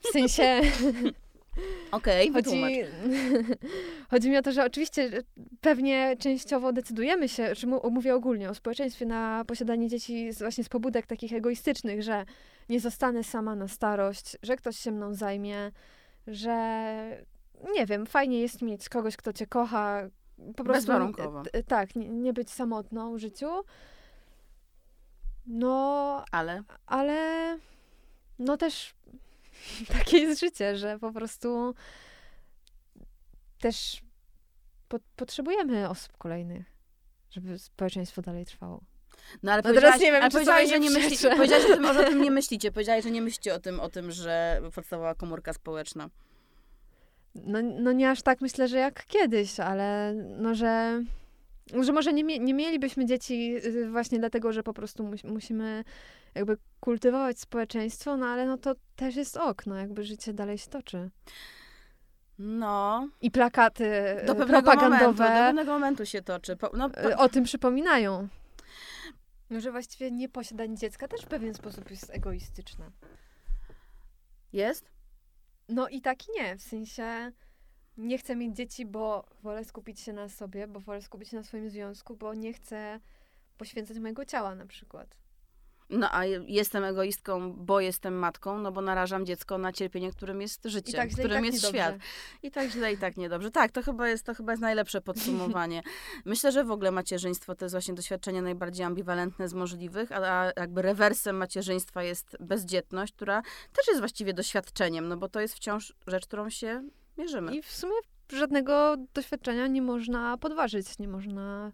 W 0.02 0.08
sensie 0.12 0.62
Okej, 1.92 2.32
chodzi, 2.32 2.32
wytłumacz. 2.32 2.74
chodzi 4.12 4.30
mi 4.30 4.38
o 4.38 4.42
to, 4.42 4.52
że 4.52 4.66
oczywiście 4.66 5.10
pewnie 5.62 6.16
częściowo 6.20 6.74
decydujemy 6.74 7.30
się, 7.30 7.56
czy 7.56 7.68
mówię 7.68 8.16
ogólnie 8.16 8.50
o 8.50 8.56
społeczeństwie, 8.56 9.06
na 9.06 9.46
posiadanie 9.48 9.88
dzieci 9.88 10.32
z, 10.34 10.40
właśnie 10.40 10.64
z 10.64 10.70
pobudek 10.70 11.08
takich 11.08 11.34
egoistycznych, 11.34 12.04
że 12.04 12.26
nie 12.70 12.80
zostanę 12.80 13.24
sama 13.24 13.56
na 13.56 13.68
starość, 13.68 14.38
że 14.44 14.56
ktoś 14.56 14.78
się 14.78 14.92
mną 14.92 15.14
zajmie, 15.14 15.72
że 16.28 17.26
nie 17.76 17.86
wiem, 17.86 18.06
fajnie 18.06 18.42
jest 18.42 18.62
mieć 18.62 18.90
kogoś, 18.90 19.18
kto 19.18 19.34
cię 19.34 19.48
kocha. 19.48 20.10
Po 20.56 20.64
prostu 20.64 20.74
Bezwarunkowo. 20.74 21.44
tak, 21.68 21.96
nie, 21.96 22.10
nie 22.10 22.34
być 22.34 22.50
samotną 22.50 23.16
w 23.16 23.20
życiu. 23.20 23.50
No, 25.48 26.26
Ale 26.32 26.64
ale 26.86 27.58
no 28.40 28.58
też 28.58 28.94
takie 30.00 30.18
jest 30.18 30.40
życie, 30.40 30.78
że 30.78 31.00
po 31.00 31.12
prostu 31.12 31.76
też 33.60 34.02
po, 34.88 35.00
potrzebujemy 35.16 35.90
osób 35.90 36.18
kolejnych, 36.18 36.66
żeby 37.32 37.60
społeczeństwo 37.60 38.22
dalej 38.22 38.46
trwało. 38.46 38.84
No 39.44 39.52
ale 39.52 39.62
No 39.66 39.74
teraz 39.74 40.00
nie 40.00 40.12
wiem, 40.12 40.24
ale 40.24 40.32
sobie 40.32 40.68
że 40.68 40.80
nie 40.80 40.90
myślicie, 40.90 41.30
tym, 41.30 41.48
że 41.48 42.02
o 42.02 42.04
tym 42.04 42.22
nie 42.26 42.32
myślicie. 42.32 42.72
Że 43.04 43.12
nie 43.12 43.22
myślicie 43.22 43.54
o 43.54 43.60
tym, 43.60 43.80
o 43.80 43.90
tym, 43.90 44.12
że 44.12 44.62
podstawowa 44.76 45.16
komórka 45.16 45.54
społeczna. 45.54 46.10
No, 47.36 47.62
no 47.62 47.92
nie 47.92 48.12
aż 48.12 48.22
tak 48.22 48.42
myślę, 48.42 48.68
że 48.68 48.78
jak 48.78 49.06
kiedyś, 49.06 49.60
ale 49.60 50.14
no, 50.38 50.56
że, 50.56 51.04
że 51.82 51.92
może 51.92 52.14
nie, 52.14 52.40
nie 52.40 52.54
mielibyśmy 52.54 53.06
dzieci 53.06 53.56
y, 53.66 53.90
właśnie 53.92 54.20
dlatego, 54.20 54.52
że 54.52 54.64
po 54.64 54.74
prostu 54.74 55.04
mus, 55.04 55.24
musimy 55.24 55.84
jakby 56.36 56.58
kultywować 56.80 57.40
społeczeństwo, 57.40 58.18
no 58.18 58.26
ale 58.26 58.46
no 58.46 58.58
to 58.58 58.76
też 58.96 59.16
jest 59.16 59.38
okno, 59.38 59.76
jakby 59.76 60.04
życie 60.04 60.34
dalej 60.34 60.58
się 60.58 60.70
toczy. 60.70 61.10
No, 62.40 63.08
I 63.22 63.32
plakaty 63.32 64.16
do 64.26 64.34
y, 64.34 64.36
pewnego 64.36 64.62
propagandowe. 64.62 65.00
momentu, 65.00 65.24
do 65.24 65.30
pewnego 65.30 65.72
momentu 65.72 66.06
się 66.06 66.22
toczy. 66.22 66.56
Po, 66.56 66.70
no, 66.74 66.90
y, 67.10 67.18
o 67.18 67.30
tym 67.30 67.44
przypominają. 67.44 68.28
No, 69.50 69.62
że 69.62 69.72
właściwie 69.72 70.12
nieposiadanie 70.12 70.78
dziecka 70.78 71.08
też 71.08 71.22
w 71.22 71.28
pewien 71.28 71.54
sposób 71.54 71.92
jest 71.92 72.10
egoistyczne. 72.10 72.92
jest? 74.54 74.92
No 75.70 75.88
i 75.88 76.02
tak 76.02 76.28
i 76.28 76.32
nie, 76.32 76.58
w 76.58 76.62
sensie 76.62 77.32
nie 77.98 78.18
chcę 78.18 78.36
mieć 78.36 78.56
dzieci, 78.56 78.86
bo 78.86 79.26
wolę 79.44 79.66
skupić 79.66 80.00
się 80.00 80.14
na 80.14 80.30
sobie, 80.30 80.68
bo 80.68 80.80
wolę 80.80 81.02
skupić 81.02 81.30
się 81.30 81.38
na 81.38 81.44
swoim 81.44 81.70
związku, 81.70 82.16
bo 82.16 82.34
nie 82.34 82.54
chcę 82.54 83.00
poświęcać 83.58 84.00
mojego 84.00 84.26
ciała 84.26 84.56
na 84.56 84.66
przykład. 84.66 85.21
No 85.92 86.08
a 86.12 86.26
je- 86.26 86.44
jestem 86.48 86.84
egoistką, 86.84 87.54
bo 87.54 87.80
jestem 87.80 88.14
matką, 88.14 88.60
no 88.60 88.72
bo 88.72 88.82
narażam 88.82 89.26
dziecko 89.26 89.58
na 89.58 89.72
cierpienie, 89.74 90.12
którym 90.12 90.42
jest 90.42 90.66
życie, 90.66 90.94
tak 90.94 91.10
źle, 91.10 91.24
którym 91.24 91.38
tak 91.38 91.46
jest 91.46 91.58
niedobrze. 91.58 91.84
świat. 91.84 91.96
I 92.44 92.52
tak 92.52 92.70
źle, 92.70 92.94
i 92.94 92.98
tak 92.98 93.18
niedobrze. 93.18 93.52
Tak, 93.52 93.72
to 93.72 93.82
chyba 93.82 94.10
jest, 94.10 94.26
to 94.26 94.34
chyba 94.34 94.52
jest 94.52 94.62
najlepsze 94.62 95.02
podsumowanie. 95.12 95.84
Myślę, 96.26 96.52
że 96.52 96.64
w 96.64 96.72
ogóle 96.72 96.92
macierzyństwo 96.92 97.56
to 97.56 97.66
jest 97.66 97.74
właśnie 97.76 97.94
doświadczenie 97.94 98.42
najbardziej 98.42 98.86
ambiwalentne 98.86 99.48
z 99.50 99.54
możliwych, 99.54 100.12
a, 100.12 100.42
a 100.42 100.52
jakby 100.58 100.82
rewersem 100.82 101.36
macierzyństwa 101.38 102.04
jest 102.04 102.38
bezdzietność, 102.40 103.14
która 103.14 103.42
też 103.74 103.88
jest 103.88 104.00
właściwie 104.00 104.34
doświadczeniem, 104.34 105.08
no 105.08 105.18
bo 105.18 105.30
to 105.30 105.40
jest 105.42 105.56
wciąż 105.56 105.94
rzecz, 106.08 106.28
którą 106.28 106.50
się 106.50 106.84
mierzymy. 107.18 107.56
I 107.56 107.62
w 107.62 107.72
sumie 107.72 107.94
żadnego 108.32 108.96
doświadczenia 109.14 109.68
nie 109.68 109.82
można 109.82 110.38
podważyć, 110.38 111.00
nie 111.00 111.08
można 111.08 111.72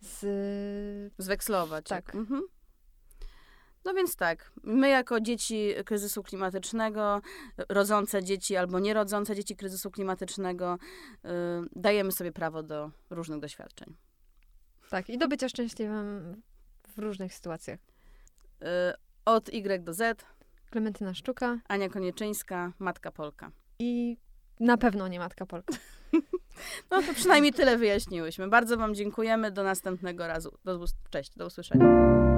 z... 0.00 1.12
Zwekslować. 1.18 1.84
Tak. 1.88 2.14
Mhm. 2.14 2.42
No 3.86 3.94
więc 3.94 4.16
tak, 4.16 4.52
my 4.62 4.88
jako 4.88 5.20
dzieci 5.20 5.74
kryzysu 5.84 6.22
klimatycznego, 6.22 7.20
rodzące 7.68 8.24
dzieci 8.24 8.56
albo 8.56 8.78
nierodzące 8.78 9.36
dzieci 9.36 9.56
kryzysu 9.56 9.90
klimatycznego, 9.90 10.78
y, 11.14 11.28
dajemy 11.76 12.12
sobie 12.12 12.32
prawo 12.32 12.62
do 12.62 12.90
różnych 13.10 13.40
doświadczeń. 13.40 13.96
Tak, 14.90 15.10
i 15.10 15.18
do 15.18 15.28
bycia 15.28 15.48
szczęśliwym 15.48 16.42
w 16.88 16.98
różnych 16.98 17.34
sytuacjach. 17.34 17.78
Y, 17.78 18.66
od 19.24 19.48
Y 19.48 19.84
do 19.84 19.94
Z, 19.94 20.24
Klementyna 20.70 21.14
Sztuka 21.14 21.58
Ania 21.68 21.88
Konieczyńska, 21.88 22.72
Matka 22.78 23.12
Polka. 23.12 23.50
i 23.78 24.16
na 24.60 24.76
pewno 24.76 25.08
nie 25.08 25.18
Matka 25.18 25.46
Polka. 25.46 25.74
No 26.90 27.02
to 27.02 27.14
przynajmniej 27.14 27.52
tyle 27.52 27.76
wyjaśniłyśmy. 27.76 28.48
Bardzo 28.48 28.76
Wam 28.76 28.94
dziękujemy. 28.94 29.50
Do 29.50 29.62
następnego 29.62 30.26
razu. 30.26 30.58
Do, 30.64 30.84
cześć, 31.10 31.32
do 31.36 31.46
usłyszenia. 31.46 32.35